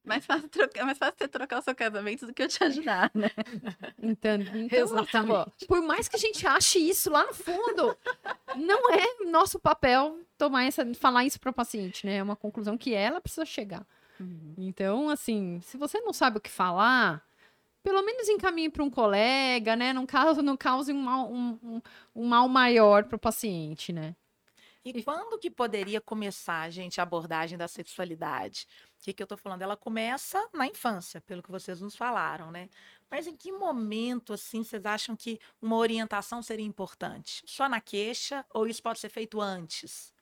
Mais 0.05 0.27
fácil, 0.27 0.49
trocar, 0.49 0.85
mais 0.85 0.99
fácil 0.99 1.15
você 1.17 1.29
trocar 1.29 1.61
o 1.61 1.63
seu 1.63 1.75
casamento 1.75 2.27
do 2.27 2.35
que 2.35 2.43
eu 2.43 2.49
te 2.49 2.63
ajudar, 2.65 3.11
né? 3.15 3.31
Então, 4.03 4.35
então 4.35 4.79
Exatamente. 4.79 5.67
por 5.67 5.81
mais 5.81 6.09
que 6.09 6.17
a 6.17 6.19
gente 6.19 6.45
ache 6.45 6.79
isso 6.79 7.09
lá 7.11 7.25
no 7.25 7.33
fundo, 7.33 7.97
não 8.57 8.91
é 8.93 9.25
nosso 9.31 9.61
papel 9.61 10.19
tomar 10.37 10.65
essa, 10.65 10.85
falar 10.95 11.25
isso 11.25 11.39
para 11.39 11.51
o 11.51 11.55
paciente, 11.55 12.05
né? 12.05 12.17
É 12.17 12.23
uma 12.23 12.35
conclusão 12.35 12.77
que 12.77 12.93
ela 12.93 13.21
precisa 13.21 13.45
chegar. 13.45 13.87
Uhum. 14.19 14.55
Então, 14.59 15.09
assim, 15.09 15.61
se 15.63 15.77
você 15.77 16.01
não 16.01 16.13
sabe 16.13 16.39
o 16.39 16.41
que 16.41 16.51
falar, 16.51 17.25
pelo 17.83 18.03
menos 18.03 18.29
encaminhe 18.29 18.71
para 18.71 18.83
um 18.83 18.91
colega, 18.91 19.77
né? 19.77 19.93
Não 19.93 20.07
cause, 20.07 20.43
não 20.43 20.57
cause 20.57 20.93
um, 20.93 21.01
mal, 21.01 21.31
um, 21.31 21.59
um, 21.63 21.83
um 22.17 22.27
mal 22.27 22.49
maior 22.49 23.05
para 23.05 23.17
o 23.17 23.21
paciente, 23.21 23.93
né? 23.93 24.15
E 24.85 25.03
quando 25.05 25.39
que 25.39 25.49
poderia 25.51 26.01
começar, 26.01 26.69
gente, 26.71 27.01
a 27.01 27.05
abordagem 27.05 27.57
da 27.57 27.69
sexualidade? 27.69 28.67
O 28.99 29.05
que, 29.05 29.13
que 29.13 29.23
eu 29.23 29.25
estou 29.25 29.39
falando? 29.39 29.63
Ela 29.63 29.77
começa 29.77 30.45
na 30.53 30.67
infância, 30.67 31.21
pelo 31.21 31.43
que 31.43 31.51
vocês 31.51 31.81
nos 31.81 31.95
falaram, 31.95 32.51
né? 32.51 32.69
Mas 33.09 33.29
em 33.29 33.37
que 33.37 33.53
momento, 33.53 34.33
assim, 34.33 34.65
vocês 34.65 34.85
acham 34.85 35.15
que 35.15 35.39
uma 35.61 35.77
orientação 35.77 36.43
seria 36.43 36.67
importante? 36.67 37.43
Só 37.47 37.69
na 37.69 37.81
queixa 37.81 38.45
ou 38.51 38.67
isso 38.67 38.83
pode 38.83 38.99
ser 38.99 39.09
feito 39.09 39.41
antes? 39.41 40.13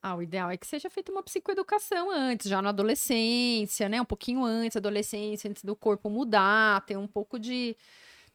Ah, 0.00 0.14
o 0.14 0.22
ideal 0.22 0.50
é 0.50 0.56
que 0.56 0.66
seja 0.66 0.90
feita 0.90 1.10
uma 1.10 1.22
psicoeducação 1.22 2.10
antes, 2.10 2.48
já 2.48 2.60
na 2.60 2.68
adolescência, 2.68 3.88
né? 3.88 4.00
Um 4.00 4.04
pouquinho 4.04 4.44
antes, 4.44 4.76
adolescência, 4.76 5.50
antes 5.50 5.64
do 5.64 5.74
corpo 5.74 6.10
mudar, 6.10 6.84
ter 6.84 6.96
um 6.96 7.06
pouco 7.08 7.38
de, 7.38 7.74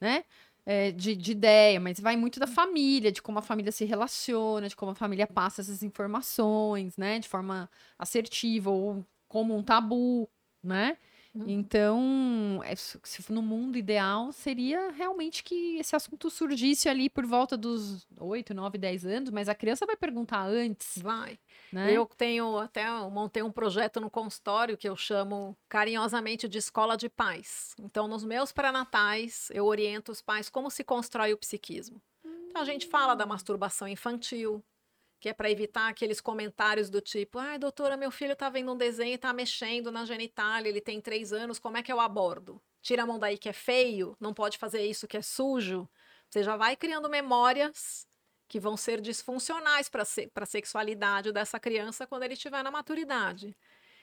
né? 0.01 0.25
É, 0.69 0.91
de, 0.91 1.15
de, 1.15 1.31
ideia, 1.31 1.79
mas 1.79 1.99
vai 1.99 2.15
muito 2.15 2.39
da 2.39 2.45
família, 2.45 3.11
de 3.11 3.23
como 3.23 3.39
a 3.39 3.41
família 3.41 3.71
se 3.71 3.85
relaciona, 3.85 4.69
de 4.69 4.75
como 4.75 4.91
a 4.91 4.95
família 4.95 5.25
passa 5.25 5.61
essas 5.61 5.81
informações, 5.81 6.95
né? 6.95 7.17
De 7.17 7.27
forma 7.27 7.67
assertiva 7.97 8.69
ou 8.69 9.03
como 9.27 9.57
um 9.57 9.63
tabu, 9.63 10.29
né? 10.63 10.99
Uhum. 11.33 11.45
Então, 11.47 12.61
é, 12.65 12.75
se 12.75 13.31
no 13.31 13.41
mundo 13.41 13.77
ideal, 13.77 14.31
seria 14.31 14.91
realmente 14.91 15.43
que 15.43 15.77
esse 15.77 15.95
assunto 15.95 16.29
surgisse 16.29 16.89
ali 16.89 17.09
por 17.09 17.25
volta 17.25 17.55
dos 17.55 18.07
8, 18.19 18.53
9, 18.53 18.77
10 18.77 19.05
anos, 19.05 19.29
mas 19.29 19.47
a 19.47 19.53
criança 19.53 19.85
vai 19.85 19.95
perguntar 19.95 20.45
antes. 20.47 20.97
Vai. 20.97 21.39
Né? 21.71 21.91
Eu 21.91 22.05
tenho 22.17 22.57
até 22.57 22.89
montei 23.09 23.43
um 23.43 23.51
projeto 23.51 24.01
no 24.01 24.09
consultório 24.09 24.77
que 24.77 24.89
eu 24.89 24.95
chamo 24.95 25.55
carinhosamente 25.67 26.47
de 26.47 26.57
escola 26.57 26.97
de 26.97 27.07
pais. 27.07 27.75
Então, 27.79 28.07
nos 28.07 28.23
meus 28.23 28.51
pré-natais, 28.51 29.49
eu 29.53 29.65
oriento 29.65 30.11
os 30.11 30.21
pais 30.21 30.49
como 30.49 30.71
se 30.71 30.83
constrói 30.83 31.31
o 31.31 31.37
psiquismo. 31.37 32.01
Então, 32.49 32.61
a 32.63 32.65
gente 32.65 32.87
fala 32.87 33.13
da 33.13 33.27
masturbação 33.27 33.87
infantil, 33.87 34.63
que 35.19 35.29
é 35.29 35.33
para 35.33 35.51
evitar 35.51 35.89
aqueles 35.89 36.21
comentários 36.21 36.89
do 36.89 37.01
tipo: 37.01 37.37
ai, 37.39 37.59
doutora, 37.59 37.97
meu 37.97 38.11
filho 38.11 38.33
está 38.33 38.49
vendo 38.49 38.71
um 38.73 38.77
desenho 38.77 39.11
e 39.11 39.15
está 39.15 39.33
mexendo 39.33 39.91
na 39.91 40.05
genitália, 40.05 40.69
ele 40.69 40.81
tem 40.81 41.01
três 41.01 41.33
anos, 41.33 41.59
como 41.59 41.77
é 41.77 41.83
que 41.83 41.91
eu 41.91 41.99
abordo? 41.99 42.61
Tira 42.81 43.03
a 43.03 43.05
mão 43.05 43.19
daí 43.19 43.37
que 43.37 43.49
é 43.49 43.53
feio, 43.53 44.15
não 44.19 44.33
pode 44.33 44.57
fazer 44.57 44.85
isso 44.85 45.07
que 45.07 45.17
é 45.17 45.21
sujo. 45.21 45.87
Você 46.29 46.43
já 46.43 46.55
vai 46.55 46.75
criando 46.75 47.09
memórias 47.09 48.07
que 48.47 48.59
vão 48.59 48.77
ser 48.77 49.01
disfuncionais 49.01 49.89
para 49.89 50.03
a 50.03 50.45
sexualidade 50.45 51.31
dessa 51.31 51.59
criança 51.59 52.07
quando 52.07 52.23
ele 52.23 52.33
estiver 52.33 52.63
na 52.63 52.71
maturidade. 52.71 53.55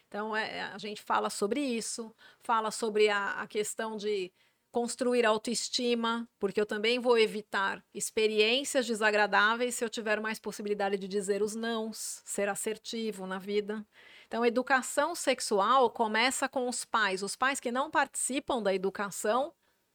Então, 0.08 0.36
é, 0.36 0.62
a 0.62 0.78
gente 0.78 1.02
fala 1.02 1.28
sobre 1.30 1.60
isso, 1.60 2.14
fala 2.40 2.70
sobre 2.70 3.08
a, 3.08 3.42
a 3.42 3.46
questão 3.46 3.96
de 3.96 4.32
construir 4.76 5.24
autoestima, 5.24 6.28
porque 6.38 6.60
eu 6.60 6.66
também 6.66 6.98
vou 6.98 7.16
evitar 7.16 7.82
experiências 7.94 8.86
desagradáveis 8.86 9.74
se 9.74 9.82
eu 9.82 9.88
tiver 9.88 10.20
mais 10.20 10.38
possibilidade 10.38 10.98
de 10.98 11.08
dizer 11.08 11.40
os 11.40 11.54
nãos, 11.54 12.20
ser 12.26 12.46
assertivo 12.46 13.26
na 13.26 13.38
vida. 13.38 13.82
Então, 14.26 14.44
educação 14.44 15.14
sexual 15.14 15.88
começa 15.88 16.46
com 16.46 16.68
os 16.68 16.84
pais. 16.84 17.22
Os 17.22 17.34
pais 17.34 17.58
que 17.58 17.72
não 17.72 17.90
participam 17.90 18.62
da 18.62 18.74
educação, 18.74 19.50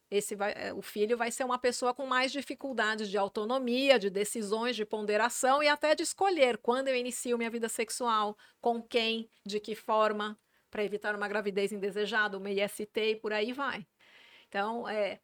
esse 0.10 0.36
vai, 0.36 0.52
eh, 0.56 0.74
o 0.74 0.82
filho 0.82 1.16
vai 1.16 1.30
ser 1.30 1.44
uma 1.44 1.60
pessoa 1.60 1.94
com 1.94 2.08
mais 2.08 2.32
dificuldades 2.32 3.08
de 3.08 3.20
autonomia, 3.20 4.00
de 4.00 4.10
decisões, 4.10 4.76
de 4.76 4.84
ponderação 4.84 5.62
e 5.62 5.68
até 5.68 5.94
de 5.94 6.02
escolher 6.02 6.58
quando 6.58 6.88
eu 6.88 6.96
inicio 6.96 7.38
minha 7.38 7.52
vida 7.52 7.70
sexual, 7.70 8.36
com 8.60 8.82
quem, 8.82 9.30
de 9.46 9.60
que 9.60 9.76
forma, 9.76 10.40
para 10.72 10.84
evitar 10.84 11.14
uma 11.16 11.28
gravidez 11.28 11.72
indesejada, 11.72 12.36
uma 12.36 12.50
IST 12.50 13.00
e 13.00 13.16
por 13.16 13.32
aí 13.32 13.54
vai. 13.54 13.86
Então, 14.52 14.86
é, 14.86 15.22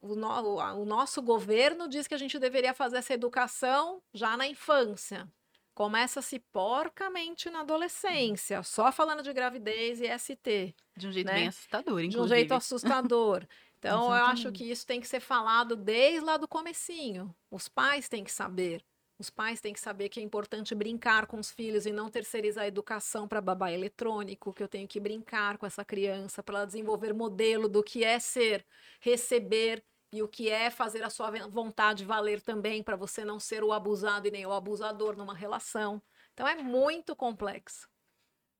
o, 0.00 0.14
no, 0.14 0.28
o 0.28 0.84
nosso 0.84 1.20
governo 1.20 1.88
diz 1.88 2.06
que 2.06 2.14
a 2.14 2.18
gente 2.18 2.38
deveria 2.38 2.72
fazer 2.72 2.98
essa 2.98 3.12
educação 3.12 4.00
já 4.14 4.36
na 4.36 4.46
infância. 4.46 5.28
Começa-se 5.74 6.38
porcamente 6.52 7.50
na 7.50 7.60
adolescência, 7.60 8.62
só 8.62 8.92
falando 8.92 9.22
de 9.22 9.32
gravidez 9.32 10.00
e 10.00 10.06
ST. 10.16 10.76
De 10.96 11.08
um 11.08 11.12
jeito 11.12 11.26
né? 11.26 11.34
bem 11.34 11.48
assustador, 11.48 12.00
inclusive. 12.00 12.12
De 12.12 12.20
um 12.20 12.28
jeito 12.28 12.54
assustador. 12.54 13.44
Então, 13.80 14.06
eu 14.06 14.24
acho 14.24 14.50
que 14.50 14.68
isso 14.68 14.84
tem 14.84 15.00
que 15.00 15.06
ser 15.06 15.20
falado 15.20 15.76
desde 15.76 16.18
lá 16.18 16.36
do 16.36 16.48
comecinho. 16.48 17.32
Os 17.48 17.68
pais 17.68 18.08
têm 18.08 18.24
que 18.24 18.32
saber. 18.32 18.84
Os 19.18 19.30
pais 19.30 19.60
têm 19.60 19.72
que 19.72 19.80
saber 19.80 20.08
que 20.08 20.20
é 20.20 20.22
importante 20.22 20.74
brincar 20.74 21.26
com 21.26 21.40
os 21.40 21.50
filhos 21.50 21.86
e 21.86 21.92
não 21.92 22.08
terceirizar 22.08 22.64
a 22.64 22.68
educação 22.68 23.26
para 23.26 23.40
babá 23.40 23.72
eletrônico, 23.72 24.52
que 24.52 24.62
eu 24.62 24.68
tenho 24.68 24.86
que 24.86 25.00
brincar 25.00 25.58
com 25.58 25.66
essa 25.66 25.84
criança 25.84 26.40
para 26.40 26.58
ela 26.58 26.66
desenvolver 26.66 27.12
modelo 27.12 27.68
do 27.68 27.82
que 27.82 28.04
é 28.04 28.20
ser, 28.20 28.64
receber 29.00 29.84
e 30.12 30.22
o 30.22 30.28
que 30.28 30.48
é 30.48 30.70
fazer 30.70 31.02
a 31.02 31.10
sua 31.10 31.30
vontade 31.48 32.04
valer 32.04 32.40
também 32.40 32.82
para 32.82 32.96
você 32.96 33.24
não 33.24 33.40
ser 33.40 33.64
o 33.64 33.72
abusado 33.72 34.28
e 34.28 34.30
nem 34.30 34.46
o 34.46 34.52
abusador 34.52 35.16
numa 35.16 35.34
relação. 35.34 36.00
Então 36.32 36.46
é 36.46 36.54
muito 36.54 37.16
complexo. 37.16 37.88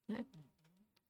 Né? 0.09 0.27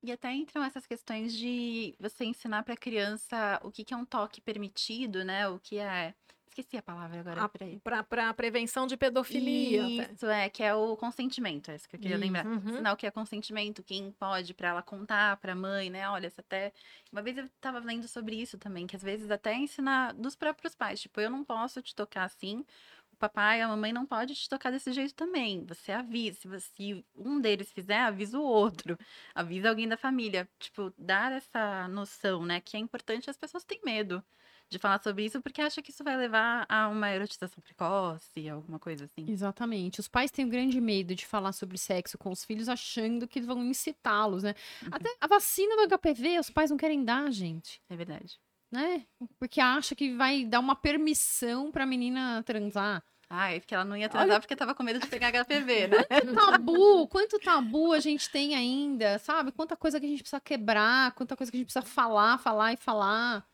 E 0.02 0.12
até 0.12 0.32
entram 0.32 0.62
essas 0.62 0.86
questões 0.86 1.32
de 1.32 1.96
você 1.98 2.24
ensinar 2.24 2.62
para 2.62 2.74
a 2.74 2.76
criança 2.76 3.58
o 3.64 3.70
que, 3.70 3.84
que 3.84 3.92
é 3.92 3.96
um 3.96 4.04
toque 4.04 4.40
permitido, 4.40 5.24
né? 5.24 5.48
O 5.48 5.58
que 5.58 5.78
é 5.78 6.14
Esqueci 6.58 6.76
a 6.76 6.82
palavra 6.82 7.20
agora. 7.20 7.48
Para 7.84 8.34
prevenção 8.34 8.84
de 8.84 8.96
pedofilia. 8.96 9.88
Isso, 9.88 10.26
até. 10.26 10.46
é, 10.46 10.48
que 10.48 10.60
é 10.60 10.74
o 10.74 10.96
consentimento, 10.96 11.70
é 11.70 11.76
isso 11.76 11.88
que 11.88 11.94
eu 11.94 12.00
queria 12.00 12.16
isso, 12.16 12.24
lembrar. 12.24 12.44
Uhum. 12.44 12.56
Ensinar 12.56 12.92
o 12.92 12.96
que 12.96 13.06
é 13.06 13.12
consentimento, 13.12 13.80
quem 13.80 14.10
pode 14.10 14.52
para 14.54 14.70
ela 14.70 14.82
contar 14.82 15.36
para 15.36 15.52
a 15.52 15.54
mãe, 15.54 15.88
né? 15.88 16.08
Olha, 16.10 16.32
até. 16.36 16.72
Uma 17.12 17.22
vez 17.22 17.38
eu 17.38 17.44
estava 17.44 17.78
lendo 17.78 18.08
sobre 18.08 18.34
isso 18.34 18.58
também, 18.58 18.88
que 18.88 18.96
às 18.96 19.02
vezes 19.02 19.30
até 19.30 19.54
ensinar 19.54 20.14
dos 20.14 20.34
próprios 20.34 20.74
pais. 20.74 21.00
Tipo, 21.00 21.20
eu 21.20 21.30
não 21.30 21.44
posso 21.44 21.80
te 21.80 21.94
tocar 21.94 22.24
assim, 22.24 22.64
o 23.12 23.16
papai, 23.16 23.60
a 23.60 23.68
mamãe 23.68 23.92
não 23.92 24.04
pode 24.04 24.34
te 24.34 24.48
tocar 24.48 24.72
desse 24.72 24.92
jeito 24.92 25.14
também. 25.14 25.64
Você 25.66 25.92
avisa, 25.92 26.40
se, 26.40 26.48
você, 26.48 26.66
se 26.74 27.06
um 27.14 27.40
deles 27.40 27.70
fizer, 27.70 28.00
avisa 28.00 28.36
o 28.36 28.42
outro, 28.42 28.98
avisa 29.32 29.68
alguém 29.68 29.86
da 29.86 29.96
família. 29.96 30.48
Tipo, 30.58 30.92
dar 30.98 31.30
essa 31.30 31.86
noção, 31.86 32.44
né? 32.44 32.60
Que 32.60 32.76
é 32.76 32.80
importante, 32.80 33.30
as 33.30 33.36
pessoas 33.36 33.62
têm 33.62 33.80
medo 33.84 34.24
de 34.70 34.78
falar 34.78 35.02
sobre 35.02 35.24
isso, 35.24 35.40
porque 35.40 35.60
acha 35.60 35.80
que 35.80 35.90
isso 35.90 36.04
vai 36.04 36.16
levar 36.16 36.66
a 36.68 36.88
uma 36.88 37.10
erotização 37.10 37.62
precoce, 37.62 38.48
alguma 38.48 38.78
coisa 38.78 39.06
assim. 39.06 39.24
Exatamente. 39.28 40.00
Os 40.00 40.08
pais 40.08 40.30
têm 40.30 40.44
um 40.44 40.48
grande 40.48 40.80
medo 40.80 41.14
de 41.14 41.26
falar 41.26 41.52
sobre 41.52 41.78
sexo 41.78 42.18
com 42.18 42.30
os 42.30 42.44
filhos, 42.44 42.68
achando 42.68 43.26
que 43.26 43.40
vão 43.40 43.64
incitá-los, 43.64 44.42
né? 44.42 44.54
Uhum. 44.82 44.88
Até 44.92 45.14
a 45.20 45.26
vacina 45.26 45.76
do 45.76 45.98
HPV, 45.98 46.38
os 46.38 46.50
pais 46.50 46.70
não 46.70 46.76
querem 46.76 47.04
dar, 47.04 47.30
gente. 47.30 47.80
É 47.88 47.96
verdade. 47.96 48.38
Né? 48.70 49.06
Porque 49.38 49.60
acha 49.60 49.94
que 49.94 50.14
vai 50.14 50.44
dar 50.44 50.60
uma 50.60 50.76
permissão 50.76 51.72
pra 51.72 51.86
menina 51.86 52.42
transar. 52.42 53.02
Ah, 53.30 53.52
é 53.52 53.60
porque 53.60 53.74
ela 53.74 53.84
não 53.84 53.96
ia 53.96 54.08
transar 54.08 54.30
Olha... 54.30 54.40
porque 54.40 54.56
tava 54.56 54.74
com 54.74 54.82
medo 54.82 55.00
de 55.00 55.06
pegar 55.06 55.30
HPV, 55.30 55.88
né? 55.88 56.04
Quanto 56.04 56.34
tabu, 56.34 57.08
quanto 57.08 57.38
tabu 57.38 57.92
a 57.92 58.00
gente 58.00 58.30
tem 58.30 58.54
ainda, 58.54 59.18
sabe? 59.18 59.52
Quanta 59.52 59.76
coisa 59.76 60.00
que 60.00 60.06
a 60.06 60.08
gente 60.08 60.22
precisa 60.22 60.40
quebrar, 60.40 61.12
quanta 61.12 61.36
coisa 61.36 61.50
que 61.50 61.56
a 61.56 61.60
gente 61.60 61.66
precisa 61.70 61.84
falar, 61.84 62.38
falar 62.38 62.72
e 62.72 62.76
falar. 62.76 63.46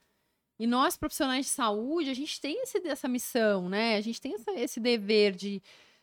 E 0.59 0.66
nós, 0.66 0.96
profissionais 0.96 1.46
de 1.46 1.52
saúde, 1.52 2.11
a 2.11 2.14
gente 2.14 2.40
tem 2.40 2.62
esse, 2.62 2.78
essa 2.86 3.09
missão, 3.09 3.68
né? 3.68 3.96
A 3.96 4.00
gente 4.00 4.20
tem 4.20 4.34
essa, 4.34 4.52
esse 4.52 4.78
dever 4.78 5.34
de. 5.34 5.62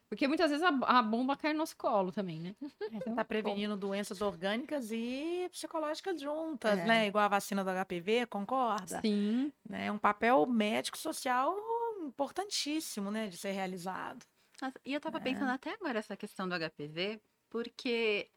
Porque 0.10 0.28
muitas 0.28 0.52
vezes 0.52 0.66
a, 0.66 1.00
a, 1.00 1.02
bomba 1.02 1.38
cai 1.38 1.54
no 1.54 1.60
nosso 1.60 1.78
colo 1.78 2.12
também, 2.12 2.42
né? 2.42 2.56
Então, 2.92 3.16
tá 3.16 3.24
prevenindo 3.24 3.76
bom. 3.76 3.88
doenças 3.88 4.20
orgânicas 4.20 4.92
e 4.92 5.48
psicológicas 5.52 6.20
juntas, 6.20 6.80
é. 6.80 6.86
né? 6.86 7.08
Igual 7.08 7.24
a 7.24 7.30
vacina 7.30 7.64
do 7.64 7.70
HPV, 7.70 8.26
concorda? 8.26 9.00
Sim. 9.00 9.54
Né? 9.68 9.86
É 9.86 9.92
um 9.92 9.98
papel 9.98 10.46
médico-social 10.46 11.56
importantíssimo, 12.02 13.10
né? 13.10 13.30
De 13.30 13.38
ser 13.38 13.52
realizado. 13.52 14.26
E 14.86 14.94
eu 14.94 15.00
tava 15.00 15.18
é. 15.18 15.22
pensando 15.22 15.50
até 15.50 15.74
agora 15.74 16.00
essa 16.00 16.18
questão 16.18 16.48
do 16.48 16.56
HPV, 16.56 17.22
porque 17.50 18.30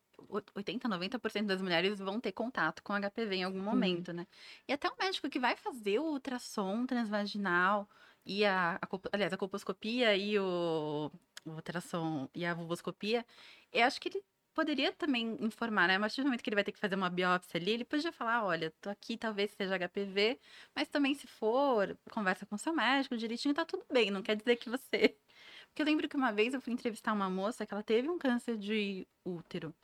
80, 0.55 0.89
90% 0.89 1.47
das 1.47 1.61
mulheres 1.62 1.99
vão 1.99 2.21
ter 2.21 2.33
contato 2.33 2.83
com 2.83 2.93
HPV 2.95 3.37
em 3.37 3.45
algum 3.45 3.61
momento, 3.61 4.12
né? 4.12 4.27
E 4.69 4.73
até 4.73 4.89
o 4.89 4.97
médico 4.99 5.29
que 5.29 5.39
vai 5.39 5.57
fazer 5.57 5.99
o 5.99 6.05
ultrassom 6.12 6.87
transvaginal 6.87 7.89
e 8.25 8.45
a, 8.45 8.77
a 8.77 8.89
aliás, 9.12 9.33
a 9.33 9.37
colposcopia 9.37 10.17
e 10.17 10.39
o, 10.39 11.11
o 11.45 11.51
ultrassom 11.51 12.29
e 12.35 12.45
a 12.45 12.55
vulvoscopia, 12.55 13.25
eu 13.73 13.85
acho 13.85 14.01
que 14.01 14.09
ele 14.09 14.23
poderia 14.55 14.93
também 14.93 15.37
informar, 15.41 15.89
né? 15.89 15.99
Mas 15.99 16.17
no 16.17 16.25
momento 16.25 16.43
que 16.43 16.49
ele 16.49 16.55
vai 16.57 16.65
ter 16.65 16.73
que 16.73 16.79
fazer 16.79 16.95
uma 16.95 17.11
biópsia 17.11 17.59
ali, 17.61 17.73
ele 17.73 17.85
podia 17.85 18.12
falar, 18.12 18.45
olha, 18.45 18.73
tô 18.81 18.89
aqui, 18.89 19.17
talvez 19.17 19.51
seja 19.53 19.77
HPV, 19.77 20.39
mas 20.75 20.89
também 20.89 21.15
se 21.15 21.27
for, 21.27 21.99
conversa 22.11 22.47
com 22.47 22.57
seu 22.57 22.73
médico 22.73 23.17
direitinho, 23.17 23.55
tá 23.55 23.65
tudo 23.65 23.85
bem, 23.93 24.11
não 24.11 24.23
quer 24.23 24.37
dizer 24.37 24.57
que 24.57 24.71
você... 24.71 25.17
Porque 25.69 25.83
eu 25.83 25.87
lembro 25.87 26.09
que 26.09 26.17
uma 26.17 26.33
vez 26.33 26.55
eu 26.55 26.61
fui 26.61 26.73
entrevistar 26.73 27.12
uma 27.12 27.29
moça 27.29 27.67
que 27.67 27.75
ela 27.75 27.83
teve 27.83 28.09
um 28.09 28.19
câncer 28.19 28.57
de 28.57 29.09
útero 29.25 29.75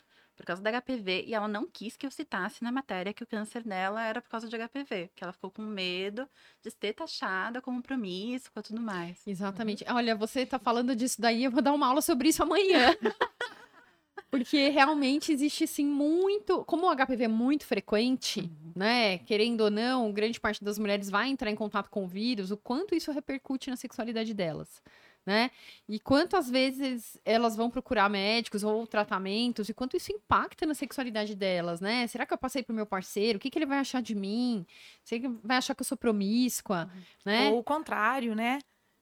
por 0.40 0.46
causa 0.46 0.62
da 0.62 0.80
HPV 0.80 1.24
e 1.26 1.34
ela 1.34 1.46
não 1.46 1.66
quis 1.66 1.98
que 1.98 2.06
eu 2.06 2.10
citasse 2.10 2.64
na 2.64 2.72
matéria 2.72 3.12
que 3.12 3.22
o 3.22 3.26
câncer 3.26 3.62
dela 3.62 4.02
era 4.02 4.22
por 4.22 4.30
causa 4.30 4.48
de 4.48 4.56
HPV, 4.56 5.10
que 5.14 5.22
ela 5.22 5.34
ficou 5.34 5.50
com 5.50 5.60
medo 5.60 6.26
de 6.62 6.70
ser 6.70 6.94
taxada 6.94 7.60
como 7.60 7.82
promíscua 7.82 8.60
e 8.60 8.62
tudo 8.62 8.80
mais. 8.80 9.20
Exatamente. 9.26 9.84
Uhum. 9.84 9.96
Olha, 9.96 10.16
você 10.16 10.46
tá 10.46 10.58
falando 10.58 10.96
disso 10.96 11.20
daí, 11.20 11.44
eu 11.44 11.50
vou 11.50 11.60
dar 11.60 11.74
uma 11.74 11.86
aula 11.86 12.00
sobre 12.00 12.30
isso 12.30 12.42
amanhã. 12.42 12.96
Porque 14.30 14.68
realmente 14.68 15.32
existe, 15.32 15.64
assim, 15.64 15.84
muito. 15.84 16.64
Como 16.64 16.86
o 16.86 16.96
HPV 16.96 17.24
é 17.24 17.28
muito 17.28 17.66
frequente, 17.66 18.40
uhum. 18.40 18.72
né? 18.76 19.18
Querendo 19.18 19.62
ou 19.62 19.70
não, 19.70 20.10
grande 20.12 20.40
parte 20.40 20.64
das 20.64 20.78
mulheres 20.78 21.10
vai 21.10 21.28
entrar 21.28 21.50
em 21.50 21.56
contato 21.56 21.90
com 21.90 22.04
o 22.04 22.08
vírus, 22.08 22.50
o 22.50 22.56
quanto 22.56 22.94
isso 22.94 23.12
repercute 23.12 23.68
na 23.68 23.76
sexualidade 23.76 24.32
delas 24.32 24.80
né? 25.24 25.50
E 25.88 26.00
quantas 26.00 26.50
vezes 26.50 27.18
elas 27.24 27.54
vão 27.54 27.70
procurar 27.70 28.08
médicos 28.08 28.64
ou 28.64 28.86
tratamentos 28.86 29.68
e 29.68 29.74
quanto 29.74 29.96
isso 29.96 30.12
impacta 30.12 30.66
na 30.66 30.74
sexualidade 30.74 31.34
delas, 31.34 31.80
né? 31.80 32.06
Será 32.06 32.24
que 32.24 32.32
eu 32.32 32.38
passei 32.38 32.62
pro 32.62 32.74
meu 32.74 32.86
parceiro? 32.86 33.36
O 33.36 33.40
que, 33.40 33.50
que 33.50 33.58
ele 33.58 33.66
vai 33.66 33.78
achar 33.78 34.02
de 34.02 34.14
mim? 34.14 34.66
Será 35.04 35.20
que 35.20 35.28
vai 35.42 35.58
achar 35.58 35.74
que 35.74 35.82
eu 35.82 35.86
sou 35.86 35.98
promíscua, 35.98 36.90
né? 37.24 37.50
Ou 37.50 37.58
o 37.58 37.64
contrário, 37.64 38.34
né? 38.34 38.58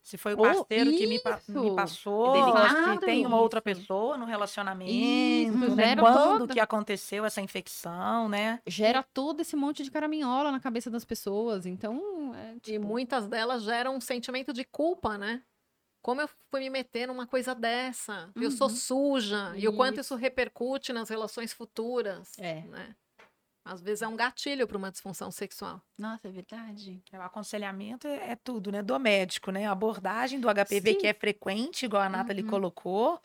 Se 0.08 0.16
foi 0.16 0.32
o 0.32 0.38
parceiro 0.38 0.90
que 0.90 1.06
me, 1.06 1.14
me 1.14 1.20
passou, 1.20 2.34
é 2.56 2.94
se 2.94 3.00
tem 3.00 3.26
uma 3.26 3.38
outra 3.38 3.60
pessoa 3.60 4.16
no 4.16 4.24
relacionamento, 4.24 4.90
isso, 4.90 5.76
né? 5.76 5.94
quando 5.96 6.38
toda... 6.38 6.54
que 6.54 6.60
aconteceu 6.60 7.26
essa 7.26 7.42
infecção, 7.42 8.26
né? 8.26 8.58
Gera 8.66 9.02
todo 9.02 9.42
esse 9.42 9.54
monte 9.54 9.82
de 9.82 9.90
caraminhola 9.90 10.50
na 10.50 10.60
cabeça 10.60 10.90
das 10.90 11.04
pessoas, 11.04 11.66
então... 11.66 12.32
É, 12.34 12.54
tipo... 12.54 12.70
E 12.70 12.78
muitas 12.78 13.26
delas 13.26 13.64
geram 13.64 13.96
um 13.96 14.00
sentimento 14.00 14.50
de 14.50 14.64
culpa, 14.64 15.18
né? 15.18 15.42
Como 16.02 16.20
eu 16.20 16.28
fui 16.50 16.60
me 16.60 16.70
meter 16.70 17.06
numa 17.06 17.26
coisa 17.26 17.54
dessa? 17.54 18.30
Uhum. 18.36 18.42
Eu 18.42 18.50
sou 18.50 18.68
uhum. 18.68 18.74
suja. 18.74 19.50
Isso. 19.54 19.64
E 19.64 19.68
o 19.68 19.76
quanto 19.76 20.00
isso 20.00 20.14
repercute 20.14 20.92
nas 20.92 21.08
relações 21.08 21.52
futuras. 21.52 22.38
É. 22.38 22.62
Né? 22.62 22.94
Às 23.64 23.82
vezes 23.82 24.00
é 24.00 24.08
um 24.08 24.16
gatilho 24.16 24.66
para 24.66 24.78
uma 24.78 24.90
disfunção 24.90 25.30
sexual. 25.30 25.82
Nossa, 25.98 26.26
é 26.26 26.30
verdade. 26.30 27.02
É, 27.12 27.18
o 27.18 27.22
aconselhamento 27.22 28.06
é, 28.08 28.30
é, 28.30 28.36
tudo, 28.36 28.72
né? 28.72 28.82
Do 28.82 28.98
médico, 28.98 29.50
né? 29.50 29.66
A 29.66 29.72
abordagem 29.72 30.40
do 30.40 30.48
HPV, 30.48 30.92
Sim. 30.92 30.98
que 30.98 31.06
é 31.06 31.12
frequente, 31.12 31.84
igual 31.84 32.02
a 32.02 32.08
Nathalie 32.08 32.42
uhum. 32.42 32.48
colocou, 32.48 33.20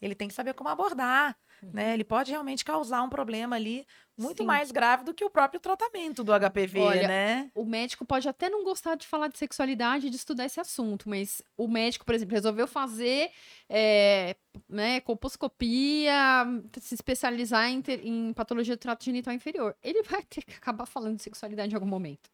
ele 0.00 0.14
tem 0.14 0.28
que 0.28 0.34
saber 0.34 0.54
como 0.54 0.68
abordar. 0.68 1.36
Né? 1.60 1.94
Ele 1.94 2.04
pode 2.04 2.30
realmente 2.30 2.64
causar 2.64 3.02
um 3.02 3.08
problema 3.08 3.56
ali 3.56 3.84
muito 4.16 4.42
Sim. 4.42 4.46
mais 4.46 4.70
grave 4.70 5.04
do 5.04 5.12
que 5.12 5.24
o 5.24 5.30
próprio 5.30 5.58
tratamento 5.58 6.22
do 6.22 6.32
HPV, 6.32 6.80
Olha, 6.80 7.08
né? 7.08 7.50
O 7.54 7.64
médico 7.64 8.04
pode 8.04 8.28
até 8.28 8.48
não 8.48 8.62
gostar 8.62 8.94
de 8.94 9.06
falar 9.06 9.28
de 9.28 9.38
sexualidade, 9.38 10.08
de 10.10 10.16
estudar 10.16 10.44
esse 10.44 10.60
assunto, 10.60 11.08
mas 11.08 11.42
o 11.56 11.66
médico, 11.66 12.04
por 12.04 12.14
exemplo, 12.14 12.34
resolveu 12.34 12.66
fazer 12.68 13.30
é, 13.68 14.36
né, 14.68 15.00
colposcopia, 15.00 16.46
se 16.80 16.94
especializar 16.94 17.68
em, 17.68 17.82
ter, 17.82 18.06
em 18.06 18.32
patologia 18.32 18.76
do 18.76 18.80
trato 18.80 19.04
genital 19.04 19.34
inferior. 19.34 19.76
Ele 19.82 20.02
vai 20.04 20.22
ter 20.22 20.42
que 20.42 20.54
acabar 20.54 20.86
falando 20.86 21.16
de 21.16 21.22
sexualidade 21.22 21.72
em 21.72 21.74
algum 21.74 21.88
momento. 21.88 22.30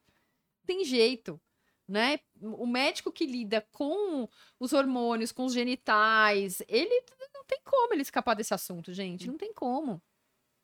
Tem 0.67 0.85
jeito 0.85 1.41
né? 1.87 2.19
O 2.41 2.67
médico 2.67 3.13
que 3.13 3.27
lida 3.27 3.61
com 3.73 4.29
os 4.59 4.73
hormônios, 4.73 5.33
com 5.33 5.45
os 5.45 5.53
genitais, 5.53 6.63
ele 6.67 7.03
não 7.45 7.49
tem 7.49 7.61
como 7.65 7.93
ele 7.95 8.03
escapar 8.03 8.35
desse 8.35 8.55
assunto, 8.55 8.93
gente. 8.93 9.27
Não 9.29 9.37
tem 9.37 9.53
como, 9.53 10.01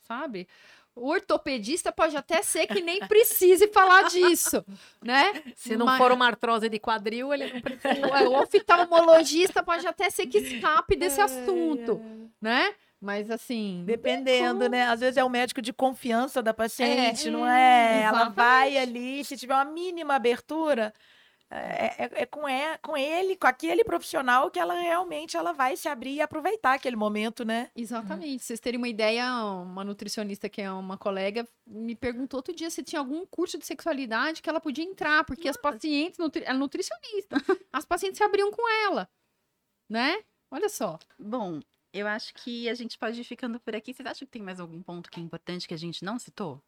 sabe? 0.01 0.49
O 0.95 1.09
ortopedista 1.09 1.93
pode 1.93 2.17
até 2.17 2.43
ser 2.43 2.67
que 2.67 2.81
nem 2.83 3.07
precise 3.07 3.69
falar 3.69 4.05
disso, 4.09 4.65
né? 5.03 5.43
Se 5.55 5.77
não 5.77 5.87
Mas- 5.87 5.99
for 5.99 6.11
uma 6.11 6.27
artrose 6.27 6.69
de 6.69 6.79
quadril, 6.81 7.33
ele 7.33 7.53
não 7.53 7.61
precisa. 7.61 8.29
o 8.29 8.35
oftalmologista 8.43 9.63
pode 9.63 9.87
até 9.87 10.11
ser 10.11 10.27
que 10.27 10.39
escape 10.39 10.97
desse 10.97 11.21
assunto, 11.21 12.01
né? 12.41 12.75
Mas 13.01 13.31
assim, 13.31 13.83
Dependendo, 13.87 14.69
né? 14.69 14.89
Às 14.89 15.01
vezes 15.01 15.17
é 15.17 15.25
o 15.25 15.31
médico 15.31 15.63
de 15.63 15.73
confiança 15.73 16.43
da 16.43 16.53
paciente, 16.53 17.29
É, 17.29 17.31
não 17.31 17.47
é? 17.47 18.03
Ela 18.03 18.09
exatamente. 18.19 18.37
vai 18.37 18.77
ali, 18.77 19.25
se 19.25 19.37
tiver 19.39 19.55
uma 19.55 19.65
mínima 19.65 20.15
abertura, 20.17 20.93
é, 21.51 22.05
é- 22.05 22.23
é 22.23 22.27
com, 22.27 22.49
e- 22.49 22.79
com 22.79 22.97
ele, 22.97 23.35
com 23.37 23.47
aquele 23.47 23.83
profissional 23.83 24.51
que 24.51 24.59
ela 24.59 24.75
realmente 24.75 25.37
ela 25.37 25.53
vai 25.53 25.77
se 25.77 25.89
abrir 25.89 26.15
e 26.15 26.21
aproveitar 26.21 26.75
aquele 26.75 26.95
momento, 26.97 27.45
né? 27.45 27.71
Exatamente. 27.75 28.45
Vocês 28.45 28.61
terem 28.61 28.79
uma 28.79 28.89
ideia, 28.89 29.35
uma 29.35 29.83
nutricionista 29.83 30.49
que 30.49 30.63
é 30.63 30.71
uma 30.71 30.97
colega 30.97 31.47
me 31.67 31.95
perguntou 31.97 32.39
outro 32.39 32.55
dia 32.55 32.71
se 32.71 32.83
tinha 32.83 33.01
algum 33.01 33.27
curso 33.27 33.59
de 33.59 33.67
sexualidade 33.67 34.41
que 34.43 34.49
ela 34.49 34.61
podia 34.61 34.85
entrar, 34.85 35.25
porque 35.25 35.49
as 35.49 35.57
pacientes, 35.57 36.19
nutri... 36.19 36.43
ela 36.45 36.55
é 36.57 36.59
nutricionista, 36.59 37.37
as 37.73 37.85
pacientes 37.85 38.19
se 38.19 38.25
abriam 38.25 38.51
com 38.51 38.69
ela, 38.87 39.09
né? 39.89 40.23
Olha 40.51 40.69
só. 40.69 40.99
Bom, 41.19 41.61
eu 41.93 42.07
acho 42.07 42.33
que 42.35 42.69
a 42.69 42.75
gente 42.75 42.97
pode 42.99 43.21
ir 43.21 43.25
ficando 43.25 43.59
por 43.61 43.75
aqui. 43.75 43.93
Vocês 43.93 44.07
acham 44.07 44.27
que 44.27 44.33
tem 44.33 44.43
mais 44.43 44.61
algum 44.61 44.81
ponto 44.83 45.11
que 45.11 45.19
é 45.19 45.23
importante 45.23 45.67
que 45.67 45.75
a 45.75 45.79
gente 45.79 46.05
não 46.05 46.19
citou? 46.19 46.63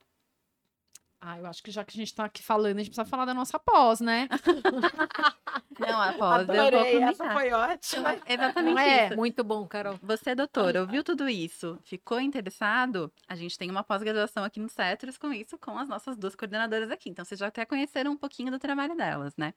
Ah, 1.24 1.38
eu 1.38 1.46
acho 1.46 1.62
que 1.62 1.70
já 1.70 1.84
que 1.84 1.96
a 1.96 2.00
gente 2.00 2.12
tá 2.12 2.24
aqui 2.24 2.42
falando, 2.42 2.78
a 2.78 2.78
gente 2.80 2.88
precisa 2.88 3.04
falar 3.04 3.24
da 3.24 3.32
nossa 3.32 3.56
pós, 3.56 4.00
né? 4.00 4.28
Não, 5.78 6.04
eu 6.10 6.18
vou 6.18 6.26
Adorei, 6.26 7.00
essa 7.00 7.24
comentar. 7.24 7.32
foi 7.32 7.52
ótima. 7.52 8.16
Exatamente 8.26 8.74
Não 8.74 8.78
é? 8.80 9.06
isso. 9.06 9.16
Muito 9.16 9.44
bom, 9.44 9.64
Carol. 9.68 10.00
Você, 10.02 10.34
doutor, 10.34 10.76
ouviu 10.76 11.04
tudo 11.04 11.28
isso? 11.28 11.78
Ficou 11.84 12.20
interessado? 12.20 13.12
A 13.28 13.36
gente 13.36 13.56
tem 13.56 13.70
uma 13.70 13.84
pós-graduação 13.84 14.42
aqui 14.42 14.58
no 14.58 14.68
Cetros 14.68 15.16
com 15.16 15.32
isso, 15.32 15.56
com 15.58 15.78
as 15.78 15.88
nossas 15.88 16.16
duas 16.16 16.34
coordenadoras 16.34 16.90
aqui. 16.90 17.08
Então, 17.08 17.24
vocês 17.24 17.38
já 17.38 17.46
até 17.46 17.64
conheceram 17.64 18.10
um 18.10 18.16
pouquinho 18.16 18.50
do 18.50 18.58
trabalho 18.58 18.96
delas, 18.96 19.36
né? 19.36 19.54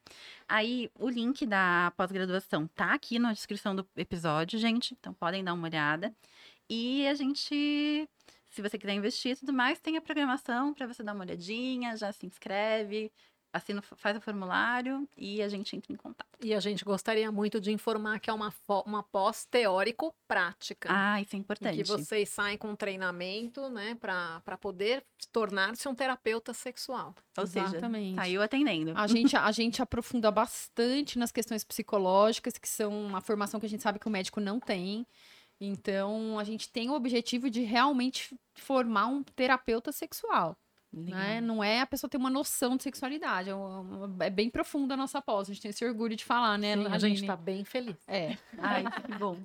Aí, 0.48 0.88
o 0.94 1.08
link 1.08 1.44
da 1.44 1.92
pós-graduação 1.96 2.68
tá 2.68 2.94
aqui 2.94 3.18
na 3.18 3.32
descrição 3.32 3.74
do 3.74 3.84
episódio, 3.96 4.56
gente. 4.56 4.94
Então, 4.98 5.12
podem 5.12 5.42
dar 5.42 5.52
uma 5.52 5.66
olhada. 5.66 6.14
E 6.70 7.08
a 7.08 7.14
gente, 7.14 8.08
se 8.56 8.62
você 8.62 8.78
quiser 8.78 8.94
investir 8.94 9.32
e 9.32 9.36
tudo 9.36 9.52
mais, 9.52 9.78
tem 9.78 9.98
a 9.98 10.00
programação 10.00 10.72
para 10.72 10.86
você 10.86 11.02
dar 11.02 11.12
uma 11.12 11.24
olhadinha, 11.24 11.94
já 11.94 12.10
se 12.10 12.24
inscreve, 12.24 13.12
assina, 13.52 13.82
faz 13.82 14.16
o 14.16 14.20
formulário 14.20 15.06
e 15.14 15.42
a 15.42 15.48
gente 15.48 15.76
entra 15.76 15.92
em 15.92 15.96
contato. 15.96 16.26
E 16.40 16.54
a 16.54 16.60
gente 16.60 16.82
gostaria 16.82 17.30
muito 17.30 17.60
de 17.60 17.70
informar 17.70 18.18
que 18.18 18.30
é 18.30 18.32
uma, 18.32 18.50
uma 18.86 19.02
pós 19.02 19.44
teórico-prática. 19.44 20.88
Ah, 20.90 21.20
isso 21.20 21.36
é 21.36 21.38
importante. 21.38 21.76
que 21.76 21.84
vocês 21.84 22.30
saem 22.30 22.56
com 22.56 22.74
treinamento, 22.74 23.68
né, 23.68 23.94
para 24.00 24.56
poder 24.58 25.04
tornar-se 25.30 25.86
um 25.86 25.94
terapeuta 25.94 26.54
sexual. 26.54 27.14
Ou 27.36 27.46
seja, 27.46 27.66
Exatamente. 27.66 28.16
saiu 28.16 28.40
atendendo. 28.40 28.94
A 28.96 29.06
gente, 29.06 29.36
a 29.36 29.52
gente 29.52 29.82
aprofunda 29.82 30.30
bastante 30.30 31.18
nas 31.18 31.30
questões 31.30 31.62
psicológicas, 31.62 32.56
que 32.56 32.68
são 32.68 33.06
uma 33.06 33.20
formação 33.20 33.60
que 33.60 33.66
a 33.66 33.68
gente 33.68 33.82
sabe 33.82 33.98
que 33.98 34.08
o 34.08 34.10
médico 34.10 34.40
não 34.40 34.58
tem. 34.58 35.06
Então, 35.60 36.38
a 36.38 36.44
gente 36.44 36.68
tem 36.68 36.90
o 36.90 36.94
objetivo 36.94 37.48
de 37.48 37.62
realmente 37.62 38.38
formar 38.54 39.06
um 39.06 39.22
terapeuta 39.22 39.90
sexual. 39.92 40.56
Né? 40.92 41.42
Não 41.42 41.62
é 41.62 41.80
a 41.82 41.86
pessoa 41.86 42.08
ter 42.08 42.16
uma 42.16 42.30
noção 42.30 42.74
de 42.76 42.82
sexualidade. 42.82 43.50
É, 43.50 43.54
uma- 43.54 44.24
é 44.24 44.30
bem 44.30 44.48
profunda 44.48 44.94
a 44.94 44.96
nossa 44.96 45.20
pós. 45.20 45.50
A 45.50 45.52
gente 45.52 45.60
tem 45.62 45.68
esse 45.70 45.84
orgulho 45.84 46.16
de 46.16 46.24
falar, 46.24 46.56
né? 46.56 46.74
Sim, 46.74 46.86
a 46.86 46.98
gente 46.98 47.20
está 47.20 47.36
bem 47.36 47.64
feliz. 47.64 47.96
É. 48.06 48.36
Ai, 48.56 48.84
que 49.02 49.12
bom. 49.18 49.36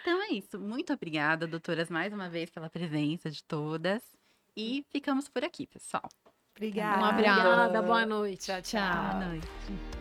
Então 0.00 0.22
é 0.22 0.32
isso. 0.32 0.58
Muito 0.58 0.92
obrigada, 0.92 1.46
doutoras, 1.46 1.88
mais 1.88 2.12
uma 2.12 2.28
vez 2.28 2.50
pela 2.50 2.68
presença 2.68 3.30
de 3.30 3.44
todas. 3.44 4.02
E 4.56 4.84
ficamos 4.90 5.28
por 5.28 5.44
aqui, 5.44 5.66
pessoal. 5.68 6.08
Obrigada. 6.56 7.00
Um 7.00 7.04
abraço. 7.04 7.40
Obrigada, 7.40 7.82
boa 7.82 8.04
noite. 8.06 8.50
Tchau. 8.62 8.80
Boa 9.12 9.26
noite. 9.26 9.99